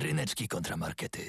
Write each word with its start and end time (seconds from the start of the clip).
Ryneczki 0.00 0.48
kontramarkety. 0.48 1.20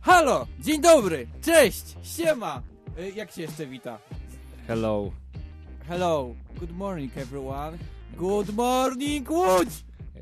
Halo, 0.00 0.46
dzień 0.60 0.80
dobry, 0.80 1.26
cześć, 1.42 1.84
siema. 2.02 2.62
Y, 2.98 3.10
Jak 3.10 3.30
się 3.32 3.42
jeszcze 3.42 3.66
wita? 3.66 3.98
Hello. 4.66 5.10
Hello, 5.88 6.34
good 6.60 6.70
morning 6.70 7.12
everyone. 7.18 7.78
Good 8.16 8.54
morning 8.54 9.30
Łódź! 9.30 9.68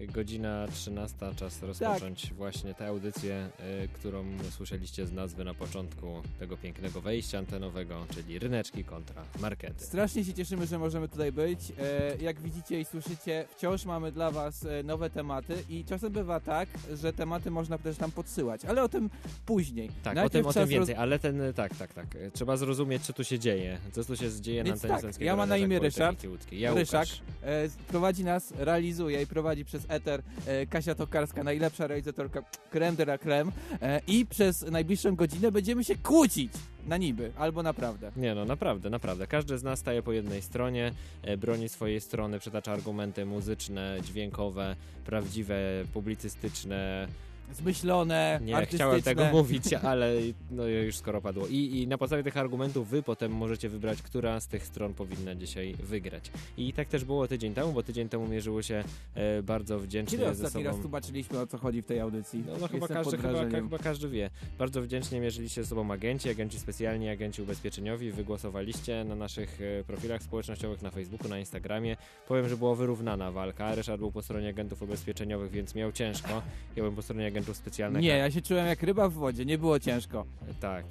Godzina 0.05 0.67
13, 0.73 1.17
czas 1.37 1.63
rozpocząć 1.63 2.33
właśnie 2.35 2.75
tę 2.75 2.87
audycję, 2.87 3.49
y, 3.85 3.89
którą 3.89 4.25
słyszeliście 4.51 5.07
z 5.07 5.13
nazwy 5.13 5.45
na 5.45 5.55
początku 5.55 6.23
tego 6.39 6.57
pięknego 6.57 7.01
wejścia 7.01 7.39
antenowego, 7.39 8.07
czyli 8.15 8.39
Ryneczki 8.39 8.85
kontra 8.85 9.23
Markety. 9.41 9.85
Strasznie 9.85 10.25
się 10.25 10.35
cieszymy, 10.35 10.67
że 10.67 10.79
możemy 10.79 11.09
tutaj 11.09 11.33
być. 11.33 11.73
E, 11.79 12.17
jak 12.21 12.41
widzicie 12.41 12.81
i 12.81 12.85
słyszycie, 12.85 13.45
wciąż 13.57 13.85
mamy 13.85 14.13
dla 14.13 14.31
Was 14.31 14.65
e, 14.65 14.83
nowe 14.83 15.11
tematy 15.11 15.65
i 15.69 15.85
czasem 15.85 16.13
bywa 16.13 16.41
tak, 16.41 16.69
że 16.95 17.13
tematy 17.13 17.51
można 17.51 17.79
też 17.79 17.97
tam 17.97 18.13
podsyłać, 18.13 18.65
ale 18.65 18.83
o 18.83 18.89
tym 18.89 19.11
później. 19.47 19.91
Tak, 20.03 20.13
o 20.13 20.15
Najpierw 20.15 20.33
tym, 20.33 20.47
o 20.47 20.53
tym 20.53 20.69
więcej, 20.69 20.95
ale 20.95 21.19
ten, 21.19 21.41
y, 21.41 21.55
tak, 21.55 21.77
tak, 21.77 21.95
tak. 21.95 22.07
Trzeba 22.33 22.57
zrozumieć, 22.57 23.03
co 23.03 23.13
tu 23.13 23.25
się 23.25 23.39
dzieje. 23.39 23.79
Co 23.93 24.05
tu 24.05 24.17
się 24.17 24.41
dzieje 24.41 24.65
na 24.65 24.71
Więc 24.71 24.85
antenie 24.85 25.13
tak, 25.13 25.21
ja 25.21 25.37
mam 25.37 25.49
na 25.49 25.57
imię 25.57 25.79
Politechniki 25.79 26.29
Ryszard. 26.29 26.53
Ja 26.53 26.75
Ryszak. 26.75 27.09
E, 27.43 27.69
prowadzi 27.89 28.25
nas, 28.25 28.53
realizuje 28.57 29.23
i 29.23 29.27
prowadzi 29.27 29.65
przez 29.65 29.86
Eter 29.89 30.23
e, 30.47 30.67
Kasia 30.67 30.95
Tokarska, 30.95 31.45
najlepsza 31.45 31.87
realizatorka 31.87 32.43
creme 32.71 32.97
de 32.97 33.03
la 33.03 33.19
creme 33.19 33.53
e, 33.83 34.01
i 34.07 34.27
przez 34.27 34.63
najbliższą 34.63 35.17
godzinę 35.17 35.53
będziemy 35.53 35.85
się 35.85 35.97
kłócić 35.97 36.53
na 36.87 36.97
niby, 36.97 37.33
albo 37.37 37.63
naprawdę. 37.63 38.13
Nie 38.17 38.35
no, 38.35 38.45
naprawdę, 38.45 38.91
naprawdę. 38.91 39.27
Każdy 39.27 39.59
z 39.59 39.63
nas 39.63 39.79
staje 39.79 40.03
po 40.03 40.13
jednej 40.13 40.43
stronie, 40.43 40.93
e, 41.23 41.37
broni 41.37 41.69
swojej 41.69 42.01
strony, 42.01 42.39
przytacza 42.39 42.73
argumenty 42.73 43.27
muzyczne, 43.27 43.99
dźwiękowe, 44.03 44.77
prawdziwe, 45.05 45.59
publicystyczne, 45.93 47.09
Zmyślone, 47.55 48.41
Nie 48.43 48.57
artystyczne. 48.57 48.87
chciałem 48.87 49.03
tego 49.03 49.25
mówić, 49.39 49.73
ale 49.73 50.13
no 50.51 50.67
już 50.67 50.97
skoro 50.97 51.21
padło. 51.21 51.47
I, 51.47 51.57
I 51.83 51.87
na 51.87 51.99
podstawie 51.99 52.23
tych 52.23 52.37
argumentów 52.37 52.89
wy 52.89 53.03
potem 53.03 53.33
możecie 53.33 53.69
wybrać, 53.69 54.03
która 54.03 54.41
z 54.41 54.47
tych 54.47 54.67
stron 54.67 54.95
powinna 54.95 55.35
dzisiaj 55.35 55.75
wygrać. 55.75 56.31
I 56.59 56.73
tak 56.73 56.89
też 56.89 57.05
było 57.05 57.29
tydzień 57.29 57.55
temu, 57.55 57.73
bo 57.73 57.83
tydzień 57.83 58.09
temu 58.09 58.29
mierzyło 58.29 58.63
się 58.63 58.85
e, 59.15 59.43
bardzo 59.43 59.79
wdzięcznie 59.81 60.19
Kiedy 60.19 60.25
ze 60.35 60.45
ostatni 60.45 60.65
sobą. 60.65 60.75
raz 60.77 60.83
tłumaczyliśmy 60.83 61.39
o 61.41 61.47
co 61.47 61.59
chodzi 61.59 61.83
w 61.83 61.87
tej 61.87 62.01
audycji? 62.01 62.45
No, 62.47 62.53
no 62.61 62.69
chyba, 62.69 62.89
każdy, 62.89 63.17
chyba, 63.17 63.51
chyba 63.51 63.79
każdy 63.79 64.09
wie. 64.09 64.31
Bardzo 64.59 64.83
wdzięcznie 64.83 65.21
mierzyli 65.21 65.49
się 65.49 65.63
ze 65.63 65.69
sobą 65.69 65.91
agenci, 65.93 66.31
agenci 66.31 66.59
specjalni, 66.59 67.09
agenci 67.09 67.43
ubezpieczeniowi. 67.43 68.11
Wygłosowaliście 68.13 69.05
na 69.05 69.15
naszych 69.15 69.59
e, 69.81 69.85
profilach 69.85 70.23
społecznościowych 70.23 70.83
na 70.83 70.91
Facebooku, 70.91 71.29
na 71.29 71.39
Instagramie. 71.39 71.97
Powiem, 72.29 72.49
że 72.49 72.57
była 72.57 72.75
wyrównana 72.75 73.33
walka. 73.33 73.75
Ryszard 73.75 73.99
był 73.99 74.13
po 74.13 74.23
stronie 74.23 74.49
agentów 74.49 74.83
ubezpieczeniowych, 74.83 75.51
więc 75.51 75.75
miał 75.75 75.93
ciężko. 75.93 76.29
Ja 76.29 76.43
byłem 76.83 76.95
po 76.97 77.03
stronie 77.03 77.27
agentów 77.27 77.36
specjalnych. 77.55 78.03
Nie, 78.03 78.09
ja 78.09 78.31
się 78.31 78.43
czułem 78.43 78.67
jak 78.67 78.83
ryba 78.83 79.09
w 79.09 79.13
wodzie, 79.13 79.45
nie 79.45 79.59
było 79.59 79.79
ciężko. 79.81 80.25
Tak. 80.61 80.85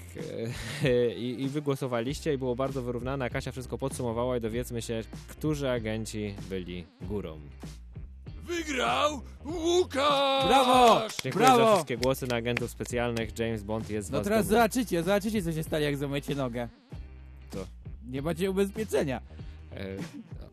e, 0.83 1.13
I, 1.25 1.43
I 1.43 1.49
wygłosowaliście 1.49 2.33
i 2.33 2.37
było 2.37 2.55
bardzo 2.55 2.81
wyrównane. 2.81 3.25
a 3.25 3.29
Kasia 3.29 3.51
wszystko 3.51 3.77
podsumowała 3.77 4.37
i 4.37 4.41
dowiedzmy 4.41 4.81
się, 4.81 5.01
którzy 5.27 5.69
agenci 5.69 6.35
byli 6.49 6.85
górą. 7.01 7.39
Wygrał 8.43 9.21
Łukasz! 9.45 10.47
Brawo! 10.47 11.01
Dziękuję 11.23 11.45
za 11.47 11.55
Brawo! 11.55 11.73
wszystkie 11.73 11.97
głosy 11.97 12.27
na 12.27 12.35
agentów 12.35 12.69
specjalnych. 12.71 13.39
James 13.39 13.63
Bond 13.63 13.89
jest 13.89 14.11
No 14.11 14.21
teraz 14.21 14.45
dumny. 14.47 14.57
zobaczycie, 14.57 15.03
zobaczycie 15.03 15.41
co 15.41 15.51
się 15.51 15.63
stanie 15.63 15.85
jak 15.85 15.97
zamycie 15.97 16.35
nogę. 16.35 16.69
Co? 17.51 17.59
Nie 18.09 18.21
macie 18.21 18.51
ubezpieczenia. 18.51 19.21
E, 19.71 19.85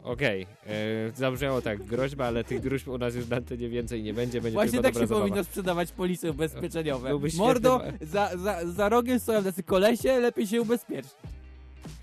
Okej, 0.02 0.46
e, 0.66 0.76
zabrzmiało 1.16 1.62
tak, 1.62 1.82
groźba, 1.82 2.26
ale 2.26 2.44
tych 2.44 2.60
groźb 2.60 2.88
u 2.88 2.98
nas 2.98 3.14
już 3.14 3.28
na 3.28 3.36
antenie 3.36 3.68
więcej 3.68 4.02
nie 4.02 4.14
będzie, 4.14 4.40
będzie 4.40 4.54
Właśnie 4.54 4.82
tak 4.82 4.94
się 4.94 5.00
zabawa. 5.00 5.20
powinno 5.20 5.44
sprzedawać 5.44 5.92
polisy 5.92 6.30
ubezpieczeniowe. 6.34 7.08
Świetny 7.20 7.38
Mordo, 7.38 7.80
za, 8.00 8.36
za, 8.36 8.66
za 8.72 8.88
rogiem 8.88 9.20
stoją 9.20 9.42
tacy 9.44 9.62
kolesie, 9.62 10.20
lepiej 10.20 10.46
się 10.46 10.62
ubezpiecz. 10.62 11.06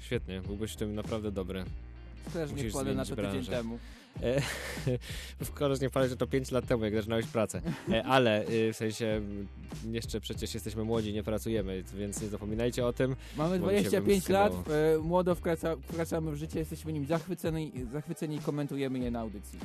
Świetnie, 0.01 0.41
byłbyś 0.41 0.71
w 0.73 0.75
tym 0.75 0.95
naprawdę 0.95 1.31
dobry. 1.31 1.63
Też 2.33 2.49
nie 2.49 2.55
Musisz 2.55 2.73
wpadłem 2.73 2.95
na 2.97 3.05
to 3.05 3.15
zmienić 3.15 3.31
tydzień 3.31 3.45
branżę. 3.45 3.63
temu. 3.63 3.79
E, 4.23 4.41
w 5.45 5.51
końcu 5.51 5.83
nie 5.83 5.89
palę, 5.89 6.09
że 6.09 6.17
to 6.17 6.27
5 6.27 6.51
lat 6.51 6.67
temu, 6.67 6.85
jak 6.85 6.95
zaczynałeś 6.95 7.25
pracę. 7.25 7.61
E, 7.91 8.03
ale 8.03 8.47
y, 8.49 8.73
w 8.73 8.75
sensie 8.75 9.21
jeszcze 9.91 10.21
przecież 10.21 10.53
jesteśmy 10.53 10.83
młodzi, 10.83 11.13
nie 11.13 11.23
pracujemy, 11.23 11.83
więc 11.97 12.21
nie 12.21 12.27
zapominajcie 12.27 12.85
o 12.85 12.93
tym. 12.93 13.15
Mamy 13.37 13.59
Bo 13.59 13.67
mi 13.67 13.83
się 13.83 13.89
25 13.89 14.29
lat, 14.29 14.53
e, 14.53 14.97
młodo 14.97 15.35
wkraczamy 15.35 16.31
w 16.31 16.35
życie, 16.35 16.59
jesteśmy 16.59 16.93
nim 16.93 17.05
zachwyceni, 17.05 17.71
zachwyceni 17.93 18.35
i 18.35 18.39
komentujemy 18.39 18.99
je 18.99 19.11
na 19.11 19.19
audycji. 19.19 19.59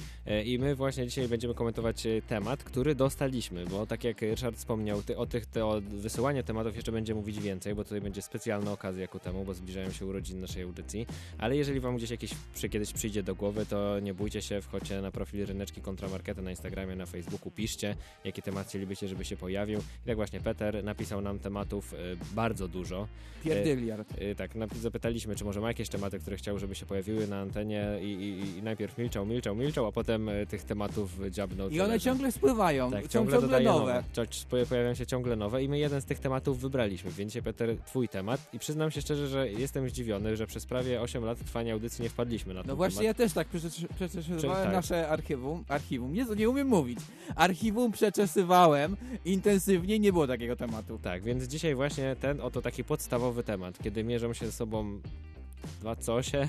I 0.45 0.59
my 0.59 0.75
właśnie 0.75 1.07
dzisiaj 1.07 1.29
będziemy 1.29 1.55
komentować 1.55 2.07
temat, 2.29 2.65
który 2.65 2.95
dostaliśmy, 2.95 3.67
bo 3.67 3.87
tak 3.87 4.05
jak 4.05 4.23
Ryszard 4.23 4.57
wspomniał, 4.57 5.03
ty, 5.03 5.17
o 5.17 5.27
tych 5.27 5.47
te, 5.47 5.67
o 5.67 5.81
wysyłaniu 5.81 6.43
tematów 6.43 6.77
jeszcze 6.77 6.93
będzie 6.93 7.15
mówić 7.15 7.41
więcej, 7.41 7.75
bo 7.75 7.85
tutaj 7.85 8.01
będzie 8.01 8.23
specjalna 8.23 8.73
okazja 8.73 9.09
ku 9.09 9.19
temu, 9.19 9.45
bo 9.45 9.55
zbliżają 9.55 9.93
się 9.93 10.07
urodziny 10.07 10.41
naszej 10.41 10.63
audycji. 10.63 11.07
Ale 11.39 11.57
jeżeli 11.57 11.81
wam 11.81 11.97
gdzieś 11.97 12.11
jakiś 12.11 12.31
przy, 12.55 12.69
kiedyś 12.69 12.93
przyjdzie 12.93 13.23
do 13.23 13.35
głowy, 13.35 13.67
to 13.67 14.01
nie 14.01 14.15
bójcie 14.15 14.43
się, 14.43 14.44
wchodźcie 14.63 15.01
na 15.03 15.11
profil 15.11 15.47
Ryneczki 15.47 15.81
Kontramarkety 15.81 16.43
na 16.43 16.51
Instagramie, 16.51 16.97
na 16.97 17.07
Facebooku, 17.07 17.51
piszcie, 17.51 17.97
jaki 18.25 18.43
temat 18.43 18.69
chcielibyście, 18.69 19.09
żeby 19.09 19.25
się 19.25 19.37
pojawił. 19.37 19.79
I 19.79 20.07
tak 20.07 20.17
właśnie 20.17 20.41
Peter 20.41 20.85
napisał 20.85 21.21
nam 21.21 21.39
tematów 21.39 21.95
e, 21.95 21.97
bardzo 22.35 22.69
dużo. 22.69 23.09
Pierdyliard. 23.45 24.19
Y, 24.23 24.35
Tak, 24.35 24.55
nap- 24.55 24.77
zapytaliśmy, 24.77 25.37
czy 25.37 25.45
może 25.45 25.61
ma 25.61 25.69
jakieś 25.69 25.89
tematy, 25.89 26.19
które 26.19 26.37
chciał, 26.37 26.59
żeby 26.59 26.75
się 26.75 26.87
pojawiły 26.87 27.27
na 27.27 27.41
antenie 27.41 27.87
i, 28.03 28.05
i, 28.05 28.59
i 28.59 28.63
najpierw 28.63 28.99
milczał, 28.99 29.27
milczał, 29.27 29.57
milczał, 29.57 29.87
a 29.87 29.93
potem 29.93 30.31
tych 30.49 30.65
tematów 30.65 31.11
dziabnął. 31.31 31.69
I 31.71 31.81
one 31.81 32.01
ciągle 32.01 32.33
spływają, 32.33 32.91
tak, 32.91 33.09
ciągle 33.09 33.41
ciągle 33.41 33.61
nowe. 33.61 34.03
nowe. 34.17 34.27
Pojawiają 34.51 34.95
się 34.95 35.07
ciągle 35.07 35.37
nowe 35.37 35.63
i 35.65 35.69
my 35.69 35.79
jeden 35.79 36.01
z 36.01 36.05
tych 36.05 36.19
tematów 36.19 36.61
wybraliśmy, 36.61 37.11
więc 37.11 37.33
dzisiaj 37.33 37.43
Peter, 37.43 37.77
twój 37.87 38.09
temat 38.09 38.41
i 38.55 38.59
przyznam 38.59 38.91
się 38.91 39.01
szczerze, 39.01 39.29
że 39.29 39.49
jestem 39.51 39.89
zdziwiony, 39.89 40.37
że 40.37 40.47
przez 40.47 40.67
prawie 40.67 41.01
8 41.01 41.25
lat 41.25 41.39
trwania 41.39 41.73
audycji 41.73 42.03
nie 42.03 42.09
wpadliśmy 42.09 42.55
na 42.55 42.61
ten 42.63 42.69
No 42.69 42.77
właśnie 42.77 42.99
temat. 43.03 43.19
ja 43.19 43.25
też 43.25 43.33
tak 43.33 43.49
przeczeszy- 43.49 43.89
przeczesywałem 44.25 44.65
tak. 44.65 44.73
nasze 44.73 45.09
archiwum, 45.09 45.65
archiwum, 45.69 46.13
nie, 46.13 46.25
nie 46.37 46.51
umiem 46.51 46.69
mówić, 46.69 46.99
archiwum 47.37 47.93
przeczesywałem 47.93 48.97
intensywnie, 49.25 49.99
nie 49.99 50.13
było 50.13 50.27
takiego 50.27 50.57
tematu. 50.57 50.99
Tak, 51.03 51.23
więc 51.23 51.45
dzisiaj 51.45 51.75
właśnie 51.75 52.17
ten 52.21 52.41
oto 52.41 52.63
taki 52.63 52.85
podstawowy 52.85 53.43
temat, 53.43 53.79
kiedy 53.83 54.05
mierzą 54.05 54.33
się 54.33 54.47
ze 54.47 54.53
sobą 54.53 55.01
dwa 55.81 55.97
cosie. 55.97 56.49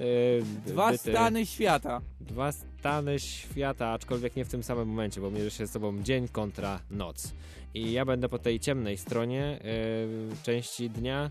y, 0.00 0.42
Dwa 0.66 0.90
byty- 0.92 1.10
stany 1.10 1.46
świata. 1.46 2.00
Dwa 2.20 2.52
stany 2.84 3.18
świata, 3.18 3.88
aczkolwiek 3.88 4.36
nie 4.36 4.44
w 4.44 4.48
tym 4.48 4.62
samym 4.62 4.88
momencie, 4.88 5.20
bo 5.20 5.30
mierzy 5.30 5.50
się 5.50 5.66
z 5.66 5.70
sobą 5.70 6.02
dzień 6.02 6.28
kontra 6.28 6.80
noc. 6.90 7.32
I 7.74 7.92
ja 7.92 8.04
będę 8.04 8.28
po 8.28 8.38
tej 8.38 8.60
ciemnej 8.60 8.98
stronie 8.98 9.60
yy, 9.64 10.36
części 10.42 10.90
dnia, 10.90 11.30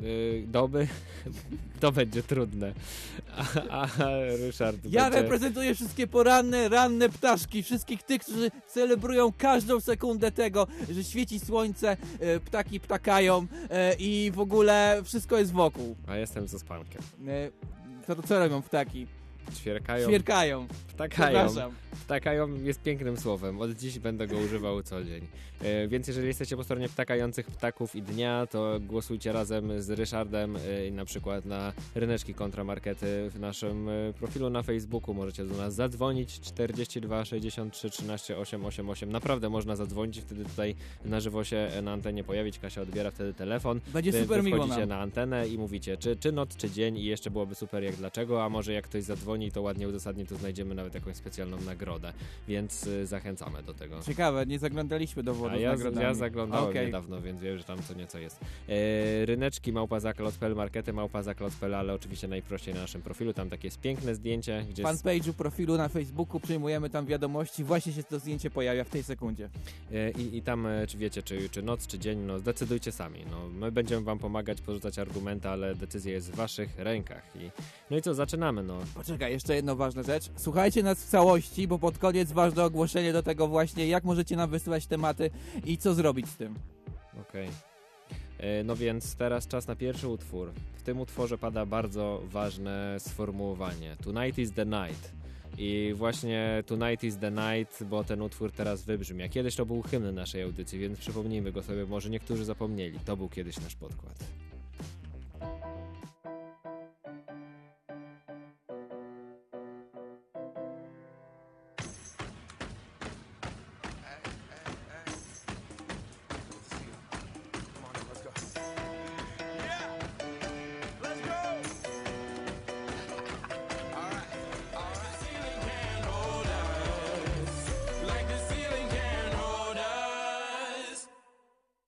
yy, 0.00 0.44
doby. 0.46 0.88
to 1.80 1.92
będzie 1.92 2.22
trudne. 2.22 2.72
A, 3.70 3.82
a 3.82 3.88
Ryszard 4.36 4.76
Ja 4.84 5.04
będzie... 5.04 5.22
reprezentuję 5.22 5.74
wszystkie 5.74 6.06
poranne, 6.06 6.68
ranne 6.68 7.08
ptaszki, 7.08 7.62
wszystkich 7.62 8.02
tych, 8.02 8.22
którzy 8.22 8.50
celebrują 8.66 9.32
każdą 9.38 9.80
sekundę 9.80 10.32
tego, 10.32 10.66
że 10.90 11.04
świeci 11.04 11.40
słońce, 11.40 11.96
e, 12.20 12.40
ptaki 12.40 12.80
ptakają 12.80 13.46
e, 13.70 13.94
i 13.98 14.30
w 14.34 14.40
ogóle 14.40 15.02
wszystko 15.04 15.38
jest 15.38 15.52
wokół. 15.52 15.96
A 16.06 16.16
jestem 16.16 16.48
ze 16.48 16.58
spankiem. 16.58 17.02
E, 17.28 17.50
Co, 18.06 18.22
co 18.22 18.38
robią 18.38 18.62
ptaki? 18.62 19.06
Ćwierkają, 19.54 20.08
Świerkają. 20.08 20.66
ptakają. 20.88 21.48
Ptakają 22.04 22.54
jest 22.54 22.82
pięknym 22.82 23.16
słowem. 23.16 23.60
Od 23.60 23.70
dziś 23.70 23.98
będę 23.98 24.26
go 24.26 24.36
używał 24.36 24.82
co 24.82 25.04
dzień. 25.04 25.26
E, 25.60 25.88
więc 25.88 26.08
jeżeli 26.08 26.26
jesteście 26.26 26.56
po 26.56 26.64
stronie 26.64 26.88
ptakających 26.88 27.46
ptaków 27.46 27.96
i 27.96 28.02
dnia, 28.02 28.46
to 28.50 28.80
głosujcie 28.80 29.32
razem 29.32 29.82
z 29.82 29.90
Ryszardem 29.90 30.56
e, 30.56 30.90
na 30.90 31.04
przykład 31.04 31.44
na 31.44 31.72
Ryneczki 31.94 32.34
Kontramarkety 32.34 33.30
w 33.30 33.40
naszym 33.40 33.88
e, 33.88 34.12
profilu 34.18 34.50
na 34.50 34.62
Facebooku. 34.62 35.14
Możecie 35.14 35.44
do 35.44 35.56
nas 35.56 35.74
zadzwonić 35.74 36.40
42 36.40 37.24
63 37.24 37.90
13 37.90 38.38
888. 38.38 39.12
Naprawdę 39.12 39.48
można 39.48 39.76
zadzwonić, 39.76 40.20
wtedy 40.20 40.44
tutaj 40.44 40.74
na 41.04 41.20
żywo 41.20 41.44
się 41.44 41.68
na 41.82 41.92
antenie 41.92 42.24
pojawić. 42.24 42.58
Kasia 42.58 42.82
odbiera 42.82 43.10
wtedy 43.10 43.34
telefon. 43.34 43.80
Będzie 43.92 44.12
Wy- 44.12 44.22
super 44.22 44.42
wy 44.42 44.50
miło 44.50 44.66
nam. 44.66 44.88
na 44.88 44.98
antenę 45.00 45.48
i 45.48 45.58
mówicie, 45.58 45.96
czy, 45.96 46.16
czy 46.16 46.32
noc, 46.32 46.56
czy 46.56 46.70
dzień 46.70 46.98
i 46.98 47.04
jeszcze 47.04 47.30
byłoby 47.30 47.54
super 47.54 47.82
jak 47.82 47.96
dlaczego, 47.96 48.44
a 48.44 48.48
może 48.48 48.72
jak 48.72 48.84
ktoś 48.84 49.02
zadzwoni, 49.02 49.35
to 49.52 49.62
ładnie 49.62 49.88
uzasadni, 49.88 50.26
to 50.26 50.36
znajdziemy 50.36 50.74
nawet 50.74 50.94
jakąś 50.94 51.16
specjalną 51.16 51.60
nagrodę, 51.60 52.12
więc 52.48 52.86
y, 52.86 53.06
zachęcamy 53.06 53.62
do 53.62 53.74
tego. 53.74 54.02
Ciekawe, 54.02 54.46
nie 54.46 54.58
zaglądaliśmy 54.58 55.22
do 55.22 55.34
wody 55.34 55.60
ja, 55.60 55.76
ja 56.00 56.14
zaglądałem 56.14 56.70
Okej. 56.70 56.86
niedawno, 56.86 57.20
więc 57.20 57.40
wiem, 57.40 57.58
że 57.58 57.64
tam 57.64 57.82
co 57.82 57.94
nieco 57.94 58.18
jest. 58.18 58.40
E, 58.68 59.26
ryneczki 59.26 59.72
małpa 59.72 60.00
zaklot.pl, 60.00 60.54
markety 60.54 60.92
małpa 60.92 61.22
zaklot.pl, 61.22 61.74
ale 61.74 61.94
oczywiście 61.94 62.28
najprościej 62.28 62.74
na 62.74 62.80
naszym 62.80 63.02
profilu, 63.02 63.32
tam 63.32 63.50
takie 63.50 63.66
jest 63.68 63.80
piękne 63.80 64.14
zdjęcie, 64.14 64.66
gdzie 64.70 64.82
fanpage'u, 64.82 65.32
profilu 65.32 65.76
na 65.76 65.88
Facebooku, 65.88 66.40
przyjmujemy 66.40 66.90
tam 66.90 67.06
wiadomości, 67.06 67.64
właśnie 67.64 67.92
się 67.92 68.02
to 68.02 68.18
zdjęcie 68.18 68.50
pojawia 68.50 68.84
w 68.84 68.90
tej 68.90 69.02
sekundzie. 69.02 69.48
e, 69.92 70.10
i, 70.10 70.36
i 70.36 70.42
tam, 70.42 70.66
e, 70.66 70.86
czy 70.86 70.98
wiecie, 70.98 71.22
czy, 71.22 71.48
czy 71.48 71.62
noc, 71.62 71.86
czy 71.86 71.98
dzień, 71.98 72.18
no 72.18 72.38
zdecydujcie 72.38 72.92
sami. 72.92 73.20
No, 73.30 73.48
my 73.48 73.72
będziemy 73.72 74.04
wam 74.04 74.18
pomagać, 74.18 74.60
porzucać 74.60 74.98
argumenty, 74.98 75.48
ale 75.48 75.74
decyzja 75.74 76.12
jest 76.12 76.32
w 76.32 76.36
waszych 76.36 76.78
rękach. 76.78 77.22
I, 77.34 77.50
no 77.90 77.96
i 77.96 78.02
co, 78.02 78.14
zaczynamy, 78.14 78.62
no. 78.62 78.78
Poczekaj, 78.94 79.25
Czekaj, 79.26 79.34
jeszcze 79.34 79.54
jedna 79.54 79.74
ważna 79.74 80.02
rzecz. 80.02 80.30
Słuchajcie 80.36 80.82
nas 80.82 80.98
w 81.04 81.08
całości, 81.08 81.68
bo 81.68 81.78
pod 81.78 81.98
koniec 81.98 82.32
ważne 82.32 82.64
ogłoszenie 82.64 83.12
do 83.12 83.22
tego 83.22 83.48
właśnie, 83.48 83.86
jak 83.86 84.04
możecie 84.04 84.36
nam 84.36 84.50
wysyłać 84.50 84.86
tematy 84.86 85.30
i 85.64 85.78
co 85.78 85.94
zrobić 85.94 86.28
z 86.28 86.36
tym. 86.36 86.54
Okej. 87.20 87.48
E, 88.38 88.64
No 88.64 88.76
więc 88.76 89.16
teraz 89.16 89.46
czas 89.46 89.66
na 89.66 89.76
pierwszy 89.76 90.08
utwór. 90.08 90.52
W 90.76 90.82
tym 90.82 91.00
utworze 91.00 91.38
pada 91.38 91.66
bardzo 91.66 92.22
ważne 92.24 92.96
sformułowanie. 92.98 93.96
Tonight 94.04 94.38
is 94.38 94.52
the 94.52 94.66
night. 94.66 95.12
I 95.58 95.92
właśnie 95.96 96.62
Tonight 96.66 97.04
is 97.04 97.18
the 97.18 97.30
night, 97.30 97.84
bo 97.84 98.04
ten 98.04 98.22
utwór 98.22 98.52
teraz 98.52 98.82
wybrzmi. 98.82 99.22
A 99.22 99.28
kiedyś 99.28 99.56
to 99.56 99.66
był 99.66 99.82
hymn 99.82 100.14
naszej 100.14 100.42
audycji, 100.42 100.78
więc 100.78 100.98
przypomnijmy 100.98 101.52
go 101.52 101.62
sobie, 101.62 101.86
może 101.86 102.10
niektórzy 102.10 102.44
zapomnieli. 102.44 102.98
To 103.04 103.16
był 103.16 103.28
kiedyś 103.28 103.60
nasz 103.60 103.74
podkład. 103.74 104.45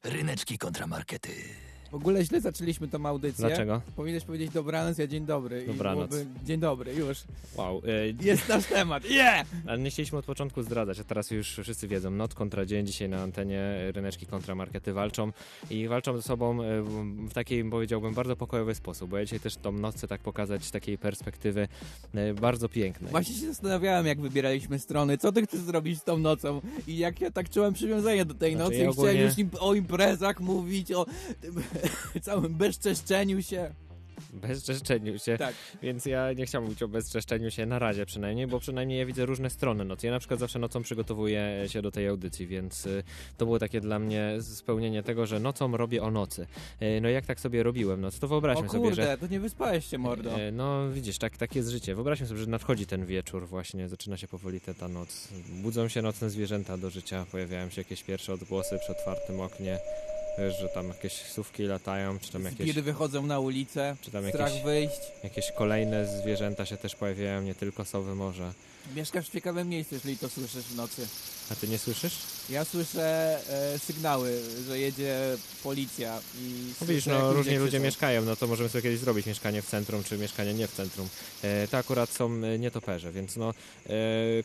Ryneczki 0.08 0.58
kontramarkety. 0.58 1.47
W 1.90 1.94
ogóle 1.94 2.24
źle 2.24 2.40
zaczęliśmy 2.40 2.88
tą 2.88 3.06
audycję. 3.06 3.46
Dlaczego? 3.46 3.80
Powinieneś 3.96 4.24
powiedzieć 4.24 4.50
dobranoc, 4.52 4.98
ja 4.98 5.06
dzień 5.06 5.26
dobry. 5.26 5.66
Dobranoc. 5.66 6.06
I 6.06 6.08
byłoby, 6.08 6.26
dzień 6.44 6.60
dobry, 6.60 6.94
już. 6.94 7.18
Wow. 7.56 7.82
e, 8.22 8.24
Jest 8.26 8.48
nasz 8.48 8.64
temat, 8.66 9.10
yeah! 9.10 9.46
Ale 9.68 9.78
nie 9.78 9.90
chcieliśmy 9.90 10.18
od 10.18 10.24
początku 10.24 10.62
zdradzać, 10.62 10.98
a 11.00 11.04
teraz 11.04 11.30
już 11.30 11.48
wszyscy 11.62 11.88
wiedzą. 11.88 12.10
Noc 12.10 12.34
kontra 12.34 12.66
dzień, 12.66 12.86
dzisiaj 12.86 13.08
na 13.08 13.22
antenie 13.22 13.62
ryneczki 13.92 14.26
kontra 14.26 14.54
markety 14.54 14.92
walczą 14.92 15.32
i 15.70 15.88
walczą 15.88 16.16
ze 16.16 16.22
sobą 16.22 16.62
e, 16.62 16.82
w 17.28 17.32
takiej, 17.34 17.64
powiedziałbym, 17.70 18.14
bardzo 18.14 18.36
pokojowy 18.36 18.74
sposób, 18.74 19.10
bo 19.10 19.18
ja 19.18 19.24
dzisiaj 19.24 19.40
też 19.40 19.56
tą 19.56 19.72
noc 19.72 19.96
chcę 19.96 20.08
tak 20.08 20.20
pokazać 20.20 20.64
z 20.64 20.70
takiej 20.70 20.98
perspektywy 20.98 21.68
e, 22.14 22.34
bardzo 22.34 22.68
pięknej. 22.68 23.10
Właśnie 23.10 23.34
się 23.34 23.46
zastanawiałem, 23.46 24.06
jak 24.06 24.20
wybieraliśmy 24.20 24.78
strony, 24.78 25.18
co 25.18 25.32
ty 25.32 25.42
chcesz 25.46 25.60
zrobić 25.60 25.98
z 25.98 26.04
tą 26.04 26.18
nocą 26.18 26.60
i 26.86 26.98
jak 26.98 27.20
ja 27.20 27.30
tak 27.30 27.50
czułem 27.50 27.74
przywiązanie 27.74 28.24
do 28.24 28.34
tej 28.34 28.52
Znaczy, 28.54 28.64
nocy 28.64 28.76
ja 28.76 28.88
i 28.88 28.92
chciałem 28.92 29.08
ogólnie- 29.10 29.22
już 29.24 29.38
im, 29.38 29.50
o 29.60 29.74
imprezach 29.74 30.40
mówić, 30.40 30.92
o 30.92 31.06
tym 31.40 31.62
całym 32.22 32.54
bezczeszczeniu 32.54 33.42
się. 33.42 33.74
Bezczeszczeniu 34.32 35.18
się, 35.18 35.38
Tak. 35.38 35.54
więc 35.82 36.06
ja 36.06 36.32
nie 36.32 36.46
chciałbym 36.46 36.66
mówić 36.68 36.82
o 36.82 36.88
bezczeszczeniu 36.88 37.50
się 37.50 37.66
na 37.66 37.78
razie 37.78 38.06
przynajmniej, 38.06 38.46
bo 38.46 38.60
przynajmniej 38.60 38.98
ja 38.98 39.06
widzę 39.06 39.26
różne 39.26 39.50
strony 39.50 39.84
nocy. 39.84 40.06
Ja 40.06 40.12
na 40.12 40.18
przykład 40.18 40.40
zawsze 40.40 40.58
nocą 40.58 40.82
przygotowuję 40.82 41.64
się 41.66 41.82
do 41.82 41.90
tej 41.90 42.06
audycji, 42.08 42.46
więc 42.46 42.86
y, 42.86 43.02
to 43.36 43.44
było 43.46 43.58
takie 43.58 43.80
dla 43.80 43.98
mnie 43.98 44.32
spełnienie 44.40 45.02
tego, 45.02 45.26
że 45.26 45.40
nocą 45.40 45.76
robię 45.76 46.02
o 46.02 46.10
nocy. 46.10 46.46
Y, 46.82 47.00
No 47.00 47.08
jak 47.08 47.26
tak 47.26 47.40
sobie 47.40 47.62
robiłem 47.62 48.00
noc, 48.00 48.18
to 48.18 48.26
O 48.26 48.28
wyobraźmy 48.28 48.68
sobie, 48.68 48.94
że 48.94 49.02
kurde, 49.02 49.18
to 49.18 49.26
nie 49.26 49.40
wyspałeś 49.40 49.86
się, 49.86 49.98
mordo. 49.98 50.40
E, 50.40 50.52
No 50.52 50.90
widzisz, 50.90 51.18
tak, 51.18 51.36
tak 51.36 51.56
jest 51.56 51.68
życie. 51.68 51.94
Wyobraźmy 51.94 52.26
sobie, 52.26 52.40
że 52.40 52.46
nadchodzi 52.46 52.86
ten 52.86 53.06
wieczór 53.06 53.46
właśnie, 53.48 53.88
zaczyna 53.88 54.16
się 54.16 54.28
powoli 54.28 54.60
ta 54.60 54.88
noc. 54.88 55.28
Budzą 55.62 55.88
się 55.88 56.02
nocne 56.02 56.30
zwierzęta 56.30 56.76
do 56.76 56.90
życia, 56.90 57.26
pojawiają 57.32 57.70
się 57.70 57.80
jakieś 57.80 58.02
pierwsze 58.02 58.32
odgłosy 58.32 58.78
przy 58.78 58.92
otwartym 58.92 59.40
oknie. 59.40 59.78
Wiesz, 60.38 60.58
że 60.58 60.68
tam 60.68 60.88
jakieś 60.88 61.12
sówki 61.12 61.62
latają, 61.62 62.18
czy 62.18 62.32
tam 62.32 62.44
jakieś, 62.44 62.58
Zbiry 62.58 62.82
wychodzą 62.82 63.26
na 63.26 63.38
ulicę, 63.40 63.96
czy 64.00 64.10
tam 64.10 64.28
strach 64.28 64.48
jakieś, 64.48 64.64
wyjść. 64.64 65.00
jakieś 65.24 65.52
kolejne 65.52 66.06
zwierzęta 66.22 66.66
się 66.66 66.76
też 66.76 66.94
pojawiają, 66.96 67.42
nie 67.42 67.54
tylko 67.54 67.84
sowy 67.84 68.14
może. 68.14 68.52
Mieszkasz 68.96 69.28
w 69.28 69.32
ciekawym 69.32 69.68
miejscu, 69.68 69.94
jeżeli 69.94 70.18
to 70.18 70.28
słyszysz 70.28 70.64
w 70.64 70.76
nocy. 70.76 71.06
A 71.50 71.54
ty 71.54 71.68
nie 71.68 71.78
słyszysz? 71.78 72.14
Ja 72.50 72.64
słyszę 72.64 73.38
e, 73.74 73.78
sygnały, 73.78 74.40
że 74.68 74.78
jedzie 74.78 75.16
policja 75.62 76.20
i 76.42 76.72
No 76.80 76.86
widzisz, 76.86 77.06
no 77.06 77.32
różnie 77.32 77.58
ludzie 77.58 77.70
krzyczą. 77.70 77.84
mieszkają, 77.84 78.22
no 78.24 78.36
to 78.36 78.46
możemy 78.46 78.68
sobie 78.68 78.82
kiedyś 78.82 78.98
zrobić 79.00 79.26
mieszkanie 79.26 79.62
w 79.62 79.66
centrum, 79.66 80.04
czy 80.04 80.18
mieszkanie 80.18 80.54
nie 80.54 80.66
w 80.68 80.72
centrum. 80.72 81.08
E, 81.42 81.68
to 81.68 81.76
akurat 81.78 82.10
są 82.10 82.28
nietoperze, 82.58 83.12
więc 83.12 83.36
no 83.36 83.54
e, 83.86 83.92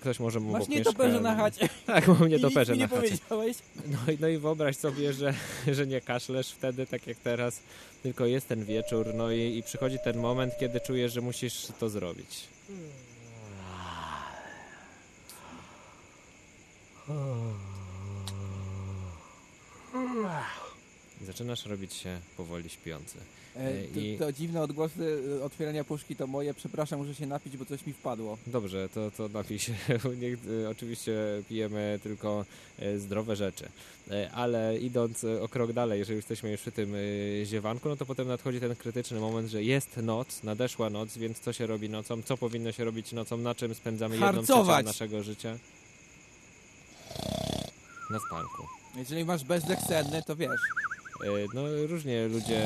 ktoś 0.02 0.20
może 0.20 0.40
mu 0.40 0.52
Masz 0.52 0.68
nietoperze 0.68 1.10
mieszka- 1.20 1.22
na 1.24 1.36
chacie 1.36 1.70
Tak, 1.86 2.08
mam 2.08 2.18
i 2.20 2.22
nic 2.22 2.32
nietoperze 2.32 2.74
mi 2.74 2.80
nie 2.80 2.84
na 2.88 2.90
chacie. 2.90 3.02
powiedziałeś. 3.08 3.58
No 3.86 4.14
i, 4.14 4.18
no 4.22 4.28
i 4.28 4.38
wyobraź 4.38 4.78
sobie, 4.78 5.14
że, 5.14 5.34
że 5.76 5.88
nie 5.88 6.02
kaszlesz 6.02 6.52
wtedy, 6.52 6.86
tak 6.88 7.08
jak 7.08 7.18
teraz, 7.18 7.60
tylko 8.04 8.26
jest 8.26 8.48
ten 8.48 8.66
wieczór, 8.66 9.08
no 9.16 9.32
i, 9.32 9.58
i 9.58 9.64
przychodzi 9.64 9.98
ten 10.04 10.18
moment, 10.18 10.54
kiedy 10.60 10.80
czujesz, 10.80 11.14
że 11.14 11.22
musisz 11.22 11.68
to 11.80 11.90
zrobić. 11.90 12.40
I 17.10 17.73
Zaczynasz 21.22 21.66
robić 21.66 21.94
się 21.94 22.20
powoli 22.38 22.70
śpiący. 22.70 23.18
E, 23.56 23.84
to, 23.94 24.00
I- 24.00 24.18
to 24.20 24.32
dziwne 24.32 24.62
odgłosy 24.62 25.22
e, 25.40 25.44
otwierania 25.44 25.84
puszki 25.84 26.16
to 26.16 26.28
moje. 26.28 26.54
Przepraszam, 26.54 27.00
muszę 27.00 27.16
się 27.16 27.26
napić, 27.28 27.58
bo 27.58 27.66
coś 27.66 27.86
mi 27.86 27.94
wpadło. 27.94 28.38
Dobrze, 28.48 28.90
to, 28.90 29.12
to 29.12 29.30
napij 29.30 29.60
się. 29.60 29.74
Niech, 30.22 30.40
e, 30.66 30.70
oczywiście 30.70 31.14
pijemy 31.50 32.00
tylko 32.04 32.46
e, 32.80 33.00
zdrowe 33.00 33.36
rzeczy. 33.36 33.70
E, 34.12 34.32
Ale 34.32 34.78
idąc 34.78 35.24
e, 35.24 35.42
o 35.42 35.48
krok 35.50 35.74
dalej, 35.74 36.00
jeżeli 36.00 36.16
jesteśmy 36.16 36.52
już 36.52 36.62
przy 36.62 36.72
tym 36.72 36.94
e, 36.96 37.46
ziewanku, 37.46 37.90
no 37.90 37.96
to 37.96 38.06
potem 38.06 38.28
nadchodzi 38.28 38.60
ten 38.60 38.76
krytyczny 38.76 39.20
moment, 39.20 39.50
że 39.50 39.64
jest 39.64 39.98
noc, 39.98 40.44
nadeszła 40.44 40.90
noc, 40.90 41.18
więc 41.18 41.40
co 41.40 41.54
się 41.54 41.68
robi 41.68 41.90
nocą? 41.90 42.22
Co 42.22 42.38
powinno 42.38 42.72
się 42.72 42.84
robić 42.86 43.12
nocą? 43.12 43.38
Na 43.38 43.56
czym 43.56 43.76
spędzamy 43.76 44.16
jedną 44.16 44.28
trzecią 44.32 44.46
Harcować! 44.54 44.86
naszego 44.86 45.24
życia? 45.24 45.58
Na 48.10 48.20
spanku. 48.28 48.68
Jeżeli 48.96 49.26
masz 49.26 49.44
bezdech 49.44 49.80
senny, 49.80 50.24
to 50.24 50.36
wiesz. 50.36 50.62
E, 51.24 51.48
No 51.54 51.62
różnie 51.88 52.28
ludzie 52.28 52.62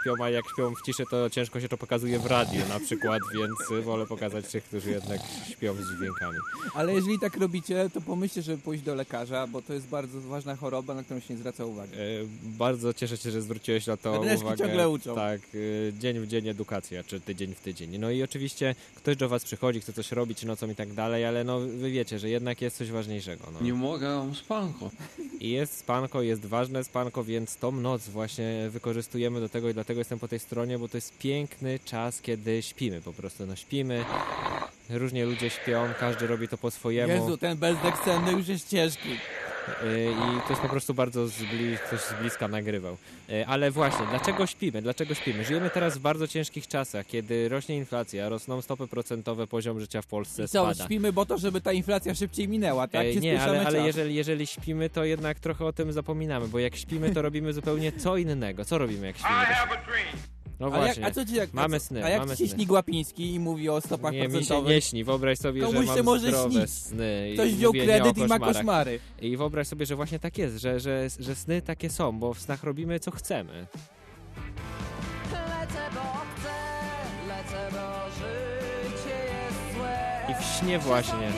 śpią, 0.00 0.14
a 0.24 0.30
jak 0.30 0.44
śpią 0.54 0.74
w 0.74 0.82
ciszy, 0.86 1.04
to 1.10 1.30
ciężko 1.30 1.60
się 1.60 1.68
to 1.68 1.78
pokazuje 1.78 2.18
w 2.18 2.26
radiu 2.26 2.60
na 2.68 2.80
przykład, 2.80 3.22
więc 3.34 3.84
wolę 3.84 4.06
pokazać 4.06 4.46
tych, 4.46 4.64
którzy 4.64 4.90
jednak 4.90 5.20
śpią 5.50 5.74
z 5.74 5.96
dźwiękami. 5.98 6.38
Ale 6.74 6.94
jeżeli 6.94 7.18
tak 7.18 7.36
robicie, 7.36 7.90
to 7.94 8.00
pomyślcie, 8.00 8.42
żeby 8.42 8.62
pójść 8.62 8.82
do 8.84 8.94
lekarza, 8.94 9.46
bo 9.46 9.62
to 9.62 9.72
jest 9.74 9.86
bardzo 9.86 10.20
ważna 10.20 10.56
choroba, 10.56 10.94
na 10.94 11.02
którą 11.02 11.20
się 11.20 11.34
nie 11.34 11.40
zwraca 11.40 11.64
uwagi. 11.64 11.92
E, 11.94 11.98
Bardzo 12.42 12.94
cieszę 12.94 13.16
się, 13.16 13.30
że 13.30 13.42
zwróciłeś 13.42 13.86
na 13.86 13.96
to 13.96 14.20
Ryneczki 14.20 14.44
uwagę. 14.44 14.64
ciągle 14.64 14.88
uczą. 14.88 15.14
Tak, 15.14 15.40
e, 15.88 15.92
dzień 15.98 16.20
w 16.20 16.26
dzień 16.26 16.48
edukacja, 16.48 17.04
czy 17.04 17.20
tydzień 17.20 17.54
w 17.54 17.60
tydzień. 17.60 17.98
No 17.98 18.10
i 18.10 18.22
oczywiście 18.22 18.74
ktoś 18.94 19.16
do 19.16 19.28
was 19.28 19.44
przychodzi, 19.44 19.80
chce 19.80 19.92
coś 19.92 20.12
robić 20.12 20.44
nocą 20.44 20.70
i 20.70 20.74
tak 20.74 20.92
dalej, 20.92 21.24
ale 21.24 21.44
no 21.44 21.60
wy 21.60 21.90
wiecie, 21.90 22.18
że 22.18 22.28
jednak 22.30 22.62
jest 22.62 22.76
coś 22.76 22.90
ważniejszego. 22.90 23.44
Nie 23.60 23.70
No. 23.72 23.76
mogę 23.78 24.32
spanko. 24.34 24.90
I 25.40 25.50
jest 25.50 25.78
spanko, 25.78 26.22
jest 26.22 26.46
ważne 26.46 26.84
spanko, 26.84 27.24
więc 27.24 27.56
tą 27.56 27.72
noc 27.84 28.08
właśnie 28.08 28.68
wykorzystujemy 28.70 29.40
do 29.40 29.48
tego 29.48 29.68
i 29.70 29.74
dlatego 29.74 30.00
jestem 30.00 30.18
po 30.18 30.28
tej 30.28 30.38
stronie, 30.38 30.78
bo 30.78 30.88
to 30.88 30.96
jest 30.96 31.18
piękny 31.18 31.78
czas, 31.84 32.20
kiedy 32.20 32.62
śpimy 32.62 33.00
po 33.00 33.12
prostu. 33.12 33.46
No 33.46 33.56
śpimy, 33.56 34.04
różnie 34.90 35.24
ludzie 35.26 35.50
śpią, 35.50 35.88
każdy 36.00 36.26
robi 36.26 36.48
to 36.48 36.58
po 36.58 36.70
swojemu. 36.70 37.12
Jezu, 37.12 37.36
ten 37.36 37.56
bezdech 37.56 37.98
senny 38.04 38.32
już 38.32 38.48
jest 38.48 38.68
ciężki. 38.68 39.08
Yy, 39.68 40.10
I 40.12 40.40
to 40.42 40.50
jest 40.50 40.62
po 40.62 40.68
prostu 40.68 40.94
bardzo 40.94 41.28
z 41.28 41.42
bli- 41.42 41.78
ktoś 41.86 42.00
z 42.00 42.12
bliska 42.20 42.48
nagrywał. 42.48 42.96
Yy, 43.28 43.46
Ale 43.46 43.70
właśnie, 43.70 44.06
dlaczego 44.10 44.46
śpimy? 44.46 44.82
Dlaczego 44.82 45.14
śpimy? 45.14 45.44
Żyjemy 45.44 45.70
teraz 45.70 45.98
w 45.98 46.00
bardzo 46.00 46.28
ciężkich 46.28 46.68
czasach, 46.68 47.06
kiedy 47.06 47.48
rośnie 47.48 47.76
inflacja, 47.76 48.28
rosną 48.28 48.62
stopy 48.62 48.86
procentowe, 48.88 49.46
poziom 49.46 49.80
życia 49.80 50.02
w 50.02 50.06
Polsce 50.06 50.44
I 50.44 50.48
co, 50.48 50.72
spada. 50.72 50.84
śpimy, 50.84 51.12
bo 51.12 51.26
to, 51.26 51.38
żeby 51.38 51.60
ta 51.60 51.72
inflacja 51.72 52.14
szybciej 52.14 52.48
minęła, 52.48 52.88
tak? 52.88 53.06
Czy 53.14 53.20
nie, 53.20 53.30
spieszamy 53.36 53.58
ale, 53.58 53.66
ale 53.66 53.86
jeżeli, 53.86 54.14
jeżeli 54.14 54.46
śpimy, 54.46 54.90
to 54.90 55.04
jednak 55.04 55.40
trochę 55.40 55.64
o 55.64 55.72
tym 55.72 55.92
zapominamy, 55.92 56.48
bo 56.48 56.58
jak 56.58 56.76
śpimy, 56.76 57.10
to 57.14 57.22
robimy 57.22 57.52
zupełnie 57.52 57.92
co 57.92 58.16
innego. 58.16 58.64
Co 58.64 58.78
robimy, 58.78 59.06
jak 59.06 59.16
śpimy? 59.18 59.34
No 60.60 60.66
Ale 60.66 60.76
jak, 60.76 60.84
właśnie. 60.86 61.06
a 61.06 61.10
co 61.10 61.24
ci 61.24 61.34
jak, 61.34 61.52
Mamy 61.54 61.76
a 61.76 61.80
sny, 61.80 62.04
A 62.04 62.08
jak 62.08 62.20
mamy 62.20 62.36
ci 62.36 62.48
się 62.48 62.54
śni 62.54 62.66
Glapiński 62.66 63.34
i 63.34 63.38
mówi 63.40 63.68
o 63.68 63.80
stopach 63.80 64.12
nie, 64.12 64.18
mi 64.18 64.24
się 64.24 64.30
procentowych? 64.30 64.70
nie 64.74 64.80
śni. 64.80 65.04
Wyobraź 65.04 65.38
sobie, 65.38 65.62
Komuś 65.62 65.86
że 65.86 65.90
się 65.92 65.96
mam 65.96 66.04
może 66.04 66.28
zdrowe 66.28 66.50
śnić. 66.54 66.70
sny. 66.70 67.30
i 67.30 67.34
Ktoś 67.34 67.54
wziął 67.54 67.72
kredyt 67.72 68.18
i 68.18 68.24
ma 68.26 68.38
koszmary. 68.38 69.00
I 69.20 69.36
wyobraź 69.36 69.66
sobie, 69.68 69.86
że 69.86 69.96
właśnie 69.96 70.18
tak 70.18 70.38
jest, 70.38 70.56
że, 70.56 70.80
że, 70.80 71.08
że 71.20 71.34
sny 71.34 71.62
takie 71.62 71.90
są, 71.90 72.18
bo 72.18 72.34
w 72.34 72.40
snach 72.40 72.64
robimy 72.64 73.00
co 73.00 73.10
chcemy. 73.10 73.66
Lecę, 75.32 75.90
bo 75.94 76.00
chcę, 76.00 76.54
lecę, 77.28 77.68
bo 77.72 78.10
życie 78.14 79.14
jest 79.24 79.76
złe. 79.76 79.98
I 80.30 80.42
w 80.42 80.46
śnie 80.58 80.78
właśnie. 80.78 81.32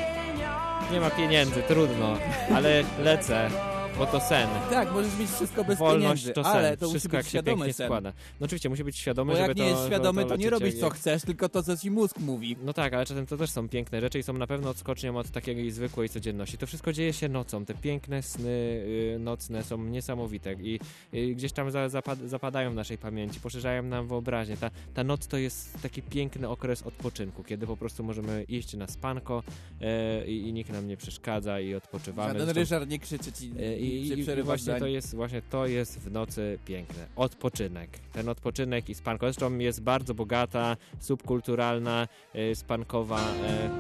Nie 0.93 1.01
ma 1.01 1.11
pieniędzy, 1.11 1.63
trudno, 1.69 2.17
ale 2.55 2.85
lecę. 3.03 3.51
Bo 3.99 4.07
to 4.07 4.21
sen. 4.21 4.49
Tak, 4.71 4.93
możesz 4.93 5.19
mieć 5.19 5.31
wszystko 5.31 5.65
bez 5.65 5.79
Wolność 5.79 6.03
pieniędzy, 6.23 6.33
to 6.33 6.45
sen. 6.45 6.53
ale 6.53 6.77
to 6.77 6.87
musi 6.87 6.93
Wszystko 6.99 7.09
być 7.09 7.17
jak 7.17 7.25
się 7.25 7.31
świadomy 7.31 7.57
pięknie 7.57 7.73
sen. 7.73 7.87
składa. 7.87 8.13
No 8.41 8.45
oczywiście, 8.45 8.69
musi 8.69 8.85
być 8.85 8.97
świadomy, 8.99 9.33
Bo 9.33 9.37
żeby 9.39 9.49
jak 9.49 9.57
nie 9.57 9.63
to, 9.65 9.71
jest 9.71 9.87
świadomy, 9.87 10.23
to, 10.25 10.29
nie 10.37 10.37
lecieć 10.37 10.51
robisz 10.51 10.75
jak- 10.75 10.81
co 10.81 10.91
chcesz, 10.91 11.23
tylko 11.23 11.49
to, 11.49 11.63
co 11.63 11.77
ci 11.77 11.91
mózg 11.91 12.19
mówi. 12.19 12.57
No 12.65 12.73
tak, 12.73 12.95
ale 12.95 13.07
czasem 13.07 13.27
to 13.27 13.37
też 13.37 13.51
są 13.51 13.69
piękne 13.69 14.01
rzeczy 14.01 14.19
i 14.19 14.23
są 14.23 14.33
na 14.33 14.47
pewno 14.47 14.71
odskocznią 14.71 15.17
od 15.17 15.31
takiej 15.31 15.71
zwykłej 15.71 16.09
codzienności. 16.09 16.59
To 16.59 16.67
wszystko 16.67 16.93
dzieje 16.93 17.13
się 17.13 17.29
nocą. 17.29 17.65
Te 17.65 17.75
piękne 17.75 18.23
sny 18.23 18.49
y, 18.49 19.17
nocne 19.21 19.65
są 19.65 19.79
niesamowite 19.85 20.53
i 20.53 20.81
y, 21.15 21.35
gdzieś 21.35 21.53
tam 21.53 21.71
za, 21.71 21.89
zapad, 21.89 22.19
zapadają 22.19 22.71
w 22.71 22.75
naszej 22.75 22.99
pamięci, 22.99 23.41
poszerzają 23.41 23.83
nam 23.83 24.09
wyobraźnię. 24.09 24.57
Ta, 24.57 24.71
ta 24.95 25.05
noc 25.05 25.27
to 25.27 25.37
jest 25.37 25.83
taki 25.83 26.03
piękny 26.03 26.49
okres 26.49 26.83
odpoczynku, 26.83 27.45
kiedy 27.45 27.67
po 27.67 27.77
prostu 27.77 28.05
możemy 28.05 28.43
iść 28.43 28.75
na 28.75 28.87
spanko 28.87 29.43
e, 29.81 30.27
i, 30.27 30.49
i 30.49 30.53
nikt 30.53 30.73
nam 30.73 30.89
nie 30.89 30.97
przeszkadza 30.97 31.61
i 31.61 31.75
odpoczywamy. 31.75 32.39
Żaden 32.39 32.57
Ryszard 32.57 32.91
nie 32.91 32.99
krzyczy 32.99 33.33
ci, 33.33 33.47
E, 33.59 33.77
I, 33.87 34.39
i, 34.39 34.43
właśnie 34.43 34.65
zdań. 34.65 34.81
to 34.81 34.87
jest 34.87 35.15
właśnie 35.15 35.43
to 35.43 35.67
jest 35.67 35.99
w 35.99 36.13
nocy 36.13 36.59
piękne. 36.65 37.07
Odpoczynek. 37.17 37.91
Ten 38.13 38.29
odpoczynek 38.29 38.89
i 38.89 38.95
spanko. 38.95 39.27
Zresztą 39.27 39.59
jest 39.59 39.83
bardzo 39.83 40.15
bogata, 40.15 40.77
subkulturalna, 41.01 42.09
e, 42.35 42.55
spankowa 42.55 43.21
e, 43.21 43.71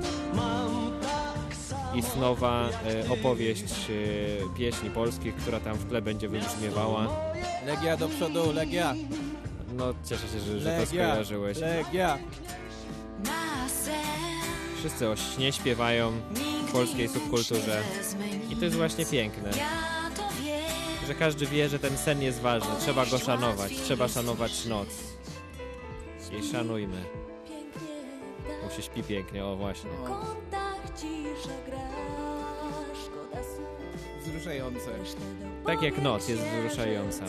i 1.98 2.02
snowa 2.02 2.68
e, 2.68 3.10
opowieść 3.10 3.74
pieśni 4.58 4.90
polskich, 4.90 5.34
która 5.34 5.60
tam 5.60 5.76
w 5.76 5.84
tle 5.84 6.02
będzie 6.02 6.28
wybrzmiewała. 6.28 7.08
Legia 7.66 7.96
do 7.96 8.08
przodu, 8.08 8.52
Legia, 8.52 8.94
No 9.76 9.94
cieszę 10.04 10.28
się, 10.28 10.40
że, 10.40 10.60
że 10.60 10.70
to 10.70 10.80
Legia, 10.80 10.86
skojarzyłeś. 10.86 11.58
Legia. 11.58 12.18
Na 13.24 13.68
sen 13.68 14.35
Wszyscy 14.78 15.08
o 15.08 15.16
śnie 15.16 15.52
śpiewają 15.52 16.12
w 16.68 16.72
polskiej 16.72 17.08
subkulturze. 17.08 17.82
I 18.50 18.56
to 18.56 18.64
jest 18.64 18.76
właśnie 18.76 19.06
piękne. 19.06 19.50
Że 21.06 21.14
każdy 21.14 21.46
wie, 21.46 21.68
że 21.68 21.78
ten 21.78 21.98
sen 21.98 22.22
jest 22.22 22.40
ważny. 22.40 22.70
Trzeba 22.80 23.06
go 23.06 23.18
szanować. 23.18 23.72
Trzeba 23.84 24.08
szanować 24.08 24.66
noc. 24.66 24.88
I 26.40 26.52
szanujmy. 26.52 27.04
Bo 28.64 28.70
się 28.70 28.82
śpi 28.82 29.02
pięknie, 29.02 29.44
o 29.44 29.56
właśnie. 29.56 29.90
Wzruszające. 34.20 34.90
Tak 35.66 35.82
jak 35.82 36.02
noc 36.02 36.28
jest 36.28 36.42
wzruszająca. 36.42 37.24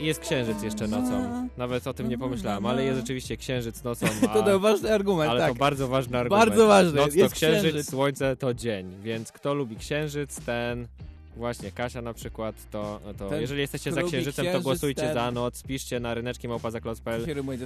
I 0.00 0.06
jest 0.06 0.20
księżyc 0.20 0.62
jeszcze 0.62 0.88
nocą. 0.88 1.48
Nawet 1.56 1.86
o 1.86 1.94
tym 1.94 2.08
nie 2.08 2.18
pomyślałem, 2.18 2.66
ale 2.66 2.84
jest 2.84 3.00
rzeczywiście 3.00 3.36
księżyc 3.36 3.84
nocą. 3.84 4.06
A... 4.30 4.34
To 4.34 4.42
to 4.42 4.60
ważny 4.60 4.92
argument, 4.92 5.30
Ale 5.30 5.40
tak. 5.40 5.52
to 5.52 5.58
bardzo 5.58 5.88
ważny 5.88 6.18
argument. 6.18 6.44
Bardzo 6.44 6.66
ważny. 6.66 7.00
Noc 7.00 7.06
to 7.06 7.28
księżyc, 7.30 7.62
księżyc. 7.62 7.90
słońce 7.90 8.36
to 8.36 8.54
dzień. 8.54 8.94
Więc 9.02 9.32
kto 9.32 9.54
lubi 9.54 9.76
księżyc, 9.76 10.40
ten... 10.40 10.88
Właśnie, 11.36 11.70
Kasia 11.70 12.02
na 12.02 12.14
przykład, 12.14 12.70
to, 12.70 13.00
to 13.18 13.28
Ten, 13.28 13.40
jeżeli 13.40 13.60
jesteście 13.60 13.92
za 13.92 14.02
księżycem, 14.02 14.46
to 14.52 14.60
głosujcie 14.60 15.14
za 15.14 15.30
noc, 15.30 15.62
piszcie 15.62 16.00
na 16.00 16.14
ryneczki 16.14 16.48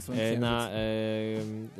słowem 0.01 0.21
e, 0.21 0.39
na, 0.39 0.71
e, 0.71 0.79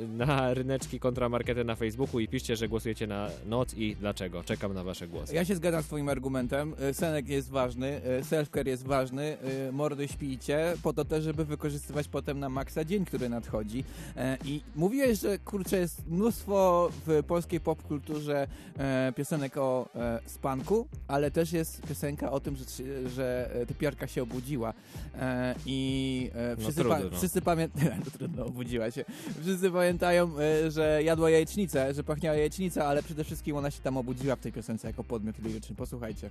na 0.09 0.55
ryneczki 0.55 1.01
kontramarkety 1.01 1.65
na 1.65 1.75
Facebooku 1.75 2.21
i 2.21 2.29
piszcie, 2.29 2.57
że 2.57 2.69
głosujecie 2.69 3.07
na 3.07 3.31
noc 3.47 3.75
i 3.75 3.97
dlaczego. 3.97 4.45
Czekam 4.45 4.75
na 4.75 4.85
wasze 4.85 5.09
głosy. 5.09 5.35
Ja 5.35 5.45
się 5.45 5.57
zgadzam 5.57 5.83
z 5.83 5.87
twoim 5.87 6.09
argumentem. 6.09 6.75
Y, 6.91 6.95
Senek 6.95 7.29
jest 7.29 7.51
ważny, 7.51 8.01
self-care 8.31 8.67
jest 8.67 8.87
ważny, 8.87 9.37
mordy 9.73 10.09
śpijcie, 10.09 10.75
po 10.83 10.93
to 10.93 11.05
też, 11.05 11.25
żeby 11.25 11.45
wykorzystywać 11.45 12.09
potem 12.09 12.41
na 12.41 12.49
maksa 12.49 12.85
dzień, 12.85 13.05
który 13.05 13.29
nadchodzi. 13.29 13.85
E, 14.17 14.39
I 14.45 14.61
mówiłeś, 14.77 15.21
że 15.21 15.39
kurczę, 15.39 15.79
jest 15.79 16.07
mnóstwo 16.07 16.91
w 17.07 17.23
polskiej 17.23 17.61
popkulturze 17.61 18.47
e, 18.79 19.13
piosenek 19.17 19.57
o 19.57 19.89
e, 19.95 20.21
spanku, 20.27 20.87
ale 21.09 21.31
też 21.31 21.53
jest 21.53 21.78
piosenka 21.81 22.31
o 22.31 22.41
tym, 22.41 22.57
że, 22.57 22.65
że 23.09 23.51
e, 23.55 23.67
typiarka 23.67 24.07
się 24.07 24.23
obudziła. 24.23 24.73
E, 25.21 25.55
I 25.67 26.31
e, 26.35 26.51
No 26.51 26.63
wszyscy, 26.63 26.81
trudno. 26.81 27.19
wszyscy 27.19 27.43
pamiętają, 27.43 27.91
no 28.05 28.11
trudno, 28.19 28.45
obudziła 28.47 28.91
się. 28.91 29.05
Wszyscy 29.43 29.71
pamiętają, 29.71 30.31
e, 30.39 30.71
że 30.71 31.03
jadła 31.03 31.31
jajecznicę, 31.31 31.95
że 31.95 32.05
pachniała 32.05 32.37
jajecznica, 32.37 32.85
ale 32.87 33.03
przede 33.03 33.25
wszystkim 33.25 33.57
ona 33.57 33.71
się 33.71 33.83
tam 33.83 33.97
obudziła 33.97 34.37
w 34.37 34.41
tej 34.41 34.53
piosence 34.53 34.87
jako 34.87 35.05
podmiot 35.05 35.39
liryczny. 35.39 35.77
Posłuchajcie. 35.77 36.31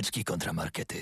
Ryneczki 0.00 0.24
kontramarkety. 0.24 0.96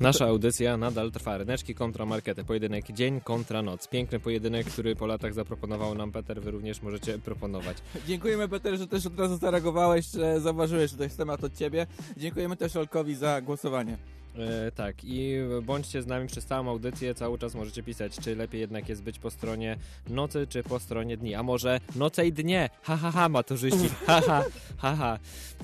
Nasza 0.00 0.26
audycja 0.26 0.76
nadal 0.76 1.12
trwa. 1.12 1.38
Ryneczki 1.38 1.74
kontra 1.74 2.06
markety. 2.06 2.44
Pojedynek 2.44 2.92
dzień 2.92 3.20
kontra 3.20 3.62
noc. 3.62 3.88
Piękny 3.88 4.20
pojedynek, 4.20 4.66
który 4.66 4.96
po 4.96 5.06
latach 5.06 5.34
zaproponował 5.34 5.94
nam 5.94 6.12
Peter. 6.12 6.42
Wy 6.42 6.50
również 6.50 6.82
możecie 6.82 7.18
proponować. 7.18 7.76
Dziękujemy 8.06 8.48
Peter, 8.48 8.78
że 8.78 8.86
też 8.86 9.06
od 9.06 9.18
razu 9.20 9.36
zareagowałeś, 9.36 10.06
że 10.06 10.40
zauważyłeś, 10.40 10.90
że 10.90 10.96
to 10.96 11.02
jest 11.02 11.16
temat 11.16 11.44
od 11.44 11.54
ciebie. 11.56 11.86
Dziękujemy 12.16 12.56
też 12.56 12.76
Olkowi 12.76 13.14
za 13.14 13.40
głosowanie. 13.40 13.98
E, 14.38 14.70
tak, 14.72 14.96
i 15.04 15.34
bądźcie 15.62 16.02
z 16.02 16.06
nami 16.06 16.26
przez 16.28 16.44
całą 16.44 16.70
audycję. 16.70 17.14
Cały 17.14 17.38
czas 17.38 17.54
możecie 17.54 17.82
pisać, 17.82 18.16
czy 18.18 18.36
lepiej 18.36 18.60
jednak 18.60 18.88
jest 18.88 19.02
być 19.02 19.18
po 19.18 19.30
stronie 19.30 19.76
nocy, 20.08 20.46
czy 20.46 20.62
po 20.62 20.80
stronie 20.80 21.16
dni. 21.16 21.34
A 21.34 21.42
może 21.42 21.80
noce 21.96 22.26
i 22.26 22.32
dnie? 22.32 22.70
Ha, 22.82 22.96
ha, 22.96 23.10
ha, 23.10 23.28
maturzyści. 23.28 23.88
Ha, 24.06 24.20
ha, 24.26 24.44
ha, 24.78 24.96
ha. 24.96 25.18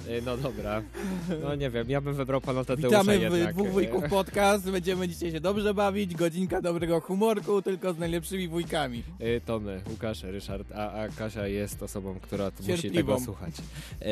E, 0.09 0.21
no 0.21 0.37
dobra. 0.37 0.83
No 1.43 1.55
nie 1.55 1.71
wiem, 1.71 1.91
ja 1.91 2.01
bym 2.01 2.15
wybrał 2.15 2.41
pana 2.41 2.65
Tadeusza 2.65 3.01
Witamy 3.01 3.19
w 3.19 3.23
jednak. 3.23 3.55
dwóch 3.55 3.69
wujków 3.71 4.05
podcast. 4.11 4.71
Będziemy 4.71 5.09
dzisiaj 5.09 5.31
się 5.31 5.41
dobrze 5.41 5.75
bawić. 5.75 6.15
Godzinka 6.15 6.63
dobrego 6.63 7.01
humorku, 7.01 7.63
tylko 7.63 7.93
z 7.95 7.99
najlepszymi 7.99 8.49
wujkami. 8.49 9.03
E, 9.21 9.41
To 9.41 9.61
my, 9.61 9.81
Łukasz, 9.91 10.23
Ryszard, 10.23 10.73
a, 10.73 10.93
a 10.93 11.09
Kasia 11.09 11.47
jest 11.47 11.83
osobą, 11.83 12.19
która 12.23 12.51
t- 12.51 12.63
musi 12.63 12.83
Cierpliwą. 12.83 13.13
tego 13.15 13.25
słuchać. 13.25 13.55
E, 14.01 14.05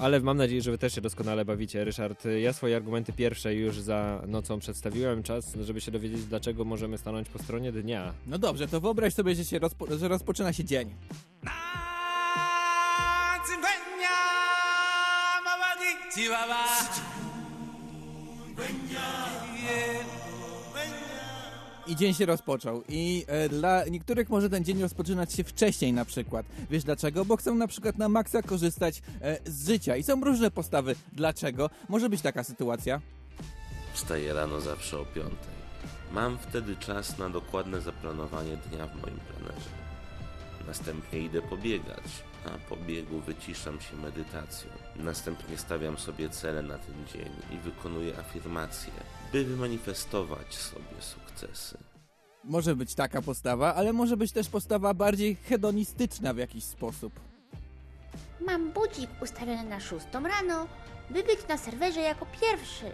ale 0.00 0.20
mam 0.20 0.36
nadzieję, 0.36 0.62
że 0.62 0.70
wy 0.70 0.78
też 0.78 0.94
się 0.94 1.00
doskonale 1.00 1.44
bawicie. 1.44 1.84
Ryszard, 1.84 2.24
ja 2.42 2.52
swoje 2.52 2.76
argumenty 2.76 3.12
pierwsze 3.12 3.54
już 3.78 3.84
za 3.84 4.22
nocą 4.26 4.58
przedstawiłem. 4.58 5.22
Czas, 5.22 5.54
żeby 5.62 5.80
się 5.80 5.90
dowiedzieć, 5.90 6.24
dlaczego 6.24 6.64
możemy 6.64 6.98
stanąć 6.98 7.28
po 7.28 7.38
stronie 7.38 7.72
dnia. 7.72 8.12
No 8.26 8.38
dobrze, 8.38 8.68
to 8.68 8.80
wyobraź 8.80 9.14
sobie, 9.14 9.34
że, 9.34 9.44
się 9.44 9.60
rozpo- 9.60 9.98
że 9.98 10.08
rozpoczyna 10.08 10.52
się 10.52 10.64
dzień. 10.64 10.90
I 21.86 21.96
dzień 21.96 22.14
się 22.14 22.26
rozpoczął. 22.26 22.82
I 22.88 23.24
e, 23.26 23.48
dla 23.48 23.84
niektórych 23.84 24.28
może 24.28 24.50
ten 24.50 24.64
dzień 24.64 24.82
rozpoczynać 24.82 25.32
się 25.32 25.44
wcześniej 25.44 25.92
na 25.92 26.04
przykład. 26.04 26.46
Wiesz 26.70 26.84
dlaczego? 26.84 27.24
Bo 27.24 27.36
chcą 27.36 27.54
na 27.54 27.66
przykład 27.66 27.98
na 27.98 28.08
maksa 28.08 28.42
korzystać 28.42 29.02
e, 29.22 29.38
z 29.46 29.66
życia. 29.68 29.96
I 29.96 30.02
są 30.02 30.24
różne 30.24 30.50
postawy. 30.50 30.94
Dlaczego? 31.12 31.70
Może 31.88 32.08
być 32.08 32.20
taka 32.20 32.44
sytuacja. 32.44 33.00
Wstaję 33.98 34.32
rano 34.32 34.60
zawsze 34.60 34.98
o 35.00 35.04
piątej. 35.04 35.58
Mam 36.12 36.38
wtedy 36.38 36.76
czas 36.76 37.18
na 37.18 37.30
dokładne 37.30 37.80
zaplanowanie 37.80 38.56
dnia 38.56 38.86
w 38.86 39.02
moim 39.02 39.20
planerze. 39.20 39.70
Następnie 40.66 41.18
idę 41.18 41.42
pobiegać, 41.42 42.04
a 42.46 42.68
po 42.68 42.76
biegu 42.76 43.20
wyciszam 43.20 43.80
się 43.80 43.96
medytacją. 43.96 44.70
Następnie 44.96 45.58
stawiam 45.58 45.98
sobie 45.98 46.30
cele 46.30 46.62
na 46.62 46.78
ten 46.78 46.94
dzień 47.12 47.32
i 47.52 47.58
wykonuję 47.58 48.18
afirmacje, 48.18 48.92
by 49.32 49.44
wymanifestować 49.44 50.54
sobie 50.54 51.00
sukcesy. 51.00 51.78
Może 52.44 52.76
być 52.76 52.94
taka 52.94 53.22
postawa, 53.22 53.74
ale 53.74 53.92
może 53.92 54.16
być 54.16 54.32
też 54.32 54.48
postawa 54.48 54.94
bardziej 54.94 55.34
hedonistyczna 55.34 56.34
w 56.34 56.38
jakiś 56.38 56.64
sposób. 56.64 57.12
Mam 58.46 58.70
budzik 58.72 59.10
ustawiony 59.22 59.64
na 59.64 59.80
szóstą 59.80 60.22
rano, 60.22 60.66
by 61.10 61.22
być 61.22 61.48
na 61.48 61.58
serwerze 61.58 62.00
jako 62.00 62.26
pierwszy. 62.40 62.92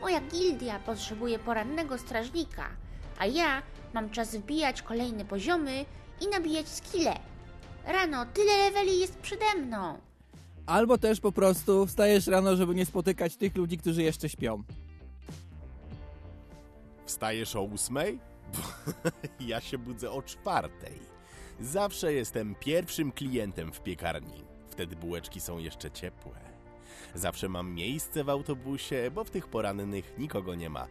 Moja 0.00 0.20
gildia 0.20 0.78
potrzebuje 0.78 1.38
porannego 1.38 1.98
strażnika, 1.98 2.68
a 3.18 3.26
ja 3.26 3.62
mam 3.94 4.10
czas 4.10 4.36
wbijać 4.36 4.82
kolejne 4.82 5.24
poziomy 5.24 5.84
i 6.20 6.28
nabijać 6.28 6.68
skille. 6.68 7.14
Rano 7.86 8.26
tyle 8.26 8.56
leveli 8.56 9.00
jest 9.00 9.18
przede 9.18 9.54
mną. 9.54 9.98
Albo 10.66 10.98
też 10.98 11.20
po 11.20 11.32
prostu 11.32 11.86
wstajesz 11.86 12.26
rano, 12.26 12.56
żeby 12.56 12.74
nie 12.74 12.86
spotykać 12.86 13.36
tych 13.36 13.56
ludzi, 13.56 13.78
którzy 13.78 14.02
jeszcze 14.02 14.28
śpią. 14.28 14.62
Wstajesz 17.06 17.56
o 17.56 17.62
ósmej? 17.62 18.18
ja 19.40 19.60
się 19.60 19.78
budzę 19.78 20.10
o 20.10 20.22
czwartej. 20.22 20.98
Zawsze 21.60 22.12
jestem 22.12 22.54
pierwszym 22.54 23.12
klientem 23.12 23.72
w 23.72 23.80
piekarni. 23.80 24.42
Wtedy 24.70 24.96
bułeczki 24.96 25.40
są 25.40 25.58
jeszcze 25.58 25.90
ciepłe. 25.90 26.49
Zawsze 27.14 27.48
mam 27.48 27.74
miejsce 27.74 28.24
w 28.24 28.28
autobusie, 28.28 29.10
bo 29.14 29.24
w 29.24 29.30
tych 29.30 29.48
porannych 29.48 30.12
nikogo 30.18 30.54
nie 30.54 30.70
ma. 30.70 30.86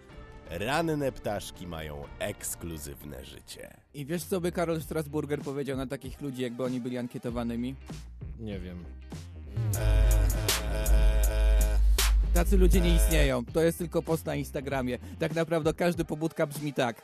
Ranne 0.50 1.12
ptaszki 1.12 1.68
mają 1.68 2.04
ekskluzywne 2.20 3.26
życie. 3.26 3.78
I 3.94 4.06
wiesz, 4.06 4.24
co 4.24 4.42
by 4.42 4.52
Karol 4.52 4.82
Strasburger 4.82 5.42
powiedział 5.42 5.78
na 5.78 5.88
takich 5.88 6.22
ludzi, 6.22 6.42
jakby 6.42 6.64
oni 6.64 6.80
byli 6.80 6.98
ankietowanymi? 6.98 7.76
Nie 8.40 8.60
wiem. 8.60 8.86
Tacy 12.34 12.58
ludzie 12.58 12.82
nie 12.82 12.96
istnieją. 12.96 13.46
To 13.46 13.62
jest 13.62 13.78
tylko 13.78 14.02
post 14.02 14.26
na 14.26 14.36
Instagramie. 14.36 14.98
Tak 15.20 15.36
naprawdę 15.36 15.74
każdy 15.74 16.06
pobudka 16.06 16.48
brzmi 16.48 16.74
tak. 16.74 17.02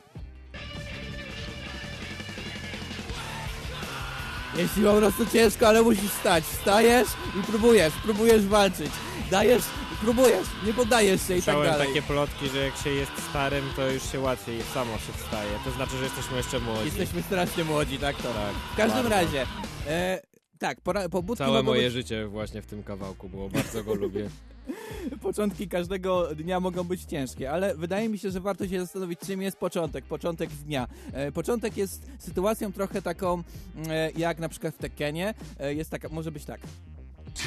Jeśli 4.58 4.82
po 4.84 4.92
prostu 4.94 5.26
ciężko, 5.26 5.68
ale 5.68 5.82
musisz 5.82 6.10
wstać. 6.10 6.44
Wstajesz 6.44 7.08
i 7.40 7.42
próbujesz, 7.42 7.92
próbujesz 8.04 8.46
walczyć. 8.46 8.90
Dajesz, 9.30 9.62
próbujesz, 10.02 10.46
nie 10.66 10.74
poddajesz 10.74 11.26
się 11.28 11.36
i 11.36 11.42
tak 11.42 11.54
dalej. 11.62 11.86
takie 11.88 12.02
plotki, 12.02 12.48
że 12.48 12.58
jak 12.58 12.76
się 12.76 12.90
jest 12.90 13.12
starym, 13.30 13.64
to 13.76 13.90
już 13.90 14.12
się 14.12 14.20
łatwiej 14.20 14.62
samo 14.74 14.92
się 14.92 15.12
wstaje. 15.24 15.50
To 15.64 15.70
znaczy, 15.70 15.96
że 15.98 16.04
jesteśmy 16.04 16.36
jeszcze 16.36 16.58
młodzi. 16.60 16.84
Jesteśmy 16.84 17.22
strasznie 17.22 17.64
młodzi, 17.64 17.98
tak 17.98 18.16
to. 18.16 18.22
Tak, 18.22 18.54
W 18.72 18.76
każdym 18.76 19.02
bardzo. 19.02 19.10
razie, 19.26 19.46
e, 19.86 20.20
tak, 20.58 20.80
pora, 20.80 21.08
pobudki 21.08 21.38
Całe 21.44 21.52
mogą 21.58 21.70
moje 21.70 21.82
być, 21.82 21.92
życie 21.92 22.26
właśnie 22.26 22.62
w 22.62 22.66
tym 22.66 22.82
kawałku 22.82 23.28
było, 23.28 23.48
bardzo 23.48 23.84
go 23.84 23.94
lubię. 23.94 24.28
początki 25.22 25.68
każdego 25.68 26.34
dnia 26.34 26.60
mogą 26.60 26.84
być 26.84 27.04
ciężkie, 27.04 27.50
ale 27.50 27.74
wydaje 27.74 28.08
mi 28.08 28.18
się, 28.18 28.30
że 28.30 28.40
warto 28.40 28.68
się 28.68 28.80
zastanowić, 28.80 29.20
czym 29.20 29.42
jest 29.42 29.56
początek, 29.56 30.04
początek 30.04 30.50
dnia. 30.50 30.88
E, 31.12 31.32
początek 31.32 31.76
jest 31.76 32.06
sytuacją 32.18 32.72
trochę 32.72 33.02
taką, 33.02 33.42
e, 33.88 34.10
jak 34.10 34.38
na 34.38 34.48
przykład 34.48 34.74
w 34.74 34.78
Tekkenie, 34.78 35.34
e, 35.60 35.74
jest 35.74 35.90
taka, 35.90 36.08
może 36.08 36.32
być 36.32 36.44
tak. 36.44 36.60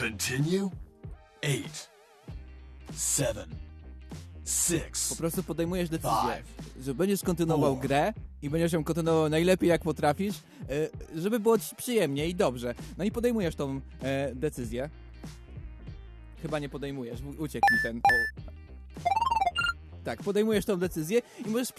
Continue. 0.01 0.69
Eight. 1.41 1.89
Seven. 2.95 3.49
Po 3.49 4.75
Six. 4.75 5.17
prostu 5.17 5.43
podejmujesz 5.43 5.89
decyzję, 5.89 6.11
Five. 6.35 6.83
że 6.85 6.93
będziesz 6.93 7.21
kontynuował 7.23 7.73
Four. 7.73 7.81
grę 7.81 8.13
i 8.41 8.49
będziesz 8.49 8.71
ją 8.73 8.83
kontynuował 8.83 9.29
najlepiej 9.29 9.69
jak 9.69 9.81
potrafisz, 9.81 10.35
żeby 11.15 11.39
było 11.39 11.59
ci 11.59 11.75
przyjemnie 11.75 12.27
i 12.27 12.35
dobrze. 12.35 12.75
No 12.97 13.03
i 13.03 13.11
podejmujesz 13.11 13.55
tą 13.55 13.81
e, 14.01 14.35
decyzję. 14.35 14.89
Chyba 16.41 16.59
nie 16.59 16.69
podejmujesz, 16.69 17.19
uciekł 17.39 17.65
mi 17.73 17.79
ten. 17.83 17.97
O. 17.97 18.59
Tak, 20.03 20.23
podejmujesz 20.23 20.65
tą 20.65 20.77
decyzję 20.77 21.21
i 21.45 21.49
możesz 21.49 21.71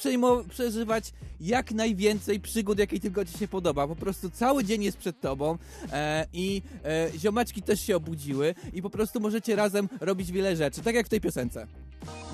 przeżywać 0.49 1.12
jak 1.40 1.73
najwięcej 1.73 2.40
przygód, 2.40 2.79
jakiej 2.79 3.00
tylko 3.00 3.25
ci 3.25 3.38
się 3.38 3.49
podoba. 3.49 3.88
Po 3.88 3.97
prostu 3.97 4.31
cały 4.31 4.64
dzień 4.64 4.83
jest 4.83 4.99
przed 4.99 5.21
tobą 5.21 5.59
e, 5.93 6.26
i 6.33 6.62
e, 6.85 7.19
ziomaczki 7.19 7.62
też 7.62 7.81
się 7.81 7.97
obudziły 7.97 8.55
i 8.73 8.83
po 8.83 8.90
prostu 8.90 9.21
możecie 9.21 9.57
razem 9.57 9.88
robić 10.00 10.33
wiele 10.33 10.57
rzeczy, 10.57 10.83
tak 10.83 10.95
jak 10.95 11.07
w 11.07 11.09
tej 11.09 11.21
piosence. 11.21 11.67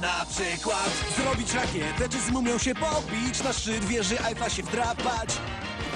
Na 0.00 0.26
przykład 0.28 0.90
zrobić 1.16 1.54
rakietę, 1.54 2.09
czy 2.09 2.21
z 2.21 2.30
mumią 2.30 2.59
się 2.59 2.75
pobić, 2.75 3.45
na 3.45 3.52
szczyt 3.52 3.85
wieży 3.85 4.21
Eiffla 4.21 4.50
się 4.50 4.62
wdrapać 4.62 5.38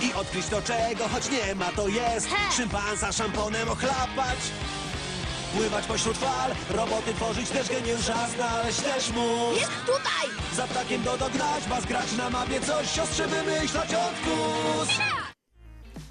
i 0.02 0.14
odkryć 0.14 0.46
to 0.46 0.62
czego, 0.62 1.08
choć 1.08 1.30
nie 1.30 1.54
ma 1.54 1.72
to 1.72 1.88
jest, 1.88 2.28
szympansa 2.56 3.12
szamponem 3.12 3.68
ochlapać. 3.68 4.38
Pływać 5.56 5.86
pośród 5.86 6.18
fal, 6.18 6.50
roboty 6.70 7.14
tworzyć 7.14 7.50
też 7.50 7.68
geniusza, 7.68 8.26
znaleźć 8.36 8.80
też 8.80 9.10
mózg. 9.10 9.60
Jest 9.60 9.72
tutaj! 9.86 10.26
Za 10.56 10.66
ptakiem 10.66 11.02
do 11.02 11.16
dograć, 11.18 11.64
was 11.68 11.86
grać 11.86 12.12
na 12.12 12.30
mapie 12.30 12.60
coś, 12.60 12.90
siostrze 12.92 13.26
wymyślać 13.26 13.88
odkus. 13.94 14.88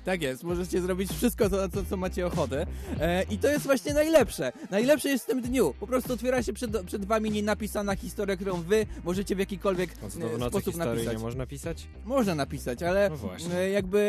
Tak 0.06 0.22
jest, 0.22 0.44
możecie 0.44 0.82
zrobić 0.82 1.12
wszystko, 1.12 1.50
co, 1.50 1.70
co, 1.70 1.86
co 1.89 1.98
macie 1.98 2.27
ochotę. 2.27 2.65
E, 3.00 3.24
I 3.24 3.38
to 3.38 3.48
jest 3.48 3.65
właśnie 3.65 3.94
najlepsze. 3.94 4.51
Najlepsze 4.72 5.10
jest 5.10 5.24
w 5.24 5.27
tym 5.27 5.41
dniu. 5.41 5.74
Po 5.79 5.88
prostu 5.88 6.13
otwiera 6.13 6.44
się 6.44 6.53
przed, 6.53 6.82
przed 6.86 7.06
wami 7.06 7.32
nienapisana 7.32 7.96
historia, 7.96 8.36
którą 8.36 8.62
wy 8.62 8.86
możecie 9.03 9.36
w 9.36 9.39
jakikolwiek 9.39 9.89
No 10.01 10.10
to 10.10 10.34
e, 10.34 10.36
w 10.36 10.39
nocy 10.39 10.62
sposób 10.62 10.75
napisać. 10.75 11.13
nie 11.13 11.20
można 11.20 11.46
pisać? 11.46 11.88
Można 12.06 12.36
napisać, 12.36 12.84
ale 12.84 13.10
No 13.50 13.56
e, 13.56 13.70
jakby 13.70 14.00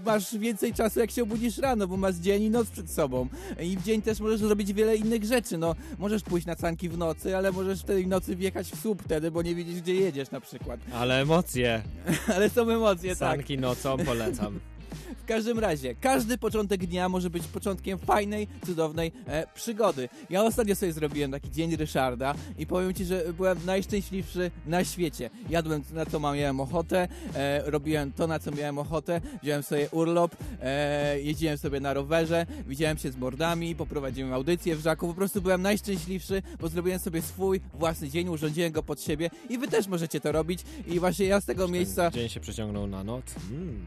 e, 0.00 0.04
masz 0.04 0.38
więcej 0.38 0.74
czasu, 0.74 1.00
jak 1.00 1.10
się 1.10 1.22
obudzisz 1.22 1.58
rano, 1.58 1.88
bo 1.88 1.96
masz 1.96 2.14
dzień 2.14 2.42
i 2.42 2.50
noc 2.50 2.70
przed 2.70 2.90
sobą. 2.90 3.28
I 3.60 3.76
w 3.76 3.82
dzień 3.82 4.02
też 4.02 4.20
możesz 4.20 4.40
zrobić 4.40 4.72
wiele 4.72 4.96
innych 4.96 5.24
rzeczy. 5.24 5.58
No, 5.58 5.74
możesz 5.98 6.22
pójść 6.22 6.46
na 6.46 6.54
sanki 6.54 6.88
w 6.88 6.98
nocy, 6.98 7.36
ale 7.36 7.52
możesz 7.52 7.80
w 7.80 7.84
tej 7.84 8.06
nocy 8.06 8.36
wjechać 8.36 8.70
w 8.70 8.80
słup 8.80 9.02
wtedy, 9.02 9.30
bo 9.30 9.42
nie 9.42 9.54
widzisz, 9.54 9.80
gdzie 9.80 9.94
jedziesz 9.94 10.30
na 10.30 10.40
przykład. 10.40 10.80
Ale 10.92 11.20
emocje. 11.20 11.82
ale 12.34 12.50
są 12.50 12.70
emocje, 12.70 13.16
tak. 13.16 13.36
Sanki 13.36 13.58
nocą 13.58 13.96
polecam. 13.98 14.60
W 15.22 15.28
każdym 15.28 15.58
razie, 15.58 15.94
każdy 15.94 16.38
początek 16.38 16.86
dnia 16.86 17.08
może 17.08 17.30
być 17.30 17.46
początkiem 17.46 17.98
fajnej, 17.98 18.48
cudownej 18.66 19.12
e, 19.26 19.46
przygody. 19.54 20.08
Ja 20.30 20.44
ostatnio 20.44 20.76
sobie 20.76 20.92
zrobiłem 20.92 21.30
taki 21.30 21.50
dzień 21.50 21.76
Ryszarda 21.76 22.34
i 22.58 22.66
powiem 22.66 22.94
Ci, 22.94 23.04
że 23.04 23.32
byłem 23.32 23.58
najszczęśliwszy 23.66 24.50
na 24.66 24.84
świecie. 24.84 25.30
Jadłem 25.50 25.82
na 25.92 26.06
co 26.06 26.20
miałem 26.20 26.60
ochotę, 26.60 27.08
e, 27.34 27.70
robiłem 27.70 28.12
to 28.12 28.26
na 28.26 28.38
co 28.38 28.50
miałem 28.50 28.78
ochotę, 28.78 29.20
wziąłem 29.42 29.62
sobie 29.62 29.88
urlop, 29.90 30.36
e, 30.62 31.20
jeździłem 31.20 31.58
sobie 31.58 31.80
na 31.80 31.94
rowerze, 31.94 32.46
widziałem 32.66 32.98
się 32.98 33.10
z 33.10 33.16
mordami, 33.16 33.74
poprowadziłem 33.74 34.32
audycję 34.32 34.76
w 34.76 34.80
Żaku, 34.80 35.08
po 35.08 35.14
prostu 35.14 35.42
byłem 35.42 35.62
najszczęśliwszy, 35.62 36.42
bo 36.60 36.68
zrobiłem 36.68 36.98
sobie 36.98 37.22
swój 37.22 37.60
własny 37.74 38.08
dzień, 38.08 38.28
urządziłem 38.28 38.72
go 38.72 38.82
pod 38.82 39.00
siebie 39.00 39.30
i 39.50 39.58
Wy 39.58 39.68
też 39.68 39.86
możecie 39.86 40.20
to 40.20 40.32
robić 40.32 40.60
i 40.86 41.00
właśnie 41.00 41.26
ja 41.26 41.40
z 41.40 41.44
tego 41.44 41.68
miejsca... 41.68 42.10
Dzień 42.10 42.28
się 42.28 42.40
przeciągnął 42.40 42.86
na 42.86 43.04
noc. 43.04 43.24
Mm. 43.50 43.86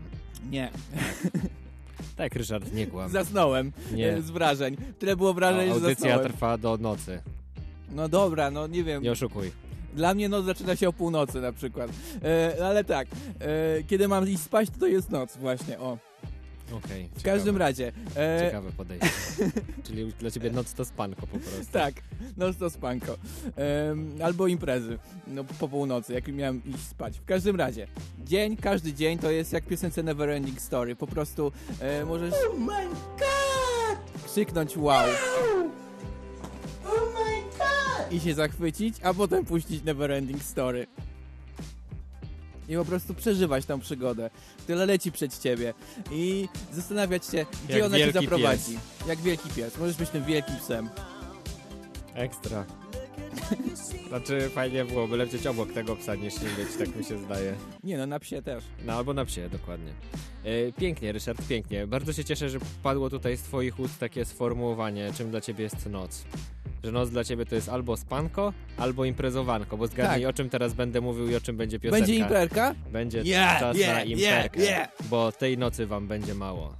Nie, 0.52 0.69
Tak, 2.15 2.36
Ryszard, 2.36 2.73
nie 2.73 2.88
kłam. 2.88 3.10
zasnąłem. 3.12 3.71
Nie. 3.93 4.13
e, 4.13 4.21
z 4.21 4.30
wrażeń. 4.30 4.78
Tyle 4.99 5.15
było 5.15 5.34
wrażeń, 5.34 5.67
że 5.67 5.73
Audycja 5.73 5.95
zasnąłem. 6.10 6.32
trwa 6.32 6.58
do 6.58 6.78
nocy. 6.78 7.21
No 7.91 8.10
dobra, 8.10 8.52
no 8.52 8.67
nie 8.67 8.84
wiem. 8.84 9.04
Nie 9.04 9.12
oszukuj. 9.12 9.52
Dla 9.93 10.13
mnie 10.13 10.30
noc 10.30 10.45
zaczyna 10.45 10.75
się 10.75 10.89
o 10.89 10.93
północy 10.93 11.41
na 11.41 11.52
przykład. 11.52 11.91
E, 12.23 12.65
ale 12.65 12.84
tak, 12.84 13.08
e, 13.39 13.84
kiedy 13.84 14.08
mam 14.08 14.30
iść 14.30 14.39
spać, 14.43 14.69
to 14.69 14.80
to 14.80 14.88
jest 14.88 15.10
noc 15.10 15.38
właśnie, 15.38 15.80
o. 15.80 15.97
Okej. 16.78 17.10
W 17.18 17.24
każdym 17.24 17.58
razie. 17.58 17.92
E, 18.16 18.40
Ciekawe 18.46 18.72
podejście. 18.72 19.08
Czyli 19.84 20.14
dla 20.20 20.32
ciebie 20.32 20.52
noc 20.52 20.74
to 20.74 20.86
spanko 20.86 21.22
po 21.22 21.40
prostu. 21.40 21.72
tak, 21.72 21.94
noc 22.38 22.58
to 22.58 22.70
spanko. 22.70 23.18
Em, 23.56 24.16
albo 24.24 24.48
imprezy, 24.48 25.00
no 25.28 25.44
po 25.44 25.68
północy, 25.68 26.14
jak 26.14 26.28
miałem 26.28 26.62
iść 26.66 26.88
spać. 26.88 27.20
W 27.20 27.26
każdym 27.26 27.56
razie, 27.56 27.88
dzień, 28.26 28.58
każdy 28.58 28.94
dzień 28.94 29.20
to 29.20 29.32
jest 29.32 29.54
jak 29.54 29.66
piosence 29.66 30.04
Neverending 30.04 30.62
Story. 30.62 30.96
Po 30.96 31.08
prostu 31.08 31.52
e, 31.80 32.06
możesz 32.06 32.34
krzyknąć 34.26 34.78
wow. 34.78 35.08
I 38.12 38.20
się 38.20 38.34
zachwycić, 38.34 38.96
a 39.04 39.14
potem 39.14 39.46
puścić 39.46 39.84
Neverending 39.84 40.44
Story. 40.44 40.88
I 42.70 42.76
po 42.76 42.86
prostu 42.86 43.14
przeżywać 43.14 43.66
tą 43.66 43.80
przygodę, 43.80 44.30
która 44.64 44.86
leci 44.86 45.12
przed 45.12 45.40
ciebie. 45.40 45.74
I 46.12 46.48
zastanawiać 46.74 47.26
się, 47.26 47.46
gdzie 47.66 47.78
Jak 47.78 47.86
ona 47.88 47.98
cię 47.98 48.12
zaprowadzi. 48.12 48.72
pies. 48.74 49.08
Jak 49.08 49.20
wielki 49.20 49.50
pies. 49.50 49.78
Możesz 49.78 49.98
być 49.98 50.10
tym 50.10 50.26
wielkim 50.26 50.56
psem. 50.56 50.90
Ekstra. 52.14 52.66
Znaczy 54.10 54.50
fajnie 54.50 54.86
było, 54.86 55.08
by 55.08 55.18
lecieć 55.18 55.48
obok 55.48 55.74
tego 55.74 55.96
psa 55.96 56.16
niż 56.16 56.34
nie 56.42 56.50
być, 56.50 56.76
tak 56.80 56.96
mi 56.96 57.04
się 57.04 57.18
zdaje. 57.18 57.56
Nie 57.84 57.98
no, 57.98 58.06
na 58.06 58.20
psie 58.20 58.42
też. 58.42 58.64
No 58.86 58.94
albo 58.94 59.14
na 59.14 59.26
psie, 59.26 59.50
dokładnie. 59.50 59.92
E, 60.44 60.72
pięknie, 60.72 61.12
Ryszard, 61.12 61.48
pięknie. 61.48 61.88
Bardzo 61.88 62.14
się 62.14 62.26
cieszę, 62.26 62.50
że 62.50 62.60
padło 62.84 63.10
tutaj 63.10 63.38
z 63.38 63.42
twoich 63.42 63.80
ust 63.80 64.00
takie 64.00 64.26
sformułowanie, 64.26 65.14
czym 65.18 65.32
dla 65.32 65.42
ciebie 65.42 65.64
jest 65.64 65.86
noc. 65.86 66.24
Że 66.84 66.92
noc 66.92 67.10
dla 67.10 67.24
ciebie 67.24 67.46
to 67.46 67.56
jest 67.56 67.70
albo 67.70 67.98
spanko, 67.98 68.54
albo 68.78 69.06
imprezowanko, 69.06 69.78
bo 69.78 69.88
zgadnij 69.88 70.22
Tak. 70.22 70.30
o 70.30 70.34
czym 70.34 70.50
teraz 70.50 70.74
będę 70.74 71.02
mówił 71.02 71.30
i 71.30 71.36
o 71.36 71.42
czym 71.42 71.58
będzie 71.58 71.80
piosenka. 71.80 72.00
Będzie 72.08 72.15
imperka? 72.15 72.76
Będzie 72.92 73.22
Yeah, 73.22 73.60
czas 73.60 73.78
yeah, 73.78 73.94
na 73.94 74.04
yeah, 74.04 74.10
imperkę, 74.10 74.62
yeah. 74.62 74.89
bo 75.10 75.32
tej 75.32 75.58
nocy 75.58 75.86
wam 75.86 76.08
będzie 76.08 76.36
mało. 76.36 76.76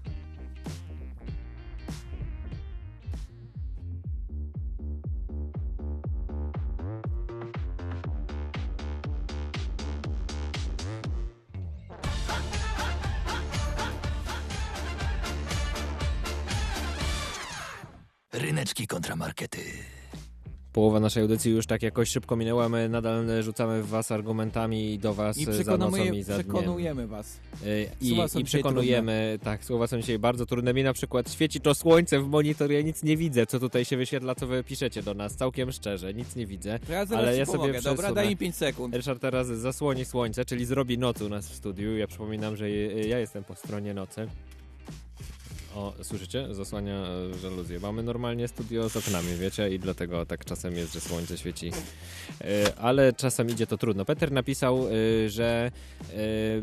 Ryneczki 18.34 18.88
kontra 18.88 19.16
markety. 19.16 19.60
Połowa 20.74 21.00
naszej 21.00 21.22
audycji 21.22 21.52
już 21.52 21.66
tak 21.66 21.84
jakoś 21.84 22.10
szybko 22.10 22.36
minęła, 22.36 22.70
my 22.70 22.90
nadal 22.90 23.26
rzucamy 23.42 23.84
w 23.84 23.88
was 23.88 24.12
argumentami 24.12 24.94
i 24.94 25.00
do 25.00 25.14
was 25.14 25.38
I 25.38 25.46
za 25.46 25.52
nocą 25.52 25.64
przekonujemy, 25.64 26.18
i 26.18 26.24
za 26.24 26.34
dniem. 26.34 26.46
przekonujemy 26.48 27.08
was. 27.08 27.40
Y, 27.66 27.90
I, 28.02 28.18
I 28.40 28.44
przekonujemy, 28.44 29.40
tak, 29.44 29.66
słowa 29.66 29.88
są 29.88 29.98
dzisiaj 30.02 30.20
bardzo 30.20 30.46
trudne. 30.46 30.74
Mi 30.74 30.84
na 30.84 30.94
przykład 30.94 31.32
świeci 31.32 31.62
to 31.62 31.76
słońce 31.76 32.20
w 32.20 32.28
monitor, 32.28 32.72
ja 32.72 32.82
nic 32.82 33.04
nie 33.04 33.18
widzę, 33.18 33.46
co 33.46 33.60
tutaj 33.60 33.86
się 33.86 33.98
wyświetla, 33.98 34.36
co 34.36 34.48
wy 34.48 34.64
piszecie 34.64 35.04
do 35.04 35.14
nas, 35.14 35.36
całkiem 35.36 35.72
szczerze, 35.72 36.14
nic 36.14 36.36
nie 36.36 36.46
widzę. 36.46 36.80
Zaraz 36.88 37.12
Ale 37.12 37.38
ja 37.38 37.46
sobie 37.46 37.58
pomogę, 37.58 37.82
dobra? 37.82 38.14
Daj 38.14 38.30
mi 38.30 38.38
5 38.38 38.56
sekund. 38.56 38.96
Ryszard 38.96 39.22
teraz 39.22 39.48
zasłoni 39.48 40.06
słońce, 40.06 40.46
czyli 40.46 40.66
zrobi 40.66 40.98
noc 40.98 41.22
u 41.22 41.30
nas 41.30 41.50
w 41.50 41.56
studiu. 41.56 41.98
Ja 41.98 42.08
przypominam, 42.08 42.56
że 42.56 42.70
ja 42.72 43.20
jestem 43.20 43.44
po 43.44 43.56
stronie 43.56 43.94
nocy. 43.94 44.28
O, 45.76 45.94
słyszycie? 46.04 46.54
Zasłania 46.54 46.94
e, 47.34 47.38
żaluzję. 47.38 47.80
Mamy 47.80 48.04
normalnie 48.04 48.48
studio 48.48 48.90
z 48.90 48.98
oknami, 48.98 49.28
wiecie? 49.40 49.70
I 49.70 49.80
dlatego 49.80 50.26
tak 50.26 50.46
czasem 50.46 50.76
jest, 50.76 50.94
że 50.94 51.02
słońce 51.02 51.38
świeci. 51.38 51.72
E, 52.42 52.76
ale 52.78 53.14
czasem 53.14 53.50
idzie 53.50 53.68
to 53.68 53.78
trudno. 53.78 54.06
Peter 54.06 54.32
napisał, 54.32 54.88
e, 54.88 55.30
że 55.30 55.72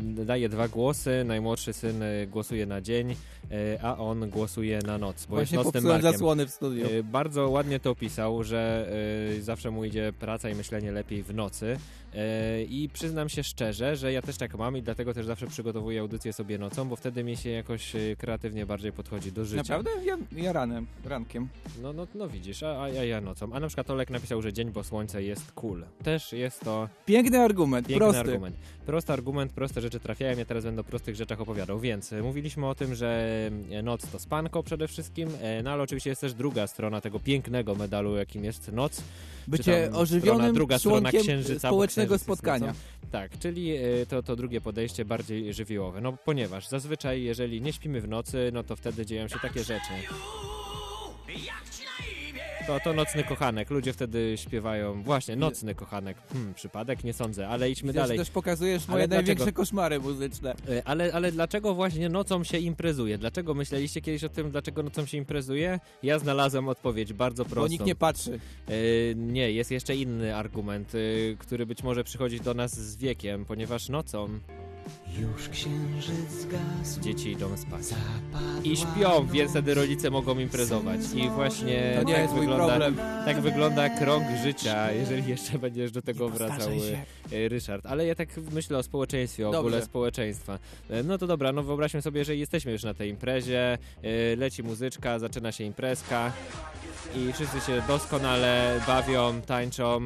daje 0.01 0.49
dwa 0.49 0.67
głosy. 0.67 1.23
Najmłodszy 1.25 1.73
syn 1.73 2.03
głosuje 2.27 2.65
na 2.65 2.81
dzień, 2.81 3.15
a 3.81 3.97
on 3.97 4.29
głosuje 4.29 4.79
na 4.85 4.97
noc, 4.97 5.25
bo 5.25 5.35
Właśnie 5.35 5.57
jest 5.57 5.65
nocnym 5.73 5.93
Markiem. 5.93 6.11
zasłony 6.11 6.45
w 6.45 6.49
studiu. 6.51 6.85
Bardzo 7.03 7.49
ładnie 7.49 7.79
to 7.79 7.91
opisał, 7.91 8.43
że 8.43 8.89
zawsze 9.41 9.71
mu 9.71 9.85
idzie 9.85 10.13
praca 10.19 10.49
i 10.49 10.55
myślenie 10.55 10.91
lepiej 10.91 11.23
w 11.23 11.33
nocy. 11.33 11.77
E, 12.15 12.63
I 12.63 12.89
przyznam 12.93 13.29
się 13.29 13.43
szczerze, 13.43 13.95
że 13.95 14.13
ja 14.13 14.21
też 14.21 14.37
tak 14.37 14.55
mam 14.57 14.77
i 14.77 14.81
dlatego 14.81 15.13
też 15.13 15.25
zawsze 15.25 15.47
przygotowuję 15.47 15.99
audycję 15.99 16.33
sobie 16.33 16.57
nocą, 16.57 16.89
bo 16.89 16.95
wtedy 16.95 17.23
mi 17.23 17.37
się 17.37 17.49
jakoś 17.49 17.95
e, 17.95 18.15
kreatywnie 18.17 18.65
bardziej 18.65 18.91
podchodzi 18.91 19.31
do 19.31 19.45
życia. 19.45 19.57
Naprawdę? 19.57 19.89
Ja, 20.05 20.17
ja 20.31 20.53
ranem, 20.53 20.87
rankiem. 21.05 21.47
No, 21.81 21.93
no, 21.93 22.07
no 22.15 22.29
widzisz, 22.29 22.63
a, 22.63 22.81
a 22.81 22.89
ja, 22.89 23.03
ja 23.03 23.21
nocą. 23.21 23.53
A 23.53 23.59
na 23.59 23.67
przykład 23.67 23.89
Olek 23.89 24.09
napisał, 24.09 24.41
że 24.41 24.53
dzień, 24.53 24.71
bo 24.71 24.83
słońce 24.83 25.23
jest 25.23 25.51
cool. 25.51 25.85
Też 26.03 26.33
jest 26.33 26.59
to 26.61 26.89
Piękny 27.05 27.39
argument, 27.39 27.87
piękny 27.87 28.05
prosty. 28.05 28.19
argument. 28.19 28.55
Prosty 28.85 29.13
argument, 29.13 29.51
proste 29.51 29.81
rzeczy 29.81 29.99
trafiają. 29.99 30.37
Ja 30.37 30.45
teraz 30.45 30.63
będę 30.63 30.81
o 30.81 30.83
prostych 30.83 31.15
rzeczach 31.15 31.41
opowiadał. 31.41 31.79
Więc 31.79 32.13
e, 32.13 32.21
mówiliśmy 32.21 32.67
o 32.67 32.75
tym, 32.75 32.95
że 32.95 33.27
noc 33.83 34.07
to 34.11 34.19
spanko 34.19 34.63
przede 34.63 34.87
wszystkim, 34.87 35.29
no 35.63 35.71
ale 35.71 35.83
oczywiście 35.83 36.09
jest 36.09 36.21
też 36.21 36.33
druga 36.33 36.67
strona 36.67 37.01
tego 37.01 37.19
pięknego 37.19 37.75
medalu, 37.75 38.15
jakim 38.15 38.43
jest 38.43 38.71
noc. 38.71 39.01
Bycie 39.47 39.89
ożywionym 39.93 40.53
druga 40.55 40.79
strona 40.79 41.11
księżyca, 41.11 41.69
bo 41.69 41.77
jest 42.01 42.23
spotkania. 42.23 42.73
Tak, 43.11 43.39
czyli 43.39 43.75
e, 43.75 44.05
to, 44.05 44.23
to 44.23 44.35
drugie 44.35 44.61
podejście 44.61 45.05
bardziej 45.05 45.53
żywiołowe. 45.53 46.01
No 46.01 46.13
ponieważ 46.25 46.67
zazwyczaj, 46.67 47.23
jeżeli 47.23 47.61
nie 47.61 47.73
śpimy 47.73 48.01
w 48.01 48.07
nocy, 48.07 48.49
no 48.53 48.63
to 48.63 48.75
wtedy 48.75 49.05
dzieją 49.05 49.27
się 49.27 49.39
takie 49.39 49.63
rzeczy. 49.63 49.93
To, 52.67 52.79
to 52.79 52.93
nocny 52.93 53.23
kochanek. 53.23 53.69
Ludzie 53.69 53.93
wtedy 53.93 54.33
śpiewają. 54.37 55.03
Właśnie, 55.03 55.35
nocny 55.35 55.75
kochanek. 55.75 56.17
Hmm, 56.33 56.53
przypadek? 56.53 57.03
Nie 57.03 57.13
sądzę, 57.13 57.47
ale 57.47 57.69
idźmy 57.71 57.93
że 57.93 57.99
dalej. 57.99 58.17
też 58.17 58.29
pokazujesz 58.29 58.83
Ale 58.87 58.91
moje 58.91 59.07
dlaczego? 59.07 59.27
największe 59.27 59.51
koszmary 59.53 59.99
muzyczne. 59.99 60.55
E, 60.69 60.81
Ale, 60.85 61.13
ale 61.13 61.31
dlaczego 61.31 61.73
właśnie 61.75 62.09
nocą 62.09 62.43
się 62.43 62.57
imprezuje? 62.57 63.17
Dlaczego 63.17 63.53
myśleliście 63.53 64.01
kiedyś 64.01 64.23
o 64.23 64.29
tym, 64.29 64.51
dlaczego 64.51 64.83
nocą 64.83 65.05
się 65.05 65.17
imprezuje? 65.17 65.79
Ja 66.03 66.19
znalazłem 66.19 66.67
odpowiedź 66.69 67.13
bardzo 67.13 67.45
prostą. 67.45 67.61
Bo 67.61 67.67
nikt 67.67 67.85
nie 67.85 67.95
patrzy. 67.95 68.39
E, 68.67 68.71
nie, 69.15 69.51
jest 69.51 69.71
jeszcze 69.71 69.95
inny 69.95 70.35
argument, 70.35 70.91
e, 70.95 70.97
który 71.35 71.65
być 71.65 71.83
może 71.83 72.03
przychodzi 72.03 72.39
do 72.39 72.53
nas 72.53 72.79
z 72.79 72.97
wiekiem, 72.97 73.45
ponieważ 73.45 73.89
nocą 73.89 74.39
Już 75.19 75.49
księżyc 75.49 76.31
zgasł, 76.31 77.01
dzieci 77.01 77.31
idą 77.31 77.57
spać. 77.57 77.81
I 78.63 78.77
śpią, 78.77 79.27
więc 79.27 79.51
wtedy 79.51 79.73
rodzice 79.73 80.09
mogą 80.09 80.39
imprezować. 80.39 80.99
I 81.15 81.29
właśnie 81.29 81.93
To 81.97 82.03
nie 82.03 82.13
tak 82.13 82.21
jest 82.21 82.33
mój 82.33 82.41
wygląda, 82.47 82.67
problem. 82.67 82.97
tak 83.25 83.41
wygląda 83.41 83.89
krąg 83.89 84.23
życia, 84.43 84.91
jeżeli 84.91 85.29
jeszcze 85.29 85.59
będziesz 85.59 85.91
do 85.91 86.01
tego 86.01 86.29
wracał, 86.29 86.69
się. 86.71 86.97
e, 87.37 87.49
Ryszard. 87.49 87.85
Ale 87.85 88.05
ja 88.05 88.15
tak 88.15 88.29
myślę 88.51 88.77
o 88.77 88.83
społeczeństwie, 88.83 89.47
o 89.49 89.51
Dobrze. 89.51 89.59
ogóle 89.59 89.81
społeczeństwa. 89.85 90.59
E, 90.89 91.03
No 91.03 91.17
to 91.17 91.27
dobra, 91.27 91.51
no 91.51 91.63
wyobraźmy 91.63 92.01
sobie, 92.01 92.25
że 92.25 92.35
jesteśmy 92.35 92.71
już 92.71 92.83
na 92.83 92.93
tej 92.93 93.09
imprezie, 93.09 93.77
leci 94.37 94.63
muzyczka, 94.63 95.19
zaczyna 95.19 95.51
się 95.51 95.63
imprezka. 95.63 96.31
I 97.15 97.33
wszyscy 97.33 97.59
się 97.59 97.81
doskonale 97.87 98.81
bawią, 98.87 99.41
tańczą, 99.41 99.99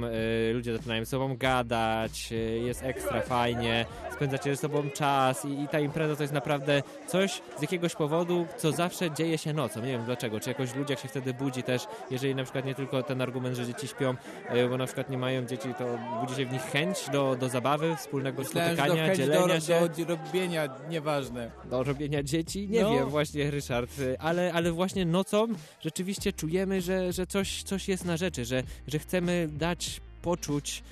ludzie 0.54 0.74
zaczynają 0.78 1.06
ze 1.06 1.12
sobą 1.12 1.38
gadać, 1.38 2.30
jest 2.66 2.84
ekstra 2.84 3.22
fajnie, 3.22 3.86
spędzacie 4.16 4.56
ze 4.56 4.62
sobą 4.62 4.90
czas 4.92 5.46
i, 5.46 5.62
i 5.62 5.68
ta 5.68 5.80
impreza 5.80 6.16
to 6.16 6.24
jest 6.24 6.34
naprawdę 6.34 6.84
coś 7.08 7.42
z 7.58 7.62
jakiegoś 7.62 7.96
powodu, 7.96 8.46
co 8.58 8.72
zawsze 8.72 9.12
dzieje 9.12 9.38
się 9.38 9.54
nocą. 9.54 9.80
Nie 9.82 9.88
wiem 9.92 10.06
dlaczego, 10.06 10.40
czy 10.40 10.50
jakoś 10.50 10.76
ludzie 10.76 10.94
jak 10.94 11.00
się 11.00 11.08
wtedy 11.08 11.34
budzi 11.34 11.64
też, 11.64 11.88
jeżeli 12.12 12.36
na 12.36 12.44
przykład 12.44 12.66
nie 12.66 12.76
tylko 12.76 13.04
ten 13.04 13.22
argument, 13.22 13.56
że 13.58 13.66
dzieci 13.68 13.88
śpią, 13.88 14.16
e, 14.50 14.68
bo 14.70 14.78
na 14.78 14.86
przykład 14.86 15.10
nie 15.10 15.18
mają 15.18 15.46
dzieci, 15.46 15.70
to 15.78 15.86
budzi 16.22 16.36
się 16.36 16.46
w 16.46 16.52
nich 16.54 16.62
chęć 16.62 16.98
do, 17.12 17.36
do 17.40 17.50
zabawy, 17.50 17.96
wspólnego 17.96 18.42
Myślałem, 18.42 18.70
do 18.76 18.76
spotykania, 18.84 19.06
chęć 19.08 19.18
dzielenia 19.18 19.48
do, 19.48 19.60
się. 19.60 20.06
do 20.06 20.16
robienia, 20.16 20.70
nieważne. 20.90 21.52
Do 21.66 21.84
robienia 21.84 22.24
dzieci? 22.24 22.68
Nie 22.70 22.82
No. 22.82 22.92
wiem, 22.94 23.10
właśnie 23.10 23.52
Ryszard, 23.52 24.00
y, 24.00 24.20
ale, 24.20 24.54
ale 24.54 24.72
właśnie 24.72 25.06
nocą 25.06 25.48
rzeczywiście 25.82 26.34
czujemy, 26.34 26.82
że, 26.82 27.14
że 27.14 27.28
coś, 27.28 27.64
coś 27.64 27.88
jest 27.88 28.06
na 28.06 28.18
rzeczy, 28.18 28.46
że, 28.46 28.64
że 28.88 29.00
chcemy 29.00 29.48
dać 29.52 30.02
poczuć 30.22 30.84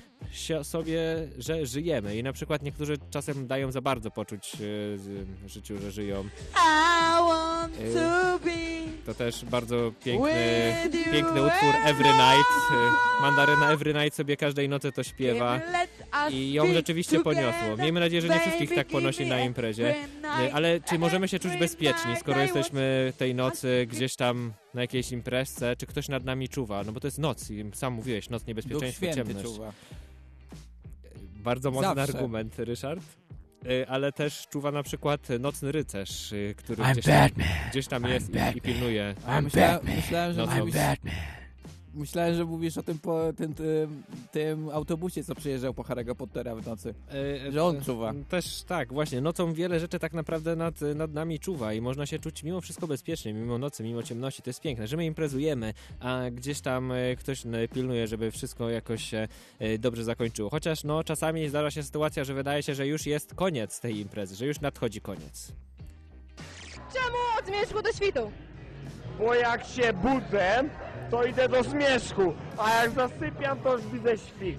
sobie, 0.62 0.98
że 1.38 1.66
żyjemy 1.66 2.16
i 2.16 2.22
na 2.22 2.32
przykład 2.32 2.62
niektórzy 2.62 2.96
czasem 3.10 3.46
dają 3.46 3.72
za 3.72 3.80
bardzo 3.80 4.10
poczuć 4.10 4.54
y, 4.54 4.58
z- 4.98 5.50
życiu, 5.50 5.78
że 5.78 5.90
żyją. 5.90 6.24
I 6.52 7.28
want 7.28 7.80
Y, 7.80 7.94
to 7.94 8.38
be 8.44 8.50
To 9.06 9.14
też 9.14 9.44
bardzo 9.44 9.92
piękny, 10.04 10.74
piękny 11.12 11.42
utwór 11.46 11.74
Every 11.84 12.08
Night. 12.08 12.50
Y, 12.70 13.22
Mandaryna 13.22 13.70
Every 13.72 13.94
Night 13.94 14.14
sobie 14.16 14.36
każdej 14.36 14.68
nocy 14.68 14.92
to 14.92 15.02
śpiewa. 15.02 15.60
I 16.30 16.52
ją 16.52 16.74
rzeczywiście 16.74 17.20
poniosło. 17.20 17.76
Miejmy 17.78 18.00
nadzieję, 18.00 18.22
że 18.22 18.28
nie 18.28 18.40
wszystkich 18.40 18.74
tak 18.74 18.86
ponosi 18.86 19.26
na 19.26 19.40
imprezie. 19.40 19.94
night, 20.16 20.54
Ale 20.54 20.80
czy 20.80 20.98
możemy 20.98 21.28
się 21.28 21.38
czuć 21.38 21.56
bezpieczni, 21.56 22.16
skoro 22.20 22.40
jesteśmy 22.40 23.12
tej 23.18 23.34
nocy 23.34 23.86
gdzieś 23.90 24.16
tam 24.16 24.52
na 24.74 24.80
jakiejś 24.80 25.12
imprezce, 25.12 25.76
czy 25.76 25.86
ktoś 25.86 26.08
nad 26.08 26.24
nami 26.24 26.48
czuwa? 26.48 26.84
No 26.84 26.92
bo 26.92 27.00
to 27.00 27.06
jest 27.06 27.18
noc 27.18 27.50
i 27.50 27.64
sam 27.74 27.92
mówiłeś, 27.92 28.30
noc 28.30 28.46
niebezpieczeństwo, 28.46 29.06
ciemność. 29.14 29.44
czuwa. 29.46 29.72
Bardzo 31.40 31.70
mocny 31.70 31.94
Zawsze. 31.94 32.02
argument, 32.02 32.58
Ryszard. 32.58 33.00
Y, 33.66 33.88
Ale 33.88 34.12
też 34.12 34.46
czuwa 34.48 34.70
na 34.72 34.82
przykład 34.82 35.28
nocny 35.40 35.72
rycerz, 35.72 36.32
y, 36.32 36.54
który 36.56 36.82
I'm 36.82 36.92
gdzieś 36.92 37.04
tam, 37.04 37.14
Batman. 37.28 37.46
gdzieś 37.70 37.86
tam 37.86 38.02
I'm 38.02 38.08
jest 38.08 38.30
i, 38.54 38.58
i 38.58 38.60
pilnuje. 38.60 39.14
I'm 39.26 39.42
myślałem, 39.42 39.74
Batman. 39.76 39.96
myślałem, 39.96 40.32
że 40.34 40.46
co? 40.46 40.56
mówisz, 40.56 40.74
I'm 40.74 40.78
Batman. 40.78 41.14
Myślałem, 41.94 42.34
że 42.34 42.44
mówisz 42.44 42.78
o 42.78 42.82
tym, 42.82 42.98
po, 42.98 43.32
tym, 43.36 43.54
tym, 43.54 44.02
tym 44.32 44.68
autobusie, 44.68 45.24
co 45.24 45.34
przyjeżdżał 45.34 45.74
po 45.74 45.82
Harry'ego 45.82 46.14
Pottera 46.14 46.54
w 46.54 46.66
nocy. 46.66 46.94
E, 47.46 47.52
Że 47.52 47.64
on 47.64 47.84
czuwa. 47.84 48.12
Też 48.28 48.62
tak, 48.62 48.92
właśnie. 48.92 49.20
Nocą 49.20 49.52
wiele 49.52 49.80
rzeczy 49.80 49.98
tak 49.98 50.12
naprawdę 50.12 50.56
nad, 50.56 50.80
nad 50.80 51.12
nami 51.12 51.38
czuwa 51.38 51.72
i 51.72 51.80
można 51.80 52.06
się 52.06 52.18
czuć 52.18 52.42
mimo 52.42 52.60
wszystko 52.60 52.86
bezpiecznie, 52.86 53.32
mimo 53.34 53.58
nocy, 53.58 53.82
mimo 53.82 54.02
ciemności. 54.02 54.42
To 54.42 54.50
jest 54.50 54.60
piękne, 54.60 54.86
że 54.86 54.96
my 54.96 55.04
imprezujemy, 55.06 55.74
a 56.00 56.20
gdzieś 56.32 56.60
tam 56.60 56.92
e, 56.92 57.16
ktoś 57.16 57.46
e, 57.46 57.68
pilnuje, 57.68 58.06
żeby 58.06 58.30
wszystko 58.30 58.70
jakoś 58.70 59.04
się 59.04 59.28
dobrze 59.78 60.04
zakończyło. 60.04 60.50
Chociaż 60.50 60.84
no 60.84 61.04
czasami 61.04 61.48
zdarza 61.48 61.70
się 61.70 61.82
sytuacja, 61.82 62.24
że 62.24 62.34
wydaje 62.34 62.62
się, 62.62 62.74
że 62.74 62.86
już 62.86 63.06
jest 63.06 63.34
koniec 63.34 63.80
tej 63.80 63.98
imprezy, 63.98 64.36
że 64.36 64.46
już 64.46 64.60
nadchodzi 64.60 65.00
koniec. 65.00 65.52
Czemu 66.92 67.16
od 67.40 67.46
zmierzchu 67.46 67.82
do 67.82 67.92
świtu? 67.92 68.30
Bo 69.20 69.34
jak 69.34 69.64
się 69.64 69.92
budzę, 69.92 70.64
to 71.10 71.24
idę 71.24 71.48
do 71.48 71.62
zmierzchu, 71.62 72.34
a 72.58 72.74
jak 72.74 72.90
zasypiam, 72.90 73.60
to 73.60 73.76
już 73.76 73.86
widzę 73.86 74.18
świt. 74.18 74.58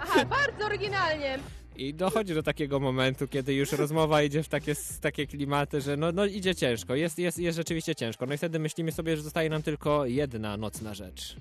Aha, 0.00 0.24
bardzo 0.24 0.66
oryginalnie. 0.66 1.38
I 1.76 1.94
dochodzi 1.94 2.34
do 2.34 2.42
takiego 2.42 2.80
momentu, 2.80 3.28
kiedy 3.28 3.54
już 3.54 3.72
rozmowa 3.72 4.22
idzie 4.22 4.42
w 4.42 4.48
takie, 4.48 4.74
takie 5.00 5.26
klimaty, 5.26 5.80
że 5.80 5.96
no, 5.96 6.12
no 6.12 6.24
idzie 6.26 6.54
ciężko, 6.54 6.94
jest, 6.94 7.18
jest, 7.18 7.38
jest 7.38 7.56
rzeczywiście 7.56 7.94
ciężko. 7.94 8.26
No 8.26 8.34
i 8.34 8.38
wtedy 8.38 8.58
myślimy 8.58 8.92
sobie, 8.92 9.16
że 9.16 9.22
zostaje 9.22 9.50
nam 9.50 9.62
tylko 9.62 10.06
jedna 10.06 10.56
nocna 10.56 10.94
rzecz. 10.94 11.36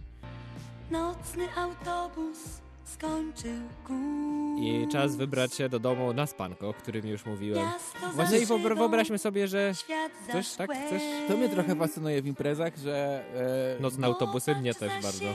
Nocny 0.91 1.47
autobus 1.55 2.37
skończył. 2.89 3.51
I 4.59 4.87
czas 4.91 5.15
wybrać 5.15 5.53
się 5.53 5.69
do 5.69 5.79
domu 5.79 6.13
na 6.13 6.27
spanko, 6.27 6.69
o 6.69 6.73
którym 6.73 7.07
już 7.07 7.25
mówiłem. 7.25 7.69
Właśnie 8.15 8.39
i 8.39 8.45
wyobraźmy 8.45 9.17
sobie, 9.17 9.47
że 9.47 9.73
Chcesz, 10.29 10.53
tak? 10.53 10.69
To 11.27 11.37
mnie 11.37 11.49
trochę 11.49 11.75
fascynuje 11.75 12.21
w 12.21 12.27
imprezach, 12.27 12.77
że... 12.77 13.23
E, 13.77 13.81
nocne 13.81 14.07
autobusy 14.07 14.55
mnie 14.55 14.73
też 14.73 14.91
bardzo. 15.03 15.25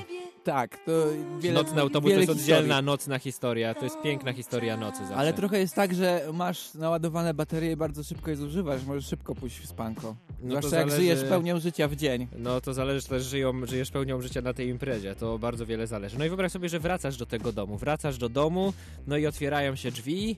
Tak, 0.45 0.77
to 0.87 0.93
wiele 1.41 1.55
Nocny 1.63 1.81
autobus 1.81 2.03
to 2.03 2.09
wiele 2.09 2.21
jest 2.21 2.33
oddzielna 2.33 2.63
historii. 2.63 2.85
nocna 2.87 3.19
historia, 3.19 3.75
to 3.75 3.85
jest 3.85 4.01
piękna 4.03 4.33
historia 4.33 4.77
nocy 4.77 4.99
zawsze. 4.99 5.15
Ale 5.17 5.33
trochę 5.33 5.59
jest 5.59 5.75
tak, 5.75 5.95
że 5.95 6.23
masz 6.33 6.75
naładowane 6.75 7.35
baterie 7.35 7.73
i 7.73 7.77
bardzo 7.77 8.05
szybko 8.05 8.31
je 8.31 8.37
zużywasz, 8.37 8.85
możesz 8.85 9.07
szybko 9.07 9.35
pójść 9.35 9.59
w 9.61 9.67
spanko. 9.67 10.17
No 10.43 10.49
Zwłaszcza 10.49 10.77
jak 10.77 10.91
zależy- 10.91 10.97
żyjesz 10.97 11.25
pełnią 11.29 11.61
życia 11.61 11.89
w 11.89 11.97
dzień. 11.97 12.27
No 12.39 12.61
to 12.61 12.75
zależy, 12.75 13.03
czy 13.03 13.09
też 13.09 13.25
żyją, 13.25 13.67
żyjesz 13.67 13.91
pełnią 13.91 14.21
życia 14.21 14.41
na 14.41 14.55
tej 14.55 14.69
imprezie, 14.69 15.15
to 15.15 15.39
bardzo 15.39 15.67
wiele 15.67 15.87
zależy. 15.87 16.19
No 16.19 16.25
i 16.25 16.29
wyobraź 16.29 16.53
sobie, 16.53 16.69
że 16.69 16.79
wracasz 16.81 17.17
do 17.17 17.27
tego 17.27 17.53
domu, 17.53 17.77
wracasz 17.79 18.19
do 18.19 18.29
domu, 18.29 18.73
no 19.07 19.17
i 19.17 19.27
otwierają 19.27 19.77
się 19.77 19.91
drzwi, 19.91 20.37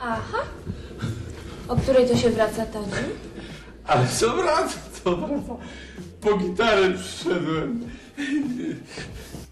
Aha. 0.00 0.38
O 1.68 1.76
której 1.76 2.08
to 2.08 2.16
się 2.16 2.30
wraca, 2.30 2.66
Tadzi? 2.66 2.90
Ale 3.86 4.06
co 4.08 4.36
wraca, 4.36 4.78
co 5.04 5.16
wraca? 5.16 5.56
Po 6.20 6.36
gitarę 6.38 6.92
przyszedłem. 6.98 7.88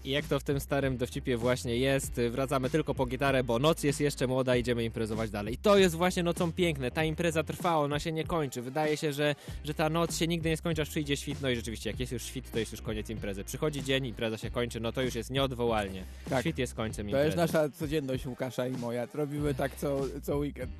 I 0.05 0.09
jak 0.11 0.25
to 0.27 0.39
w 0.39 0.43
tym 0.43 0.59
starym 0.59 0.97
dowcipie 0.97 1.37
właśnie 1.37 1.77
jest, 1.77 2.21
wracamy 2.31 2.69
tylko 2.69 2.95
po 2.95 3.05
gitarę, 3.05 3.43
bo 3.43 3.59
noc 3.59 3.83
jest 3.83 4.01
jeszcze 4.01 4.27
młoda, 4.27 4.55
idziemy 4.55 4.83
imprezować 4.83 5.29
dalej. 5.31 5.53
I 5.53 5.57
to 5.57 5.77
jest 5.77 5.95
właśnie 5.95 6.23
nocą 6.23 6.51
piękne, 6.51 6.91
ta 6.91 7.03
impreza 7.03 7.43
trwa, 7.43 7.77
ona 7.77 7.99
się 7.99 8.11
nie 8.11 8.23
kończy. 8.23 8.61
Wydaje 8.61 8.97
się, 8.97 9.13
że, 9.13 9.35
że 9.63 9.73
ta 9.73 9.89
noc 9.89 10.17
się 10.17 10.27
nigdy 10.27 10.49
nie 10.49 10.57
skończy, 10.57 10.81
aż 10.81 10.89
przyjdzie 10.89 11.17
świt, 11.17 11.41
no 11.41 11.49
i 11.49 11.55
rzeczywiście, 11.55 11.89
jak 11.89 11.99
jest 11.99 12.11
już 12.11 12.23
świt, 12.23 12.51
to 12.51 12.59
jest 12.59 12.71
już 12.71 12.81
koniec 12.81 13.09
imprezy. 13.09 13.43
Przychodzi 13.43 13.83
dzień, 13.83 14.05
impreza 14.05 14.37
się 14.37 14.51
kończy, 14.51 14.79
no 14.79 14.91
to 14.91 15.01
już 15.01 15.15
jest 15.15 15.29
nieodwołalnie. 15.29 16.03
Tak. 16.29 16.41
Świt 16.41 16.57
jest 16.57 16.73
końcem 16.73 17.05
To 17.05 17.09
imprezy. 17.09 17.25
jest 17.25 17.37
nasza 17.37 17.69
codzienność 17.69 18.25
Łukasza 18.25 18.67
i 18.67 18.71
moja. 18.71 19.07
Robimy 19.13 19.53
tak 19.53 19.75
co, 19.75 20.01
co 20.23 20.37
weekend. 20.37 20.71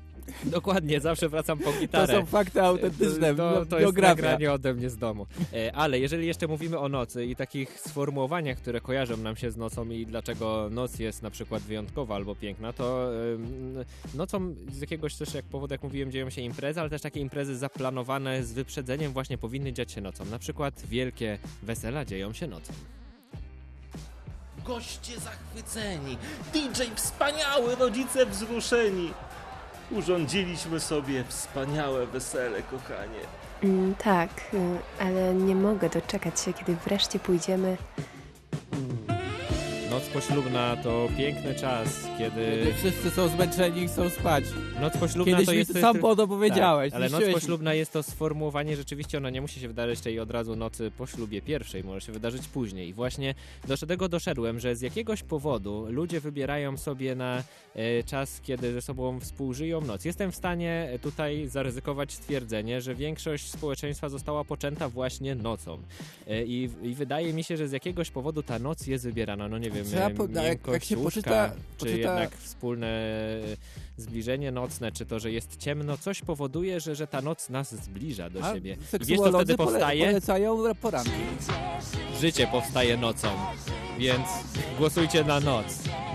Dokładnie, 0.44 1.00
zawsze 1.00 1.28
wracam 1.28 1.58
po 1.58 1.72
To 1.72 1.80
gitarę. 1.80 2.14
są 2.14 2.26
fakty 2.26 2.62
autentyczne, 2.62 3.34
To, 3.34 3.66
to 3.66 3.78
jest 3.80 3.96
nagranie 3.96 4.52
ode 4.52 4.74
mnie 4.74 4.90
z 4.90 4.96
domu. 4.96 5.26
E, 5.52 5.72
Ale 5.74 5.98
jeżeli 5.98 6.26
jeszcze 6.26 6.46
mówimy 6.48 6.78
o 6.78 6.88
nocy 6.88 7.26
i 7.26 7.36
takich 7.36 7.80
sformułowaniach, 7.80 8.58
które 8.58 8.80
kojarzą 8.80 9.16
nam 9.16 9.36
się 9.36 9.50
z 9.50 9.56
nocą 9.56 9.88
i 9.90 10.06
dlaczego 10.06 10.68
noc 10.70 10.98
jest 10.98 11.22
na 11.22 11.30
przykład 11.30 11.62
wyjątkowa 11.62 12.14
albo 12.14 12.34
piękna, 12.34 12.72
to 12.72 13.10
nocą 14.14 14.54
z 14.72 14.80
jakiegoś 14.80 15.14
też 15.14 15.34
jak 15.34 15.44
powodu, 15.44 15.74
jak 15.74 15.82
mówiłem, 15.82 16.10
dzieją 16.12 16.30
się 16.30 16.42
imprezy, 16.42 16.80
ale 16.80 16.90
też 16.90 17.02
takie 17.02 17.20
imprezy 17.20 17.56
zaplanowane 17.58 18.44
z 18.44 18.52
wyprzedzeniem 18.52 19.12
właśnie 19.12 19.38
powinny 19.38 19.72
dziać 19.72 19.92
się 19.92 20.00
nocą. 20.00 20.24
Na 20.24 20.38
przykład 20.38 20.82
wielkie 20.86 21.38
wesela 21.62 22.04
dzieją 22.04 22.32
się 22.32 22.46
nocą. 22.46 22.72
Goście 24.66 25.12
zachwyceni, 25.20 26.16
DJ 26.52 26.82
wspaniały, 26.94 27.74
rodzice 27.74 28.26
wzruszeni. 28.26 29.10
Urządziliśmy 29.90 30.80
sobie 30.80 31.24
wspaniałe 31.24 32.06
wesele, 32.06 32.62
kochanie. 32.62 33.20
Mm, 33.62 33.94
tak, 33.94 34.30
y, 34.54 34.58
ale 35.00 35.34
nie 35.34 35.54
mogę 35.54 35.88
doczekać 35.88 36.40
się, 36.40 36.52
kiedy 36.52 36.76
wreszcie 36.86 37.18
pójdziemy. 37.18 37.76
Noc 39.98 40.08
poślubna 40.08 40.76
to 40.76 41.08
piękny 41.16 41.54
czas, 41.54 42.06
kiedy... 42.18 42.58
Kiedy 42.58 42.74
wszyscy 42.74 43.10
są 43.10 43.28
zmęczeni 43.28 43.82
i 43.82 43.88
chcą 43.88 44.10
spać. 44.10 44.44
Noc 44.80 44.96
poślubna 44.96 45.32
Kiedyś 45.32 45.46
to 45.46 45.52
jest... 45.52 45.72
to 45.72 45.80
sam 45.80 45.98
podobpowiedziałeś. 45.98 46.92
Tak, 46.92 46.96
ale 47.00 47.10
noc 47.10 47.24
poślubna 47.32 47.74
jest 47.74 47.92
to 47.92 48.02
sformułowanie, 48.02 48.76
rzeczywiście 48.76 49.18
ona 49.18 49.30
nie 49.30 49.40
musi 49.40 49.60
się 49.60 49.68
wydarzyć 49.68 50.00
tej 50.00 50.20
od 50.20 50.30
razu 50.30 50.56
nocy 50.56 50.90
po 50.98 51.06
ślubie 51.06 51.42
pierwszej, 51.42 51.84
może 51.84 52.00
się 52.00 52.12
wydarzyć 52.12 52.48
później. 52.48 52.88
I 52.88 52.92
właśnie 52.92 53.34
do 53.68 53.76
tego 53.76 54.08
doszedłem, 54.08 54.60
że 54.60 54.76
z 54.76 54.80
jakiegoś 54.80 55.22
powodu 55.22 55.86
ludzie 55.90 56.20
wybierają 56.20 56.76
sobie 56.76 57.14
na 57.14 57.42
e, 57.74 58.02
czas, 58.02 58.40
kiedy 58.40 58.72
ze 58.72 58.82
sobą 58.82 59.20
współżyją 59.20 59.80
noc. 59.80 60.04
Jestem 60.04 60.32
w 60.32 60.36
stanie 60.36 60.98
tutaj 61.02 61.48
zaryzykować 61.48 62.12
stwierdzenie, 62.12 62.80
że 62.80 62.94
większość 62.94 63.50
społeczeństwa 63.50 64.08
została 64.08 64.44
poczęta 64.44 64.88
właśnie 64.88 65.34
nocą. 65.34 65.78
E, 66.26 66.44
i, 66.44 66.70
I 66.82 66.94
wydaje 66.94 67.32
mi 67.32 67.44
się, 67.44 67.56
że 67.56 67.68
z 67.68 67.72
jakiegoś 67.72 68.10
powodu 68.10 68.42
ta 68.42 68.58
noc 68.58 68.86
jest 68.86 69.04
wybierana. 69.04 69.48
No 69.48 69.58
nie 69.58 69.70
wiem, 69.70 69.87
Trzeba 69.90 70.10
po- 70.10 70.26
no, 70.28 70.42
jak- 70.42 70.66
jak 70.66 70.84
się 70.84 70.96
poczyta- 70.96 71.50
czy 71.50 71.84
poczyta- 71.84 71.98
jednak 71.98 72.36
wspólne 72.36 72.86
e, 72.86 73.40
zbliżenie 73.96 74.52
nocne, 74.52 74.92
czy 74.92 75.06
to, 75.06 75.18
że 75.20 75.30
jest 75.32 75.56
ciemno, 75.56 75.96
coś 75.98 76.20
powoduje, 76.22 76.80
że, 76.80 76.94
że 76.96 77.06
ta 77.06 77.20
noc 77.22 77.48
nas 77.50 77.74
zbliża 77.74 78.30
do 78.30 78.44
A 78.44 78.54
siebie. 78.54 78.76
I 79.00 79.04
wiesz, 79.04 79.18
co 79.20 79.32
wtedy 79.32 79.54
pole- 79.54 79.56
powstaje? 79.56 80.06
polecają 80.06 80.74
poranki. 80.80 81.10
Życie 82.20 82.46
powstaje 82.46 82.96
nocą, 82.96 83.28
więc 83.98 84.26
głosujcie 84.78 85.24
na 85.24 85.40
noc, 85.40 85.66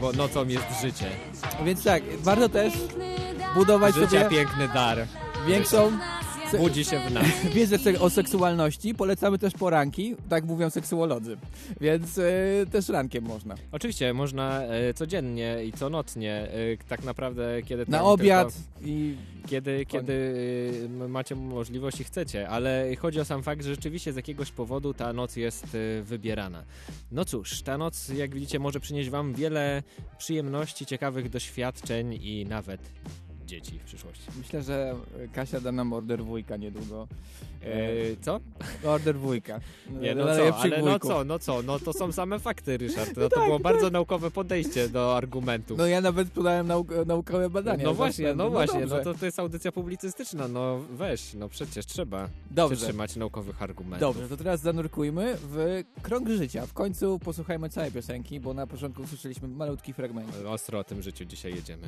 bo 0.01 0.12
nocą 0.12 0.47
jest 0.47 0.65
życie. 0.81 1.09
Więc 1.65 1.83
tak, 1.83 2.03
warto 2.19 2.49
też 2.49 2.73
budować 3.55 3.95
Życia 3.95 4.07
sobie 4.07 4.29
piękny 4.29 4.67
dar. 4.67 5.07
większą 5.47 5.91
Budzi 6.57 6.85
się 6.85 6.99
w 6.99 7.11
nas. 7.13 7.25
wiedzę 7.55 7.77
se- 7.77 7.99
o 7.99 8.09
seksualności. 8.09 8.95
Polecamy 8.95 9.37
też 9.39 9.53
poranki, 9.53 10.15
tak 10.29 10.45
mówią 10.45 10.69
seksuolodzy. 10.69 11.37
Więc 11.81 12.17
e, 12.17 12.23
też 12.71 12.89
rankiem 12.89 13.23
można. 13.23 13.55
Oczywiście, 13.71 14.13
można 14.13 14.63
e, 14.63 14.93
codziennie 14.93 15.57
i 15.65 15.71
conotnie, 15.71 16.33
e, 16.33 16.77
tak 16.87 17.03
naprawdę, 17.03 17.61
kiedy... 17.65 17.85
Na 17.87 18.03
obiad 18.03 18.53
tylko- 18.53 18.89
i 18.89 19.15
Kiedy, 19.47 19.85
kiedy 19.85 20.13
y, 20.13 21.07
macie 21.09 21.35
możliwość 21.35 21.99
i 21.99 22.03
chcecie, 22.03 22.49
ale 22.49 22.95
chodzi 22.99 23.19
o 23.19 23.25
sam 23.25 23.43
fakt, 23.43 23.63
że 23.63 23.69
rzeczywiście 23.69 24.13
z 24.13 24.15
jakiegoś 24.15 24.51
powodu 24.51 24.93
ta 24.93 25.13
noc 25.13 25.35
jest 25.35 25.75
y, 25.75 26.03
wybierana. 26.03 26.63
No 27.11 27.25
cóż, 27.25 27.61
ta 27.61 27.77
noc, 27.77 28.09
jak 28.09 28.33
widzicie, 28.35 28.59
może 28.59 28.79
przynieść 28.79 29.09
wam 29.09 29.33
wiele 29.33 29.83
przyjemności, 30.17 30.85
ciekawych 30.85 31.29
doświadczeń 31.29 32.13
i 32.21 32.45
nawet 32.49 32.81
dzieci 33.45 33.79
w 33.79 33.84
przyszłości. 33.84 34.23
myślę, 34.38 34.63
że 34.63 34.95
Kasia 35.34 35.62
da 35.62 35.71
nam 35.71 35.93
order 35.93 36.23
wujka 36.23 36.58
niedługo. 36.58 37.08
E, 37.62 37.77
co? 38.21 38.39
Order 38.84 39.17
wujka. 39.17 39.60
Nie, 40.01 40.15
no 40.15 40.25
co, 40.25 40.58
ale 40.60 40.82
no 40.82 40.99
co, 40.99 41.23
no 41.23 41.39
co, 41.39 41.62
no 41.62 41.79
to 41.79 41.93
są 41.93 42.12
same 42.12 42.39
fakty, 42.39 42.77
Ryszard. 42.77 43.17
No 43.17 43.29
to 43.29 43.29
tak, 43.36 43.43
było 43.43 43.56
tak. 43.56 43.63
bardzo 43.63 43.89
naukowe 43.89 44.32
podejście 44.32 44.89
do 44.89 45.17
argumentów. 45.17 45.77
No 45.77 45.88
ja 45.88 46.01
nawet 46.01 46.29
podałem 46.29 46.67
nauk- 46.67 47.06
naukowe 47.06 47.49
badania. 47.49 47.84
No 47.84 47.93
właśnie, 47.93 48.25
Zresztą, 48.25 48.43
no 48.43 48.49
właśnie, 48.49 48.86
no 48.86 48.99
to, 48.99 49.13
to 49.13 49.25
jest 49.25 49.39
audycja 49.39 49.71
publicystyczna, 49.71 50.47
no 50.47 50.79
weź, 50.91 51.34
no 51.34 51.49
przecież 51.49 51.86
trzeba 51.86 52.29
Dobrze. 52.51 52.75
przytrzymać 52.75 53.15
naukowych 53.15 53.62
argumentów. 53.62 53.99
Dobrze, 53.99 54.29
to 54.29 54.38
teraz 54.38 54.62
zanurkujmy 54.62 55.38
w 55.41 55.84
krąg 56.01 56.29
życia. 56.29 56.65
W 56.65 56.73
końcu 56.73 57.19
posłuchajmy 57.19 57.69
całej 57.69 57.91
piosenki, 57.91 58.39
bo 58.39 58.53
na 58.53 58.67
początku 58.67 59.01
usłyszeliśmy 59.03 59.47
malutki 59.47 59.93
fragment. 59.93 60.29
Ostro 60.47 60.79
o 60.79 60.84
tym 60.84 61.01
życiu 61.01 61.25
dzisiaj 61.25 61.56
jedziemy. 61.56 61.88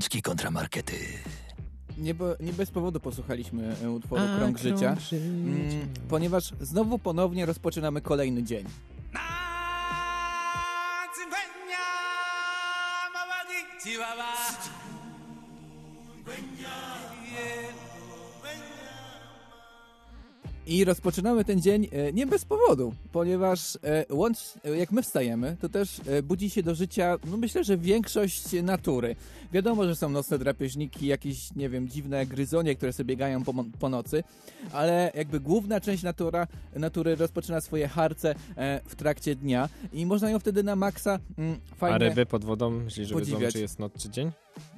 Ryneczki 0.00 0.22
kontramarkety. 0.22 0.94
Nie, 1.98 2.14
bo, 2.14 2.24
nie 2.40 2.52
bez 2.52 2.70
powodu 2.70 3.00
posłuchaliśmy 3.00 3.76
e, 3.82 3.90
utworu 3.90 4.22
A, 4.22 4.36
Krąg 4.38 4.58
Życia, 4.58 4.96
życia. 5.00 5.16
mm, 5.16 5.88
ponieważ 6.08 6.52
znowu 6.60 6.98
ponownie 6.98 7.46
rozpoczynamy 7.46 8.00
kolejny 8.00 8.42
dzień. 8.42 8.64
I 20.70 20.84
rozpoczynamy 20.84 21.44
ten 21.44 21.60
dzień 21.60 21.88
e, 21.92 22.12
nie 22.12 22.26
bez 22.26 22.44
powodu, 22.44 22.94
ponieważ 23.12 23.78
e, 23.82 24.04
łącz, 24.10 24.38
e, 24.64 24.76
jak 24.76 24.92
my 24.92 25.02
wstajemy, 25.02 25.56
to 25.60 25.68
też 25.68 26.00
budzi 26.22 26.50
się 26.50 26.62
do 26.62 26.74
życia, 26.74 27.16
no 27.30 27.36
myślę, 27.36 27.64
że 27.64 27.78
większość 27.78 28.44
natury. 28.62 29.16
Wiadomo, 29.52 29.84
że 29.84 29.96
są 29.96 30.08
nocne 30.08 30.38
drapieżniki, 30.38 31.06
jakieś, 31.06 31.54
nie 31.54 31.68
wiem, 31.68 31.88
dziwne 31.88 32.26
gryzonie, 32.26 32.74
które 32.74 32.92
sobie 32.92 33.08
biegają 33.08 33.44
po, 33.44 33.54
po 33.78 33.88
nocy, 33.88 34.24
ale 34.72 35.12
jakby 35.14 35.40
główna 35.40 35.80
część 35.80 36.02
natura, 36.02 36.46
natury 36.76 37.16
rozpoczyna 37.16 37.60
swoje 37.60 37.88
harce 37.88 38.34
w 38.84 38.96
trakcie 38.96 39.34
dnia 39.34 39.68
i 39.92 40.06
można 40.06 40.30
ją 40.30 40.38
wtedy 40.38 40.62
na 40.62 40.76
maksa 40.76 41.18
mm, 41.38 41.60
fajnie 41.76 41.94
A 41.94 41.98
ryby 41.98 42.26
pod 42.26 42.44
wodą, 42.44 42.70
myślisz, 42.70 43.08
że 43.08 43.14
wiedzą, 43.14 43.38
czy 43.52 43.60
jest 43.60 43.78
noc 43.78 43.92
czy 43.98 44.10
dzień? 44.10 44.30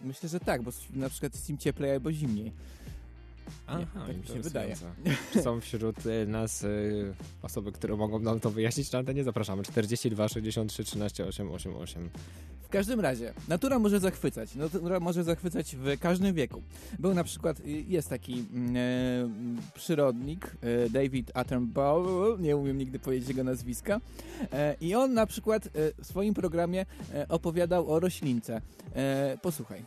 Myślę, 0.04 0.28
że 0.28 0.40
tak, 0.40 0.62
bo 0.62 0.70
na 0.94 1.08
przykład 1.08 1.34
jest 1.34 1.50
im 1.50 1.58
cieplej 1.58 1.90
albo 1.90 2.12
zimniej. 2.12 2.52
Nie, 3.68 3.86
Aha, 3.92 4.04
tak 4.06 4.16
mi 4.16 4.26
się 4.26 4.40
wydaje. 4.40 4.76
Czy 5.32 5.42
Są 5.42 5.60
wśród 5.60 6.06
y, 6.06 6.26
nas 6.26 6.62
y, 6.62 7.14
osoby, 7.42 7.72
które 7.72 7.96
mogą 7.96 8.18
nam 8.18 8.40
to 8.40 8.50
wyjaśnić 8.50 8.92
na 8.92 8.98
antenie? 8.98 9.24
Zapraszamy. 9.24 9.62
42 9.62 10.28
63 10.28 10.84
13 10.84 11.26
888. 11.26 12.10
W 12.62 12.68
każdym 12.68 13.00
razie, 13.00 13.34
natura 13.48 13.78
może 13.78 14.00
zachwycać. 14.00 14.54
Natura 14.54 15.00
może 15.00 15.24
zachwycać 15.24 15.76
w 15.76 15.98
każdym 15.98 16.34
wieku. 16.34 16.62
Był 16.98 17.14
na 17.14 17.24
przykład, 17.24 17.60
y, 17.60 17.70
jest 17.70 18.08
taki 18.08 18.44
e, 18.74 19.28
przyrodnik, 19.74 20.56
e, 20.60 20.90
David 20.90 21.30
Attenborough, 21.34 22.40
nie 22.40 22.56
umiem 22.56 22.78
nigdy 22.78 22.98
powiedzieć 22.98 23.28
jego 23.28 23.44
nazwiska, 23.44 24.00
e, 24.52 24.76
i 24.80 24.94
on 24.94 25.14
na 25.14 25.26
przykład 25.26 25.66
e, 25.66 25.70
w 26.02 26.06
swoim 26.06 26.34
programie 26.34 26.86
e, 27.14 27.28
opowiadał 27.28 27.92
o 27.92 28.00
roślince. 28.00 28.60
E, 28.94 29.38
posłuchaj. 29.42 29.82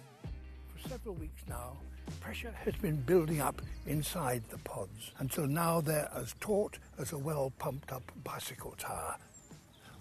For 0.73 0.91
several 0.91 1.19
weeks 1.19 1.47
now, 1.47 1.77
pressure 2.21 2.53
has 2.65 2.75
been 2.75 2.95
building 2.95 3.41
up 3.41 3.61
inside 3.87 4.41
the 4.49 4.57
pods 4.57 5.11
until 5.19 5.47
now 5.47 5.81
they're 5.81 6.09
as 6.15 6.33
taut 6.39 6.79
as 6.99 7.13
a 7.13 7.17
well 7.17 7.51
pumped 7.59 7.91
up 7.91 8.03
bicycle 8.23 8.73
tire. 8.77 9.17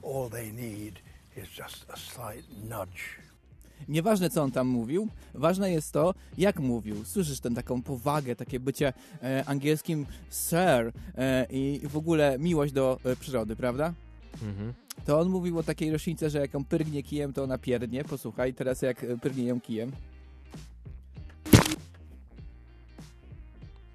All 0.02 0.28
they 0.28 0.50
need 0.50 1.00
is 1.36 1.48
just 1.48 1.84
a 1.88 1.96
slight 1.96 2.44
nudge. 2.68 3.24
Nieważne, 3.88 4.30
co 4.30 4.42
on 4.42 4.50
tam 4.50 4.66
mówił, 4.66 5.08
ważne 5.34 5.70
jest 5.70 5.92
to, 5.92 6.14
jak 6.38 6.60
mówił. 6.60 7.04
Słyszysz 7.04 7.40
tę 7.40 7.50
taką 7.50 7.82
powagę, 7.82 8.36
takie 8.36 8.60
bycie 8.60 8.92
e, 9.22 9.44
angielskim 9.46 10.06
sir 10.30 10.92
e, 11.18 11.46
i 11.50 11.80
w 11.88 11.96
ogóle 11.96 12.38
miłość 12.38 12.72
do 12.72 12.98
e, 13.04 13.16
przyrody, 13.16 13.56
prawda? 13.56 13.92
Mhm. 14.42 14.72
To 15.04 15.20
on 15.20 15.28
mówił 15.28 15.58
o 15.58 15.62
takiej 15.62 15.92
roślince, 15.92 16.30
że 16.30 16.38
jak 16.38 16.54
ją 16.54 16.64
pyrgnie 16.64 17.02
kijem, 17.02 17.32
to 17.32 17.42
ona 17.42 17.58
pierdnie. 17.58 18.04
Posłuchaj, 18.04 18.54
teraz 18.54 18.82
jak 18.82 19.04
e, 19.04 19.18
pyrgnie 19.18 19.44
ją 19.44 19.60
kijem. 19.60 19.92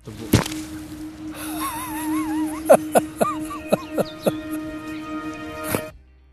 To 0.09 0.15
było... 0.15 0.59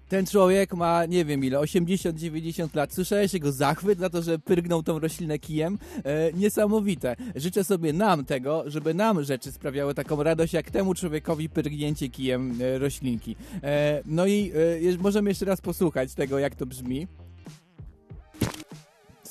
Ten 0.09 0.27
człowiek 0.27 0.75
ma, 0.75 1.07
nie 1.07 1.25
wiem 1.25 1.45
ile, 1.45 1.59
80-90 1.59 2.77
lat. 2.77 2.95
Słyszałeś 2.95 3.35
jego 3.35 3.53
zachwyt 3.53 3.99
za 3.99 4.11
to, 4.11 4.23
że 4.23 4.39
pyrgnął 4.39 4.83
tą 4.83 4.99
roślinę 4.99 5.39
kijem? 5.39 5.79
E, 6.05 6.33
niesamowite. 6.33 7.17
Życzę 7.37 7.65
sobie 7.65 7.93
nam 7.93 8.25
tego, 8.25 8.65
żeby 8.67 8.95
nam 8.95 9.25
rzeczy 9.25 9.53
sprawiały 9.53 9.95
taką 9.95 10.23
radość, 10.23 10.53
jak 10.53 10.71
temu 10.71 10.95
człowiekowi 10.95 11.49
pyrgnięcie 11.49 12.09
kijem 12.09 12.59
e, 12.61 12.79
roślinki. 12.79 13.37
E, 13.63 14.03
no 14.07 14.27
i 14.27 14.53
e, 14.95 14.99
możemy 14.99 15.31
jeszcze 15.31 15.45
raz 15.45 15.61
posłuchać 15.61 16.15
tego, 16.15 16.39
jak 16.39 16.55
to 16.55 16.67
brzmi. 16.67 17.07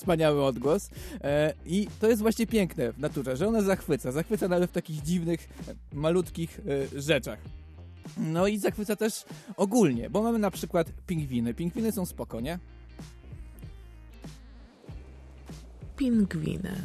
Wspaniały 0.05 0.43
odgłos. 0.43 0.89
E, 1.21 1.53
I 1.65 1.87
to 1.99 2.07
jest 2.07 2.21
właśnie 2.21 2.47
piękne 2.47 2.93
w 2.93 2.99
naturze, 2.99 3.37
że 3.37 3.47
ona 3.47 3.61
zachwyca. 3.61 4.11
Zachwyca 4.11 4.47
nawet 4.47 4.69
w 4.69 4.73
takich 4.73 5.01
dziwnych, 5.01 5.49
e, 5.67 5.95
malutkich 5.95 6.61
e, 6.95 7.01
rzeczach. 7.01 7.39
No 8.17 8.47
i 8.47 8.57
zachwyca 8.57 8.95
też 8.95 9.25
ogólnie, 9.57 10.09
bo 10.09 10.23
mamy 10.23 10.39
na 10.39 10.51
przykład 10.51 10.87
pingwiny. 11.07 11.53
Pingwiny 11.53 11.91
są 11.91 12.05
spoko, 12.05 12.41
nie? 12.41 12.59
Pingwiny. 15.97 16.75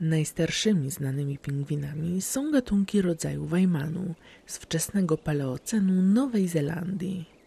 Najstarszymi 0.00 0.90
znanymi 0.90 1.38
pingwinami 1.38 2.22
są 2.22 2.52
gatunki 2.52 3.02
rodzaju 3.02 3.46
Weimanu 3.46 4.14
z 4.46 4.58
wczesnego 4.58 5.18
paleocenu 5.18 6.02
Nowej 6.02 6.48
Zelandii. 6.48 7.37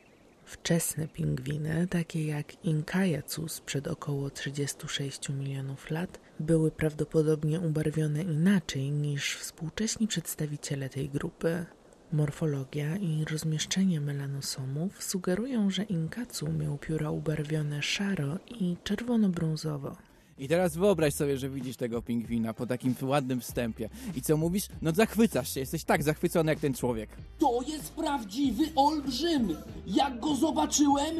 Wczesne 0.51 1.07
pingwiny, 1.07 1.87
takie 1.87 2.25
jak 2.25 2.65
Inkajacus 2.65 3.53
sprzed 3.53 3.87
około 3.87 4.29
36 4.29 5.29
milionów 5.29 5.91
lat, 5.91 6.19
były 6.39 6.71
prawdopodobnie 6.71 7.59
ubarwione 7.59 8.23
inaczej 8.23 8.91
niż 8.91 9.35
współcześni 9.37 10.07
przedstawiciele 10.07 10.89
tej 10.89 11.09
grupy. 11.09 11.65
Morfologia 12.11 12.97
i 12.97 13.25
rozmieszczenie 13.31 14.01
melanosomów 14.01 15.03
sugerują, 15.03 15.69
że 15.69 15.83
Inkacu 15.83 16.53
miał 16.53 16.77
pióra 16.77 17.11
ubarwione 17.11 17.81
szaro 17.81 18.39
i 18.47 18.77
czerwono-brązowo. 18.83 20.10
I 20.41 20.47
teraz 20.47 20.77
wyobraź 20.77 21.13
sobie, 21.13 21.37
że 21.37 21.49
widzisz 21.49 21.77
tego 21.77 22.01
pingwina 22.01 22.53
po 22.53 22.65
takim 22.67 22.95
ładnym 23.01 23.41
wstępie. 23.41 23.89
I 24.15 24.21
co 24.21 24.37
mówisz? 24.37 24.67
No 24.81 24.91
zachwycasz 24.91 25.53
się, 25.53 25.59
jesteś 25.59 25.83
tak 25.83 26.03
zachwycony 26.03 26.51
jak 26.51 26.59
ten 26.59 26.73
człowiek. 26.73 27.09
To 27.39 27.59
jest 27.67 27.93
prawdziwy 27.93 28.63
olbrzym! 28.75 29.55
Jak 29.87 30.19
go 30.19 30.35
zobaczyłem, 30.35 31.15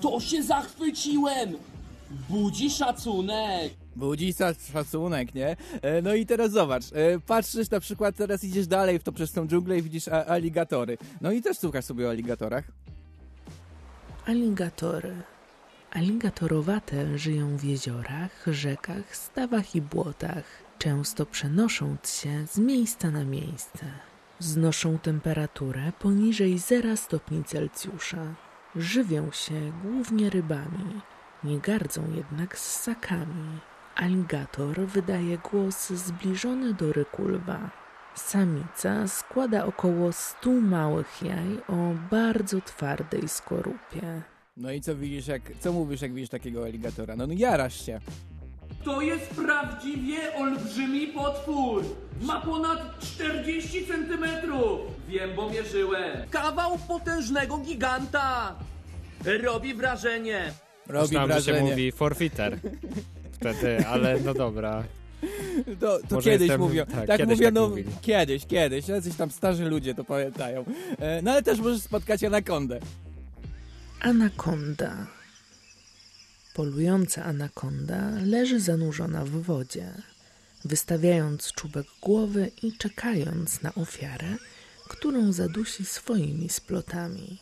to 0.00 0.20
się 0.20 0.42
zachwyciłem! 0.42 1.52
Budzi 2.28 2.70
szacunek! 2.70 3.74
Budzi 3.96 4.34
szacunek, 4.72 5.34
nie? 5.34 5.56
E, 5.82 6.02
No 6.02 6.14
i 6.14 6.26
teraz 6.26 6.50
zobacz, 6.52 6.84
e, 6.92 7.20
patrzysz 7.26 7.70
na 7.70 7.80
przykład, 7.80 8.16
teraz 8.16 8.44
idziesz 8.44 8.66
dalej 8.66 8.98
w 8.98 9.02
to 9.02 9.12
przez 9.12 9.32
tą 9.32 9.46
dżunglę 9.48 9.78
i 9.78 9.82
widzisz 9.82 10.08
aligatory. 10.08 10.98
No 11.20 11.32
i 11.32 11.42
też 11.42 11.58
słuchasz 11.58 11.84
sobie 11.84 12.06
o 12.06 12.10
aligatorach. 12.10 12.64
Aligatory. 14.26 15.16
Aligatorowate 15.96 17.18
żyją 17.18 17.56
w 17.56 17.64
jeziorach, 17.64 18.44
rzekach, 18.46 19.16
stawach 19.16 19.74
i 19.74 19.82
błotach, 19.82 20.44
często 20.78 21.26
przenosząc 21.26 22.14
się 22.14 22.46
z 22.46 22.58
miejsca 22.58 23.10
na 23.10 23.24
miejsce. 23.24 23.86
Znoszą 24.38 24.98
temperaturę 24.98 25.92
poniżej 25.98 26.58
0 26.58 26.96
stopni 26.96 27.44
Celsjusza. 27.44 28.34
Żywią 28.76 29.30
się 29.32 29.72
głównie 29.82 30.30
rybami, 30.30 31.00
nie 31.44 31.58
gardzą 31.58 32.02
jednak 32.14 32.58
ssakami. 32.58 33.60
Aligator 33.94 34.80
wydaje 34.80 35.38
głos 35.38 35.88
zbliżony 35.90 36.74
do 36.74 36.92
ryku 36.92 37.28
lwa. 37.28 37.70
Samica 38.14 39.08
składa 39.08 39.64
około 39.64 40.12
100 40.12 40.50
małych 40.50 41.22
jaj 41.22 41.58
o 41.68 41.94
bardzo 42.10 42.60
twardej 42.60 43.28
skorupie. 43.28 44.22
No 44.56 44.72
i 44.72 44.80
co 44.80 44.96
widzisz, 44.96 45.26
jak, 45.26 45.42
co 45.60 45.72
mówisz, 45.72 46.02
jak 46.02 46.12
widzisz 46.14 46.30
takiego 46.30 46.64
aligatora? 46.64 47.16
No, 47.16 47.26
no 47.26 47.32
jarasz 47.36 47.86
się. 47.86 48.00
To 48.84 49.00
jest 49.00 49.26
prawdziwie 49.30 50.34
olbrzymi 50.36 51.06
potwór! 51.06 51.84
Ma 52.22 52.40
ponad 52.40 52.98
40 53.00 53.86
centymetrów! 53.86 54.80
Wiem, 55.08 55.30
bo 55.36 55.50
mierzyłem. 55.50 56.28
Kawał 56.30 56.78
potężnego 56.88 57.58
giganta! 57.58 58.54
Robi 59.42 59.74
wrażenie! 59.74 60.52
Robi 60.86 61.06
Myślałem, 61.08 61.30
że 61.32 61.36
się 61.42 61.52
wrażenie. 61.52 61.70
mówi 61.70 61.92
forfeiter 61.92 62.58
wtedy, 63.32 63.86
ale 63.86 64.20
no 64.20 64.34
dobra. 64.34 64.84
To, 65.80 65.98
to 66.08 66.14
Może 66.14 66.30
kiedyś 66.30 66.48
jestem- 66.48 66.60
mówią. 66.60 66.86
tak, 66.86 67.06
Tak, 67.06 67.18
kiedyś 67.18 67.36
mówią, 67.36 67.46
tak 67.46 67.54
no 67.54 67.68
mówili. 67.68 67.90
kiedyś, 68.02 68.46
kiedyś. 68.46 68.88
Jacyś 68.88 69.16
tam 69.16 69.30
starzy 69.30 69.64
ludzie 69.64 69.94
to 69.94 70.04
pamiętają. 70.04 70.64
E, 70.98 71.22
No 71.22 71.30
ale 71.30 71.42
też 71.42 71.58
możesz 71.60 71.80
spotkać 71.82 72.24
anakondę. 72.24 72.80
Anakonda. 74.00 75.06
Polująca 76.54 77.24
anakonda 77.24 78.10
leży 78.24 78.60
zanurzona 78.60 79.24
w 79.24 79.30
wodzie, 79.30 80.02
wystawiając 80.64 81.52
czubek 81.52 81.86
głowy 82.00 82.50
i 82.62 82.72
czekając 82.72 83.62
na 83.62 83.74
ofiarę, 83.74 84.36
którą 84.88 85.32
zadusi 85.32 85.84
swoimi 85.84 86.48
splotami. 86.48 87.38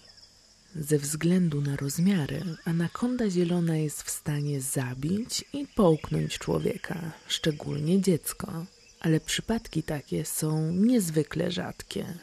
Ze 0.76 0.98
względu 0.98 1.60
na 1.60 1.76
rozmiary, 1.76 2.40
anakonda 2.64 3.30
zielona 3.30 3.76
jest 3.76 4.02
w 4.02 4.10
stanie 4.10 4.60
zabić 4.60 5.44
i 5.52 5.66
połknąć 5.66 6.38
człowieka, 6.38 7.12
szczególnie 7.28 8.00
dziecko, 8.00 8.66
ale 9.00 9.20
przypadki 9.20 9.82
takie 9.82 10.24
są 10.24 10.72
niezwykle 10.72 11.50
rzadkie. 11.50 12.18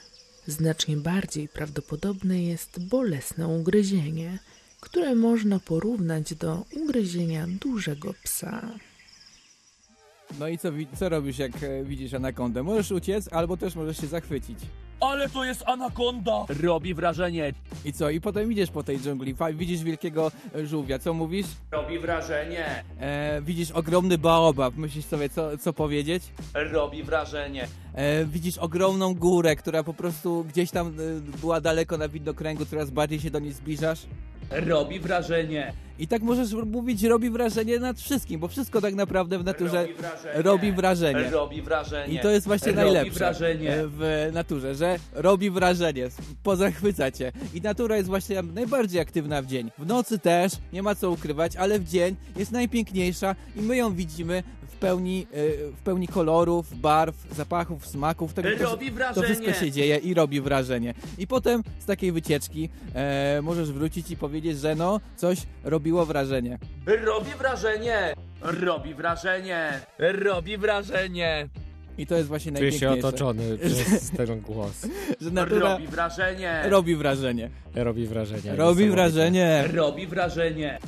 Znacznie 0.52 0.98
bardziej 0.98 1.48
prawdopodobne 1.48 2.44
jest 2.44 2.80
bolesne 2.80 3.48
ugryzienie, 3.48 4.40
które 4.80 5.16
można 5.16 5.60
porównać 5.60 6.34
do 6.34 6.66
ugryzienia 6.76 7.48
dużego 7.48 8.14
psa. 8.24 8.70
No 10.40 10.48
i 10.48 10.58
co, 10.58 10.70
co 11.00 11.10
robisz, 11.10 11.38
jak 11.38 11.64
e, 11.64 11.84
widzisz 11.84 12.14
anakondę? 12.14 12.64
Możesz 12.64 12.92
uciec, 12.92 13.34
albo 13.34 13.58
też 13.58 13.76
możesz 13.76 13.98
się 13.98 14.08
zachwycić. 14.08 14.60
Ale 15.02 15.30
to 15.30 15.44
jest 15.46 15.64
anakonda! 15.68 16.46
Robi 16.62 16.94
wrażenie! 16.94 17.54
I 17.86 17.94
co? 17.94 18.10
I 18.10 18.22
potem 18.22 18.52
idziesz 18.52 18.70
po 18.72 18.84
tej 18.84 19.00
dżungli, 19.00 19.36
fa- 19.36 19.54
widzisz 19.54 19.84
wielkiego 19.84 20.32
e, 20.56 20.66
żółwia. 20.68 21.00
Co 21.00 21.14
mówisz? 21.14 21.46
Robi 21.72 22.00
wrażenie! 22.00 22.84
E, 23.00 23.42
widzisz 23.42 23.72
ogromny 23.72 24.18
baobab. 24.18 24.76
Myślisz 24.78 25.06
sobie, 25.06 25.30
co, 25.30 25.58
co 25.58 25.74
powiedzieć? 25.74 26.24
Robi 26.54 27.04
wrażenie! 27.04 27.68
E, 27.94 28.26
widzisz 28.26 28.58
ogromną 28.58 29.16
górę, 29.16 29.56
która 29.56 29.84
po 29.84 29.94
prostu 29.94 30.44
gdzieś 30.50 30.72
tam 30.72 30.88
e, 30.88 30.92
była 31.42 31.62
daleko 31.62 31.98
na 31.98 32.08
widnokręgu, 32.10 32.66
coraz 32.66 32.90
bardziej 32.90 33.20
się 33.20 33.32
do 33.32 33.40
niej 33.40 33.52
zbliżasz. 33.54 34.00
Robi 34.52 35.00
wrażenie! 35.00 35.74
I 36.00 36.08
tak 36.08 36.22
możesz 36.22 36.54
mówić, 36.54 37.04
robi 37.04 37.30
wrażenie 37.30 37.80
nad 37.80 38.00
wszystkim, 38.00 38.40
bo 38.40 38.48
wszystko 38.48 38.82
tak 38.82 38.96
naprawdę 38.96 39.40
w 39.40 39.44
naturze 39.44 39.82
Robi 39.82 39.94
wrażenie. 39.94 40.42
robi 40.42 40.72
wrażenie. 40.72 41.30
Robi 41.30 41.62
wrażenie. 41.62 42.14
I 42.14 42.20
to 42.20 42.30
jest 42.30 42.48
właśnie 42.48 42.72
Robi 42.72 42.82
najlepsze 42.84 43.20
wrażenie. 43.20 43.74
e, 43.74 43.84
w 43.88 44.30
naturze, 44.34 44.76
że 44.76 45.00
robi 45.14 45.50
wrażenie, 45.50 46.08
pozachwyca 46.44 47.12
cię. 47.12 47.32
I 47.54 47.62
natura 47.62 47.98
jest 47.98 48.10
właśnie 48.10 48.42
najbardziej 48.42 49.02
aktywna 49.02 49.42
w 49.42 49.46
dzień. 49.46 49.72
W 49.78 49.86
nocy 49.86 50.20
też, 50.20 50.54
nie 50.74 50.84
ma 50.84 50.96
co 50.96 51.12
ukrywać, 51.12 51.56
ale 51.56 51.80
w 51.80 51.84
dzień 51.90 52.16
jest 52.36 52.52
najpiękniejsza 52.52 53.36
i 53.56 53.62
my 53.62 53.78
ją 53.78 53.94
widzimy 53.94 54.44
pełni, 54.82 55.28
e, 55.34 55.72
w 55.72 55.82
pełni 55.84 56.08
kolorów, 56.08 56.80
barw, 56.80 57.16
zapachów, 57.36 57.88
smaków. 57.88 58.34
Tego, 58.34 58.50
to, 58.58 58.64
Robi 58.64 58.88
to 58.90 58.94
wrażenie. 58.96 59.26
wszystko 59.26 59.54
się 59.54 59.72
dzieje 59.72 59.98
i 59.98 60.14
robi 60.14 60.42
wrażenie. 60.42 60.94
I 61.18 61.28
potem 61.28 61.64
z 61.80 61.86
takiej 61.86 62.12
wycieczki 62.12 62.70
e, 62.96 63.40
możesz 63.44 63.72
wrócić 63.72 64.12
i 64.12 64.18
powiedzieć, 64.18 64.60
że 64.60 64.76
no, 64.76 65.00
coś 65.18 65.38
robiło 65.64 66.06
wrażenie. 66.06 66.58
Robi 66.86 67.32
wrażenie! 67.32 68.14
Robi 68.42 68.94
wrażenie! 68.94 69.80
Robi 70.00 70.58
wrażenie! 70.58 71.50
I 71.98 72.06
to 72.08 72.16
jest 72.16 72.28
właśnie 72.28 72.52
Czuję 72.52 72.72
się 72.72 72.86
najpiękniejsze. 72.86 73.08
otoczony 73.08 73.58
przez 73.66 74.12
ten 74.12 74.42
głos. 74.42 74.88
że 75.22 75.32
natura 75.32 75.60
Robi 75.74 75.88
wrażenie! 75.88 76.62
robi 76.70 76.96
wrażenie. 76.96 77.50
Robi 77.76 78.08
wrażenie. 78.08 78.56
Robi 78.56 78.90
wrażenie. 78.90 79.64
Robi 79.74 80.08
wrażenie! 80.08 80.80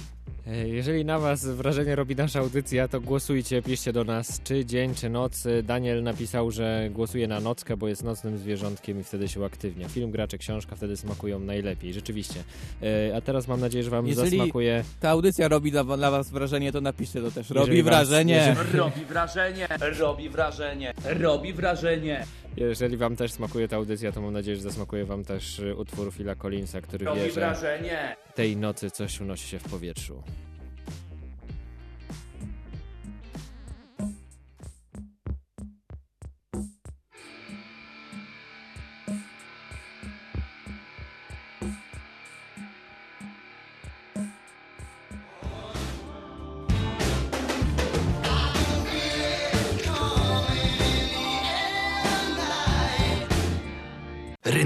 E, 0.47 0.67
Jeżeli 0.67 1.06
na 1.06 1.19
Was 1.19 1.45
wrażenie 1.45 1.95
robi 1.95 2.15
nasza 2.15 2.39
audycja, 2.39 2.88
to 2.88 3.01
głosujcie, 3.01 3.62
piszcie 3.62 3.93
do 3.93 4.03
nas, 4.03 4.41
czy 4.43 4.65
dzień, 4.65 4.95
czy 4.95 5.10
noc. 5.10 5.43
Daniel 5.63 6.03
napisał, 6.03 6.51
że 6.51 6.89
głosuje 6.91 7.27
na 7.27 7.39
nockę, 7.39 7.77
bo 7.77 7.88
jest 7.88 8.03
nocnym 8.03 8.38
zwierzątkiem 8.38 8.99
i 8.99 9.03
wtedy 9.03 9.27
się 9.27 9.39
uaktywnia. 9.39 9.89
Film, 9.89 10.12
gracze, 10.12 10.38
książka 10.38 10.75
wtedy 10.75 10.97
smakują 10.97 11.39
najlepiej, 11.39 11.93
rzeczywiście. 11.93 12.43
E, 12.84 13.15
A 13.15 13.21
teraz 13.21 13.47
mam 13.47 13.60
nadzieję, 13.60 13.84
że 13.84 13.89
Wam 13.89 14.08
Jeżeli 14.08 14.29
zasmakuje. 14.38 14.84
ta 14.99 15.10
audycja 15.10 15.47
robi 15.47 15.71
dla, 15.71 15.84
dla 15.84 16.12
was 16.12 16.29
wrażenie, 16.32 16.71
to 16.71 16.82
napiszcie 16.82 17.21
to 17.21 17.32
też. 17.32 17.49
Robi 17.49 17.60
Jeżeli 17.67 17.84
was- 17.84 17.93
wrażenie. 18.10 18.36
jeżeli- 18.36 18.77
Robi 18.79 19.06
wrażenie! 19.06 19.67
Robi 19.99 20.29
wrażenie! 20.29 20.93
Robi 21.06 21.53
wrażenie! 21.53 22.25
Jeżeli 22.57 22.97
Wam 22.97 23.15
też 23.15 23.31
smakuje 23.31 23.67
ta 23.67 23.75
audycja, 23.75 24.11
to 24.11 24.21
mam 24.21 24.33
nadzieję, 24.33 24.57
że 24.57 24.63
zasmakuje 24.63 25.05
Wam 25.05 25.23
też 25.25 25.59
y, 25.59 25.75
utwór 25.75 26.13
Phila 26.13 26.35
Collinsa, 26.35 26.81
który 26.81 27.05
Robi 27.05 27.19
wie, 27.21 27.31
że 27.31 27.33
wrażenie! 27.41 28.15
tej 28.35 28.57
nocy 28.57 28.91
coś 28.91 29.21
unosi 29.21 29.47
się 29.47 29.59
w 29.59 29.63
powietrzu. 29.63 30.23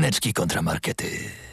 Ryneczki 0.07 0.33
kontramarkety. 0.33 1.46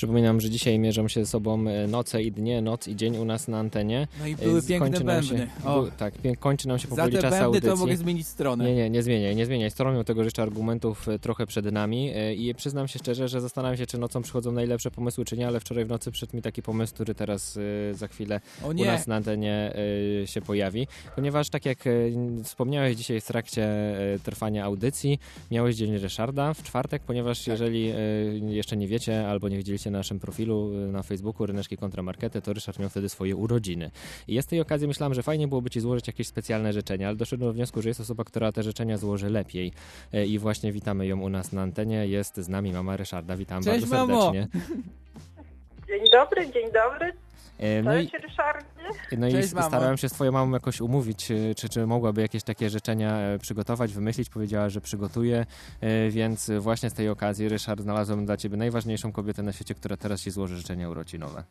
Przypominam, 0.00 0.40
że 0.40 0.50
dzisiaj 0.50 0.78
mierzą 0.78 1.08
się 1.08 1.20
ze 1.24 1.30
sobą 1.30 1.68
e, 1.68 1.86
noce 1.86 2.22
i 2.22 2.32
dnie, 2.32 2.62
noc 2.62 2.88
i 2.88 2.96
dzień 2.96 3.16
u 3.16 3.24
nas 3.24 3.48
na 3.48 3.58
antenie. 3.58 4.08
No 4.20 4.26
i 4.26 4.32
E, 4.32 4.36
były 4.36 4.62
piękne 4.62 4.88
kończy 4.90 5.04
nam 5.04 5.22
się- 5.22 5.34
bębny. 5.34 5.50
O. 5.64 5.82
bu- 5.82 5.90
tak, 5.98 6.14
kończy 6.38 6.68
nam 6.68 6.78
się 6.78 6.88
Za 6.88 6.96
powoli 6.96 7.12
te 7.16 7.22
czas 7.22 7.34
audycji. 7.34 7.70
to 7.70 7.76
mogę 7.76 7.96
zmienić 7.96 8.26
stronę. 8.26 8.64
Nie, 8.64 8.74
nie, 8.74 8.90
nie 8.90 9.02
zmieniaj, 9.02 9.36
nie 9.36 9.46
zmieniaj 9.46 9.70
stroną, 9.70 10.04
tego 10.04 10.22
że 10.22 10.26
jeszcze 10.26 10.42
argumentów 10.42 11.08
e, 11.08 11.18
trochę 11.18 11.46
przed 11.46 11.72
nami 11.72 12.12
i 12.36 12.54
przyznam 12.54 12.88
się 12.88 12.98
szczerze, 12.98 13.28
że 13.28 13.40
zastanawiam 13.40 13.76
się, 13.78 13.86
czy 13.86 13.98
nocą 13.98 14.22
przychodzą 14.22 14.52
najlepsze 14.52 14.90
pomysły, 14.90 15.24
czy 15.24 15.36
nie, 15.36 15.46
ale 15.46 15.60
wczoraj 15.60 15.84
w 15.84 15.88
nocy 15.88 16.10
przyszedł 16.10 16.36
mi 16.36 16.42
taki 16.42 16.62
pomysł, 16.62 16.94
który 16.94 17.14
teraz 17.14 17.58
za 17.92 18.08
chwilę 18.08 18.40
u 18.64 18.72
nas 18.74 19.06
na 19.06 19.16
antenie 19.16 19.72
się 20.26 20.40
pojawi, 20.40 20.86
ponieważ 21.16 21.48
tak 21.48 21.66
jak 21.66 21.78
wspomniałeś 22.44 22.96
dzisiaj 22.96 23.20
w 23.20 23.24
trakcie 23.26 23.68
trwania 24.24 24.64
audycji, 24.64 25.18
miałeś 25.50 25.76
Dzień 25.76 25.98
Ryszarda 25.98 26.54
w 26.54 26.62
czwartek, 26.62 27.02
ponieważ 27.02 27.46
jeżeli 27.46 27.88
e, 27.88 27.94
jeszcze 28.50 28.76
nie 28.76 28.88
wiecie 28.88 29.28
albo 29.28 29.48
nie 29.48 29.56
widzieliście 29.56 29.89
na 29.90 29.98
naszym 29.98 30.20
profilu 30.20 30.72
e, 30.88 30.92
na 30.92 31.02
Facebooku 31.02 31.46
Ryneczki 31.46 31.76
Kontramarkety, 31.76 32.42
to 32.42 32.52
Ryszard 32.52 32.78
miał 32.78 32.88
wtedy 32.88 33.08
swoje 33.08 33.36
urodziny. 33.36 33.90
I 34.28 34.34
ja 34.34 34.42
z 34.42 34.46
tej 34.46 34.60
okazji 34.60 34.88
myślałem, 34.88 35.14
że 35.14 35.22
fajnie 35.22 35.48
byłoby 35.48 35.70
ci 35.70 35.80
złożyć 35.80 36.06
jakieś 36.06 36.26
specjalne 36.26 36.72
życzenia, 36.72 37.08
ale 37.08 37.16
doszedłem 37.16 37.50
do 37.50 37.54
wniosku, 37.54 37.82
że 37.82 37.88
jest 37.88 38.00
osoba, 38.00 38.24
która 38.24 38.52
te 38.52 38.62
życzenia 38.62 38.96
złoży 38.98 39.30
lepiej. 39.30 39.72
E, 40.12 40.26
I 40.26 40.38
właśnie 40.38 40.72
witamy 40.72 41.06
ją 41.06 41.20
u 41.20 41.28
nas 41.28 41.52
na 41.52 41.62
antenie. 41.62 42.06
Jest 42.06 42.36
z 42.36 42.48
nami 42.48 42.72
mama 42.72 42.96
Ryszarda. 42.96 43.36
Witam 43.36 43.62
Cześć, 43.62 43.86
bardzo 43.86 44.06
mamo. 44.06 44.22
serdecznie. 44.22 44.48
Dzień 45.88 46.04
dobry, 46.12 46.52
dzień 46.52 46.72
dobry. 46.72 47.12
E, 47.60 47.82
No 47.82 47.96
i, 47.98 48.08
Cześć 48.10 48.24
Ryszardzie. 48.24 48.66
no 49.18 49.28
i 49.28 49.32
Cześć, 49.32 49.52
mamo. 49.52 49.68
starałem 49.68 49.96
się 49.96 50.08
z 50.08 50.12
twoją 50.12 50.32
mamą 50.32 50.52
jakoś 50.52 50.80
umówić, 50.80 51.30
e, 51.30 51.54
czy, 51.54 51.68
czy 51.68 51.86
mogłaby 51.86 52.20
jakieś 52.22 52.42
takie 52.42 52.70
życzenia 52.70 53.12
e, 53.16 53.38
przygotować, 53.38 53.92
wymyślić. 53.92 54.30
Powiedziała, 54.30 54.68
że 54.68 54.80
przygotuje, 54.80 55.46
więc 56.10 56.50
właśnie 56.50 56.90
z 56.90 56.94
tej 56.94 57.08
okazji, 57.08 57.48
Ryszard, 57.48 57.80
znalazłem 57.80 58.26
dla 58.26 58.36
ciebie 58.36 58.56
najważniejszą 58.56 59.12
kobietę 59.12 59.42
na 59.42 59.52
świecie, 59.52 59.74
która 59.74 59.96
teraz 59.96 60.20
ci 60.20 60.30
złoży 60.30 60.56
życzenia 60.56 60.88
urodzinowe. 60.88 61.44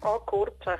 O 0.00 0.20
kurczę. 0.20 0.78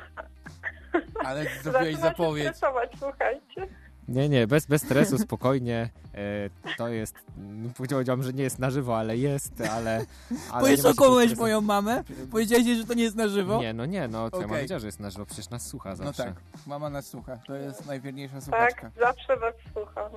Ale 1.24 1.44
zrobiłeś 1.62 1.94
Zaczyna 1.94 2.08
zapowiedź. 2.10 2.44
się 2.46 2.52
stresować, 2.54 2.90
słuchajcie. 2.98 3.66
Nie, 4.10 4.28
nie, 4.28 4.46
bez, 4.46 4.66
bez 4.66 4.82
stresu, 4.82 5.18
spokojnie. 5.18 5.88
E, 6.14 6.74
to 6.76 6.88
jest, 6.88 7.14
no, 7.36 7.70
powiedziałam, 7.76 8.22
że 8.22 8.32
nie 8.32 8.42
jest 8.42 8.58
na 8.58 8.70
żywo, 8.70 8.98
ale 8.98 9.16
jest, 9.16 9.60
ale... 9.60 10.04
ale 10.52 10.76
stresu. 10.76 11.36
moją 11.40 11.60
mamę? 11.60 12.04
Powiedziałeś 12.30 12.66
że 12.66 12.84
to 12.84 12.94
nie 12.94 13.02
jest 13.02 13.16
na 13.16 13.28
żywo? 13.28 13.60
Nie, 13.60 13.72
no 13.72 13.86
nie, 13.86 14.08
no 14.08 14.28
twoja 14.28 14.42
mama 14.42 14.52
Okej. 14.54 14.62
wiedziała, 14.62 14.78
że 14.78 14.86
jest 14.86 15.00
na 15.00 15.10
żywo, 15.10 15.26
przecież 15.26 15.50
nas 15.50 15.66
słucha 15.66 15.90
No 15.90 15.96
zawsze. 15.96 16.24
tak, 16.24 16.34
mama 16.66 16.90
nas 16.90 17.06
słucha. 17.06 17.38
To 17.46 17.54
jest 17.54 17.86
najwierniejsza 17.86 18.34
Tak, 18.34 18.42
słuchaczka. 18.44 18.90
zawsze 19.00 19.36
was 19.36 19.54
słucham. 19.72 20.12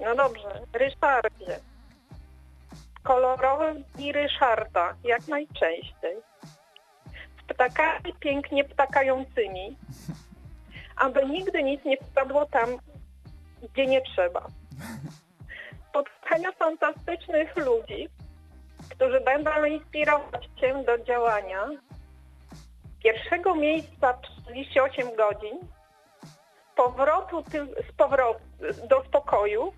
No 0.00 0.16
dobrze, 0.16 0.60
Ryszardzie. 0.72 1.60
Kolorowe 3.02 3.74
dni 3.94 4.12
Ryszarda, 4.12 4.94
jak 5.04 5.28
najczęściej. 5.28 6.16
Z 7.40 7.54
ptakami 7.54 8.14
pięknie 8.20 8.64
ptakającymi, 8.64 9.76
aby 10.96 11.26
nigdy 11.26 11.62
nic 11.62 11.84
nie 11.84 11.96
wpadło 11.96 12.46
tam, 12.46 12.68
gdzie 13.62 13.86
nie 13.86 14.02
trzeba. 14.02 14.46
Spotkania 15.88 16.52
fantastycznych 16.52 17.56
ludzi, 17.56 18.08
którzy 18.90 19.20
będą 19.20 19.64
inspirować 19.64 20.48
Cię 20.60 20.84
do 20.86 20.98
działania. 20.98 21.68
Pierwszego 23.02 23.54
miejsca 23.54 24.18
48 24.42 25.16
godzin, 25.16 25.58
powrotu 26.76 27.44
z 27.88 27.92
powrotu 27.96 28.40
do 28.88 29.04
spokoju, 29.04 29.72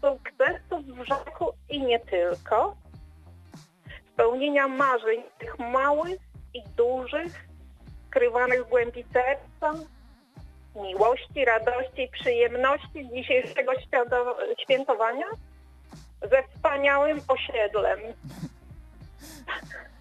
sukcesów 0.00 0.86
w 0.86 1.04
rzeku 1.04 1.52
i 1.68 1.80
nie 1.82 2.00
tylko, 2.00 2.76
spełnienia 4.12 4.68
marzeń 4.68 5.22
tych 5.38 5.58
małych 5.58 6.20
i 6.54 6.62
dużych, 6.76 7.49
skrywanych 8.10 8.66
w 8.66 8.68
głębi 8.68 9.04
serca, 9.12 9.84
miłości, 10.82 11.44
radości 11.44 12.02
i 12.02 12.08
przyjemności 12.08 13.08
dzisiejszego 13.14 13.72
świado- 13.72 14.36
świętowania 14.62 15.26
ze 16.30 16.42
wspaniałym 16.42 17.18
osiedlem. 17.28 17.98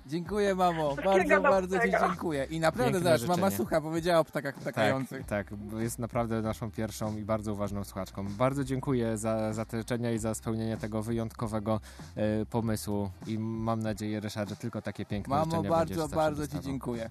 Dziękuję, 0.05 0.55
mamo. 0.55 0.95
Bardzo, 0.95 1.41
bardzo 1.41 1.79
ci 1.79 1.91
dziękuję. 1.91 2.43
I 2.49 2.59
naprawdę, 2.59 2.93
Piękne 2.93 3.17
zobacz, 3.17 3.37
mama 3.37 3.51
słucha, 3.51 3.81
powiedziała 3.81 4.19
o 4.19 4.23
ptakach 4.23 4.55
ptakających. 4.55 5.25
Tak, 5.25 5.49
tak, 5.49 5.57
bo 5.57 5.79
jest 5.79 5.99
naprawdę 5.99 6.41
naszą 6.41 6.71
pierwszą 6.71 7.17
i 7.17 7.21
bardzo 7.21 7.55
ważną 7.55 7.83
słuchaczką. 7.83 8.25
Bardzo 8.29 8.63
dziękuję 8.63 9.17
za, 9.17 9.53
za 9.53 9.65
te 9.65 9.77
życzenia 9.77 10.11
i 10.11 10.17
za 10.17 10.35
spełnienie 10.35 10.77
tego 10.77 11.03
wyjątkowego 11.03 11.79
e, 12.15 12.45
pomysłu 12.45 13.09
i 13.27 13.39
mam 13.39 13.79
nadzieję, 13.79 14.19
Ryszard, 14.19 14.49
że 14.49 14.55
tylko 14.55 14.81
takie 14.81 15.05
piękne 15.05 15.35
Mamo, 15.35 15.45
życzenia 15.45 15.69
bardzo, 15.69 15.85
będziesz 15.85 15.97
zawsze 15.97 16.15
bardzo 16.15 16.47
ci 16.47 16.59
dziękuję. 16.59 17.09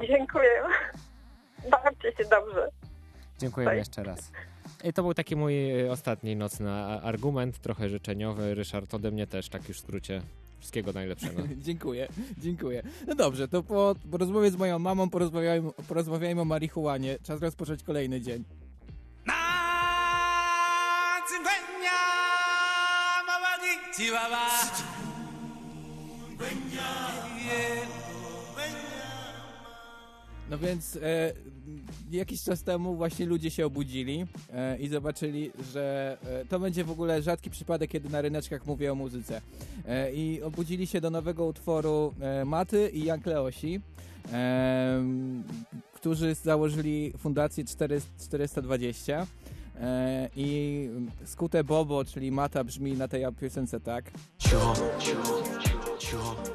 Dziękuję. 0.00 0.50
Bawcie 1.70 2.12
się 2.12 2.24
dobrze. 2.30 2.68
Dziękujemy 3.38 3.70
Tak. 3.70 3.78
jeszcze 3.78 4.02
raz. 4.02 4.32
I 4.84 4.92
to 4.92 5.02
był 5.02 5.14
taki 5.14 5.36
mój 5.36 5.80
e, 5.80 5.92
ostatni 5.92 6.36
nocny 6.36 6.70
argument, 7.02 7.58
trochę 7.58 7.88
życzeniowy. 7.88 8.54
Ryszard, 8.54 8.94
ode 8.94 9.10
mnie 9.10 9.26
też, 9.26 9.48
tak 9.48 9.68
już 9.68 9.76
w 9.76 9.80
skrócie. 9.80 10.22
Wszystkiego 10.58 10.92
najlepszego. 10.92 11.42
dziękuję, 11.56 12.08
dziękuję. 12.38 12.82
No 13.06 13.14
dobrze, 13.14 13.48
to 13.48 13.62
po, 13.62 13.94
po 14.10 14.18
rozmowie 14.18 14.50
z 14.50 14.56
moją 14.56 14.78
mamą 14.78 15.10
porozmawiajmy, 15.10 15.70
porozmawiajmy 15.88 16.40
o 16.40 16.44
marihuanie. 16.44 17.18
Czas 17.22 17.40
rozpocząć 17.42 17.82
kolejny 17.82 18.20
dzień. 18.20 18.44
No 30.52 30.58
więc 30.58 30.96
e, 30.96 31.32
jakiś 32.10 32.42
czas 32.42 32.62
temu 32.62 32.96
właśnie 32.96 33.26
ludzie 33.26 33.50
się 33.50 33.66
obudzili 33.66 34.26
e, 34.52 34.78
i 34.78 34.88
zobaczyli, 34.88 35.50
że 35.72 36.16
e, 36.24 36.44
to 36.44 36.60
będzie 36.60 36.84
w 36.84 36.90
ogóle 36.90 37.22
rzadki 37.22 37.50
przypadek, 37.50 37.90
kiedy 37.90 38.08
na 38.08 38.20
ryneczkach 38.20 38.66
mówię 38.66 38.92
o 38.92 38.94
muzyce. 38.94 39.40
E, 39.88 40.12
I 40.12 40.42
obudzili 40.42 40.86
się 40.86 41.00
do 41.00 41.10
nowego 41.10 41.46
utworu 41.46 42.14
e, 42.20 42.44
Maty 42.44 42.90
i 42.90 43.04
Jan 43.04 43.20
Kleosi, 43.20 43.80
e, 44.32 45.02
którzy 45.94 46.34
założyli 46.34 47.12
fundację 47.18 47.64
4, 47.64 48.00
420. 48.20 49.26
E, 49.80 50.28
I 50.36 50.88
skute 51.24 51.64
Bobo, 51.64 52.04
czyli 52.04 52.32
Mata 52.32 52.64
brzmi 52.64 52.92
na 52.92 53.08
tej 53.08 53.24
piosence 53.40 53.80
tak. 53.80 54.10
Cicho, 54.38 54.74
cicho, 54.98 55.42
cicho, 55.98 56.51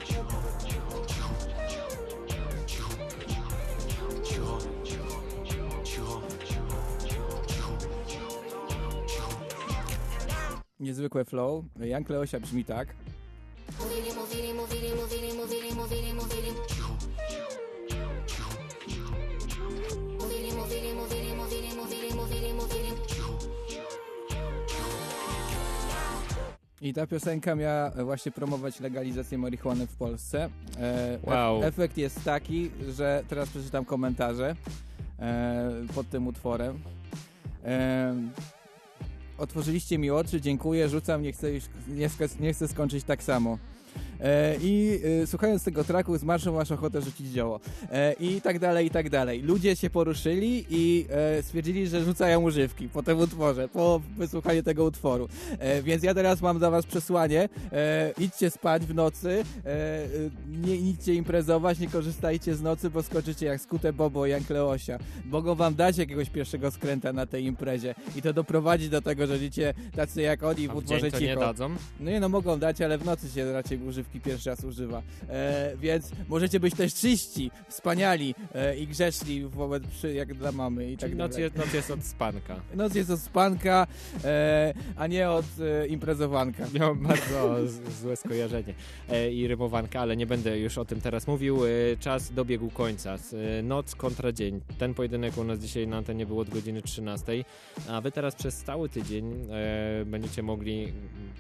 Niezwykłe 10.88 11.26
flow. 11.26 11.66
Jan 11.80 12.04
Kleosia 12.04 12.40
brzmi 12.40 12.66
tak. 12.66 12.88
Mówili, 13.80 14.02
mówili, 14.16 14.54
mówili, 14.54 14.90
mówili, 15.02 15.34
mówili, 15.34 15.74
mówili, 15.76 16.14
mówili. 16.14 16.52
Mówili, 20.20 20.52
mówili, 20.54 20.94
mówili, 20.94 21.36
mówili, 21.36 21.76
mówili, 21.76 22.14
mówili, 22.16 22.54
mówili. 22.54 22.92
I 26.82 26.94
ta 26.94 27.08
piosenka 27.08 27.56
miała 27.56 27.90
właśnie 27.92 28.32
promować 28.32 28.80
legalizację 28.80 29.38
marihuany 29.38 29.88
w 29.88 29.96
Polsce. 29.96 30.50
E, 30.80 31.20
Wow. 31.24 31.62
ef- 31.62 31.64
efekt 31.66 31.98
jest 31.98 32.24
taki, 32.24 32.72
że 32.90 33.24
teraz 33.28 33.50
przeczytam 33.50 33.86
komentarze 33.86 34.56
e, 35.20 35.72
pod 35.96 36.10
tym 36.10 36.28
utworem. 36.28 36.80
E, 37.66 38.16
otworzyliście 39.38 39.98
mi 39.98 40.12
oczy, 40.12 40.42
dziękuję, 40.42 40.90
rzucam, 40.90 41.22
nie 41.22 41.32
chcę, 41.34 41.52
już, 41.52 41.64
nie, 41.88 42.10
nie 42.40 42.54
chcę 42.54 42.68
skończyć 42.68 43.04
tak 43.04 43.24
samo. 43.24 43.58
E, 44.22 44.56
I 44.62 45.00
e, 45.24 45.28
słuchając 45.28 45.64
tego 45.64 45.84
traku 45.84 46.18
z 46.18 46.24
marszu 46.24 46.54
masz 46.54 46.72
ochotę 46.72 47.02
rzucić 47.02 47.28
dzieło. 47.28 47.60
E, 47.92 48.14
I 48.14 48.42
tak 48.42 48.60
dalej, 48.60 48.88
i 48.88 48.90
tak 48.90 49.10
dalej. 49.10 49.42
Ludzie 49.42 49.76
się 49.76 49.90
poruszyli 49.90 50.66
i 50.70 51.06
e, 51.10 51.44
stwierdzili, 51.44 51.88
że 51.88 52.06
rzucają 52.06 52.42
używki 52.42 52.90
po 52.90 53.04
tym 53.04 53.20
utworze, 53.20 53.68
po 53.68 54.02
wysłuchaniu 54.18 54.64
tego 54.64 54.84
utworu. 54.84 55.28
E, 55.60 55.82
więc 55.82 56.04
ja 56.04 56.14
teraz 56.14 56.42
mam 56.42 56.60
dla 56.60 56.70
was 56.70 56.86
przesłanie. 56.86 57.50
E, 57.72 58.14
idźcie 58.20 58.50
spać 58.50 58.86
w 58.86 58.96
nocy, 58.96 59.44
nie 60.48 60.76
idźcie 60.76 61.14
imprezować, 61.14 61.80
nie 61.80 61.88
korzystajcie 61.88 62.56
z 62.56 62.62
nocy, 62.62 62.90
bo 62.90 63.04
skoczycie 63.04 63.46
jak 63.46 63.62
skute 63.62 63.94
Bobo 63.94 64.26
i 64.26 64.30
Jan 64.30 64.44
Kleosia. 64.44 65.00
Mogą 65.26 65.56
wam 65.56 65.76
dać 65.76 65.98
jakiegoś 65.98 66.30
pierwszego 66.30 66.72
skręta 66.72 67.14
na 67.14 67.26
tej 67.26 67.46
imprezie 67.46 67.96
i 68.16 68.22
to 68.22 68.34
doprowadzi 68.34 68.90
do 68.90 69.02
tego, 69.02 69.28
że 69.28 69.34
będziecie 69.34 69.74
tacy 69.96 70.22
jak 70.22 70.44
oni 70.44 70.68
w 70.68 70.72
A 70.72 70.74
w 70.74 70.78
utworze 70.78 71.12
cicho. 71.12 71.24
nie 71.24 71.36
dadzą? 71.36 71.70
No 72.00 72.12
nie 72.12 72.20
no, 72.20 72.30
mogą 72.30 72.60
dać, 72.60 72.82
ale 72.82 72.98
w 72.98 73.06
nocy 73.06 73.30
się 73.30 73.54
raczej 73.54 73.78
używki 73.78 74.07
używki 74.08 74.22
pierwszy 74.22 74.50
raz 74.50 74.64
używa. 74.64 75.02
E, 75.30 75.78
więc 75.78 76.12
możecie 76.30 76.60
być 76.60 76.76
też 76.76 76.94
czyści, 76.94 77.52
wspaniali 77.68 78.36
e, 78.56 78.78
i 78.78 78.88
grzeczni 78.88 79.42
wobec 79.46 79.84
jak 80.14 80.34
dla 80.34 80.52
mamy 80.52 80.92
i 80.92 80.98
tak 80.98 81.16
noc 81.16 81.32
dalej. 81.32 81.44
jest, 81.44 81.56
noc 81.56 81.74
jest 81.74 81.92
od 81.92 82.04
spanka. 82.04 82.56
Noc 82.76 82.96
jest 82.96 83.10
od 83.10 83.20
spanka, 83.20 83.88
e, 84.24 84.74
a 84.96 85.08
nie 85.08 85.30
od 85.30 85.46
e, 85.60 85.88
imprezowanka. 85.88 86.64
Miałem 86.74 87.00
bardzo 87.04 87.56
złe 88.02 88.16
skojarzenie 88.16 88.74
e, 89.10 89.32
i 89.32 89.48
rymowanka, 89.48 90.00
ale 90.00 90.18
nie 90.18 90.26
będę 90.26 90.60
już 90.60 90.78
o 90.78 90.86
tym 90.86 91.02
teraz 91.02 91.28
mówił. 91.28 91.66
E, 91.66 91.70
czas 92.00 92.34
dobiegł 92.34 92.70
końca. 92.70 93.18
Noc 93.64 93.96
kontra 93.96 94.32
dzień. 94.32 94.62
Ten 94.78 94.94
pojedynek 94.94 95.38
u 95.38 95.44
nas 95.44 95.60
dzisiaj 95.60 95.88
na 95.88 95.98
antenie 95.98 96.26
był 96.26 96.40
od 96.40 96.50
godziny 96.50 96.82
13, 96.82 97.44
a 97.90 98.02
wy 98.02 98.12
teraz 98.12 98.36
przez 98.36 98.64
cały 98.64 98.90
tydzień 98.90 99.48
będziecie 100.06 100.44
mogli 100.44 100.94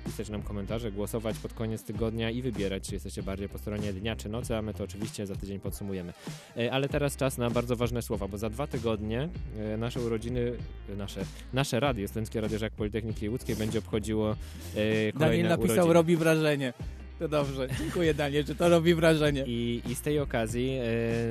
pisać 0.05 0.29
nam 0.29 0.43
komentarze, 0.43 0.91
głosować 0.91 1.37
pod 1.37 1.53
koniec 1.53 1.83
tygodnia 1.83 2.29
i 2.29 2.41
wybierać, 2.57 2.83
czy 2.83 2.93
jesteście 2.93 3.23
bardziej 3.23 3.49
po 3.49 3.57
stronie 3.57 3.93
dnia 3.93 4.15
czy 4.15 4.29
nocy, 4.29 4.55
a 4.55 4.61
my 4.61 4.73
to 4.73 4.83
oczywiście 4.83 5.25
za 5.25 5.35
tydzień 5.35 5.59
podsumujemy. 5.59 6.13
E, 6.57 6.71
ale 6.71 6.89
teraz 6.89 7.15
czas 7.15 7.37
na 7.37 7.49
bardzo 7.49 7.75
ważne 7.75 8.01
słowa, 8.01 8.27
bo 8.27 8.37
za 8.37 8.49
dwa 8.49 8.67
tygodnie 8.67 9.29
e, 9.57 9.77
nasze 9.77 10.01
urodziny, 10.01 10.53
e, 10.93 10.95
nasze, 10.95 11.21
nasze 11.53 11.79
radio, 11.79 12.07
Studenckie 12.07 12.41
Radio 12.41 12.57
Żak 12.57 12.73
Politechniki 12.73 13.29
Łódzkiej 13.29 13.55
będzie 13.55 13.79
obchodziło 13.79 14.35
kolejne 14.73 15.19
Daniel 15.19 15.47
napisał, 15.47 15.75
urodziny. 15.75 15.93
robi 15.93 16.17
wrażenie. 16.17 16.73
To 17.19 17.27
dobrze, 17.27 17.67
dziękuję 17.79 18.13
Daniel, 18.13 18.45
że 18.45 18.55
to 18.55 18.69
robi 18.69 18.95
wrażenie. 18.95 19.43
I, 19.47 19.81
I 19.85 19.95
z 19.95 20.01
tej 20.01 20.19
okazji 20.19 20.77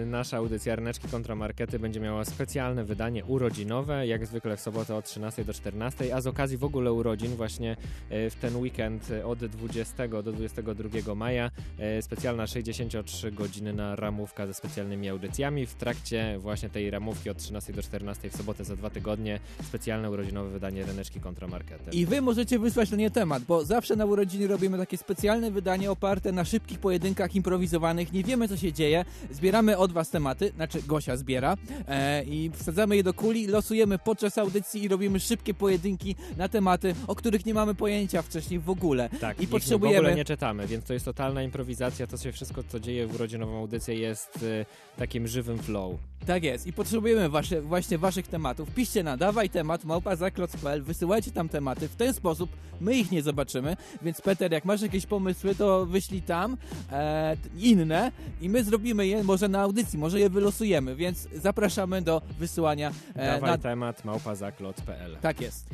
e, 0.03 0.07
nasza 0.07 0.37
audycja 0.37 0.77
Ryneczki 0.77 1.09
kontra 1.09 1.35
Markety 1.35 1.79
będzie 1.79 2.01
miała 2.01 2.25
specjalne 2.25 2.85
wydanie 2.85 3.25
urodzinowe, 3.25 4.07
jak 4.07 4.27
zwykle 4.27 4.57
w 4.57 4.61
sobotę 4.61 4.95
od 4.95 5.05
13 5.05 5.45
do 5.45 5.55
14, 5.55 6.15
a 6.15 6.21
z 6.21 6.27
okazji 6.27 6.57
w 6.57 6.65
ogóle 6.65 6.93
urodzin 6.93 7.31
właśnie 7.37 7.77
e, 8.11 8.31
w 8.31 8.35
ten 8.35 8.57
weekend 8.57 9.09
od 9.25 9.39
20 9.39 10.09
do 10.09 10.33
22 10.33 11.15
maja 11.15 11.51
e, 11.79 12.03
specjalna 12.03 12.47
63 12.47 13.33
godziny 13.33 13.73
na 13.73 13.97
ramówka 13.97 14.47
ze 14.47 14.55
specjalnymi 14.55 15.09
audycjami. 15.09 15.67
W 15.67 15.75
trakcie 15.75 16.39
właśnie 16.39 16.69
tej 16.69 16.91
ramówki 16.91 17.31
od 17.31 17.39
13 17.39 17.73
do 17.73 17.83
14 17.83 18.31
w 18.31 18.37
sobotę 18.37 18.65
za 18.65 18.77
dwa 18.77 18.91
tygodnie 18.91 19.41
specjalne 19.63 20.11
urodzinowe 20.11 20.51
wydanie 20.51 20.85
Ryneczki 20.87 21.21
kontra 21.21 21.49
Markety. 21.49 21.91
I 21.93 22.07
wy 22.07 22.21
możecie 22.23 22.59
wysłać 22.59 22.91
na 22.91 22.97
nie 22.97 23.11
temat, 23.11 23.43
bo 23.43 23.65
zawsze 23.65 23.97
na 23.97 24.05
urodziny 24.05 24.47
robimy 24.47 24.79
takie 24.79 24.97
specjalne 24.97 25.51
wydanie 25.51 25.76
oparte 25.85 26.33
na 26.33 26.45
szybkich 26.45 26.79
pojedynkach 26.79 27.35
improwizowanych. 27.35 28.13
Nie 28.13 28.25
wiemy, 28.25 28.49
co 28.49 28.57
się 28.57 28.73
dzieje. 28.73 29.05
Zbieramy 29.31 29.79
od 29.79 29.93
was 29.93 30.11
tematy, 30.11 30.53
znaczy 30.57 30.83
Gosia 30.87 31.17
zbiera 31.17 31.57
e, 31.89 32.25
i 32.25 32.51
wsadzamy 32.55 32.97
je 32.97 33.03
do 33.03 33.15
kuli, 33.15 33.47
losujemy 33.47 33.99
podczas 33.99 34.39
audycji 34.39 34.85
i 34.85 34.89
robimy 34.89 35.21
szybkie 35.21 35.55
pojedynki 35.55 36.17
na 36.37 36.49
tematy, 36.49 36.95
o 37.07 37.15
których 37.15 37.47
nie 37.47 37.55
mamy 37.55 37.75
pojęcia 37.75 38.23
wcześniej 38.23 38.61
w 38.61 38.71
ogóle. 38.71 39.09
Tak, 39.21 39.39
I 39.39 39.43
ich 39.43 39.49
w 39.49 39.53
potrzebujemy... 39.53 39.99
ogóle 39.99 40.15
nie 40.15 40.25
czytamy, 40.25 40.67
więc 40.67 40.85
to 40.85 40.93
jest 40.93 41.05
totalna 41.05 41.43
improwizacja. 41.43 42.07
To 42.07 42.17
się 42.17 42.33
wszystko, 42.33 42.63
co 42.69 42.81
dzieje 42.81 43.07
w 43.07 43.15
urodzinową 43.15 43.59
audycję 43.59 43.95
jest 43.95 44.43
y, 44.43 44.67
takim 44.99 45.29
żywym 45.29 45.59
flow. 45.59 45.99
Tak 46.27 46.45
jest 46.45 46.67
i 46.67 46.73
potrzebujemy 46.73 47.29
wasze, 47.29 47.63
właśnie 47.63 47.99
waszych 47.99 48.29
tematów. 48.29 48.71
Piszcie 48.71 49.03
na 49.03 49.17
dawaj 49.17 49.51
temat 49.51 49.85
małpazaklot.pl, 49.85 50.83
wysyłajcie 50.83 51.31
tam 51.31 51.49
tematy. 51.49 51.89
W 51.89 51.97
ten 51.97 52.15
sposób 52.15 52.51
my 52.81 52.95
ich 52.95 53.11
nie 53.11 53.23
zobaczymy, 53.23 53.77
więc 54.03 54.21
Peter, 54.21 54.53
jak 54.53 54.65
masz 54.65 54.83
jakieś 54.83 55.07
pomysły, 55.07 55.55
to 55.55 55.66
wyślij 55.87 56.23
tam 56.23 56.57
e, 56.93 57.37
inne 57.59 58.13
i 58.41 58.49
my 58.49 58.65
zrobimy 58.65 59.07
je 59.07 59.25
może 59.25 59.49
na 59.49 59.61
audycji, 59.61 59.99
może 59.99 60.21
je 60.21 60.31
wylosujemy, 60.31 60.97
więc 60.97 61.29
zapraszamy 61.35 62.03
do 62.03 62.23
wysyłania 62.39 62.93
e, 63.15 63.27
Dawaj 63.27 63.51
na... 63.51 63.59
temat 63.59 64.05
małpazaklot.pl 64.05 65.17
Tak 65.21 65.41
jest. 65.41 65.67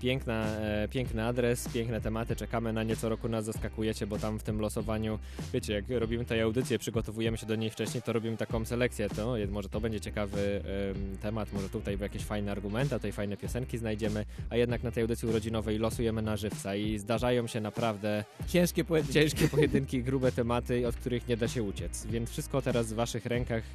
Piękna, 0.00 0.44
e, 0.46 0.88
piękny 0.88 1.24
adres, 1.24 1.68
piękne 1.68 2.00
tematy, 2.00 2.36
czekamy 2.36 2.72
na 2.72 2.82
nie, 2.82 2.96
co 2.96 3.08
roku 3.08 3.28
nas 3.28 3.44
zaskakujecie, 3.44 4.06
bo 4.06 4.18
tam 4.18 4.38
w 4.38 4.42
tym 4.42 4.60
losowaniu, 4.60 5.18
wiecie, 5.52 5.72
jak 5.72 5.84
robimy 5.90 6.24
tę 6.24 6.42
audycję, 6.42 6.78
przygotowujemy 6.78 7.36
się 7.36 7.46
do 7.46 7.56
niej 7.56 7.70
wcześniej, 7.70 8.02
to 8.02 8.12
robimy 8.12 8.36
taką 8.36 8.64
selekcję, 8.64 9.08
to 9.08 9.34
może 9.50 9.68
to 9.68 9.80
będzie 9.80 10.00
ciekawy 10.00 10.62
em, 10.94 11.18
temat, 11.22 11.52
może 11.52 11.68
tutaj 11.68 11.98
jakieś 12.00 12.22
fajne 12.22 12.52
argumenty, 12.52 12.94
tutaj 12.94 13.12
fajne 13.12 13.36
piosenki 13.36 13.78
znajdziemy, 13.78 14.24
a 14.50 14.56
jednak 14.56 14.82
na 14.82 14.90
tej 14.90 15.02
audycji 15.02 15.28
urodzinowej 15.28 15.78
losujemy 15.78 16.22
na 16.22 16.36
żywca 16.36 16.74
i 16.74 16.98
zdarzają 16.98 17.46
się 17.46 17.60
naprawdę 17.60 18.24
ciężkie 18.46 18.84
pojedynki, 18.84 19.14
ciężkie 19.14 19.37
pojedynki 19.46 20.02
grube 20.02 20.32
tematy, 20.32 20.88
od 20.88 20.96
których 20.96 21.28
nie 21.28 21.36
da 21.36 21.48
się 21.48 21.62
uciec, 21.62 22.06
więc 22.06 22.30
wszystko 22.30 22.62
teraz 22.62 22.92
w 22.92 22.96
waszych 22.96 23.26
rękach, 23.26 23.62
e, 23.62 23.70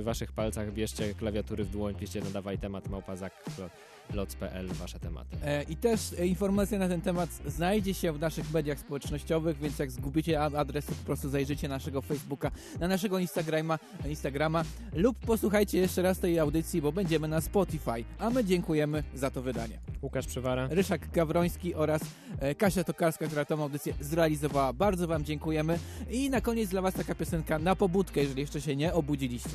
w 0.00 0.02
waszych 0.04 0.32
palcach, 0.32 0.72
bierzcie 0.72 1.14
klawiatury 1.14 1.64
w 1.64 1.70
dłoń, 1.70 1.94
piszcie 1.94 2.20
nadawaj 2.20 2.58
temat 2.58 2.88
małpazak 2.88 3.32
loc.pl 4.14 4.68
wasze 4.68 5.00
tematy. 5.00 5.36
E, 5.44 5.62
I 5.62 5.76
też 5.76 6.12
informacja 6.12 6.78
na 6.78 6.88
ten 6.88 7.00
temat 7.00 7.30
znajdzie 7.46 7.94
się 7.94 8.12
w 8.12 8.20
naszych 8.20 8.52
mediach 8.52 8.78
społecznościowych, 8.78 9.58
więc 9.58 9.78
jak 9.78 9.90
zgubicie 9.90 10.40
adres, 10.42 10.86
to 10.86 10.92
po 10.92 11.04
prostu 11.04 11.28
zajrzyjcie 11.28 11.68
na 11.68 11.74
naszego 11.74 12.02
Facebooka, 12.02 12.50
na 12.80 12.88
naszego 12.88 13.18
Instagrama, 13.18 13.78
Instagrama 14.08 14.64
lub 14.92 15.18
posłuchajcie 15.18 15.78
jeszcze 15.78 16.02
raz 16.02 16.18
tej 16.18 16.38
audycji, 16.38 16.82
bo 16.82 16.92
będziemy 16.92 17.28
na 17.28 17.40
Spotify, 17.40 18.04
a 18.18 18.30
my 18.30 18.44
dziękujemy 18.44 19.04
za 19.14 19.30
to 19.30 19.42
wydanie. 19.42 19.78
Łukasz 20.02 20.26
Przywara. 20.26 20.68
Ryszak 20.70 21.10
Gawroński 21.10 21.74
oraz 21.74 22.02
e, 22.38 22.54
Kasia 22.54 22.84
Tokarska, 22.84 23.26
która 23.26 23.44
tą 23.44 23.62
audycję 23.62 23.94
zrealizowała. 24.00 24.72
Bardzo 24.72 25.07
wam 25.08 25.24
dziękujemy 25.24 25.78
i 26.10 26.30
na 26.30 26.40
koniec 26.40 26.70
dla 26.70 26.82
was 26.82 26.94
taka 26.94 27.14
piosenka 27.14 27.58
na 27.58 27.76
pobudkę, 27.76 28.20
jeżeli 28.20 28.40
jeszcze 28.40 28.60
się 28.60 28.76
nie 28.76 28.94
obudziliście. 28.94 29.50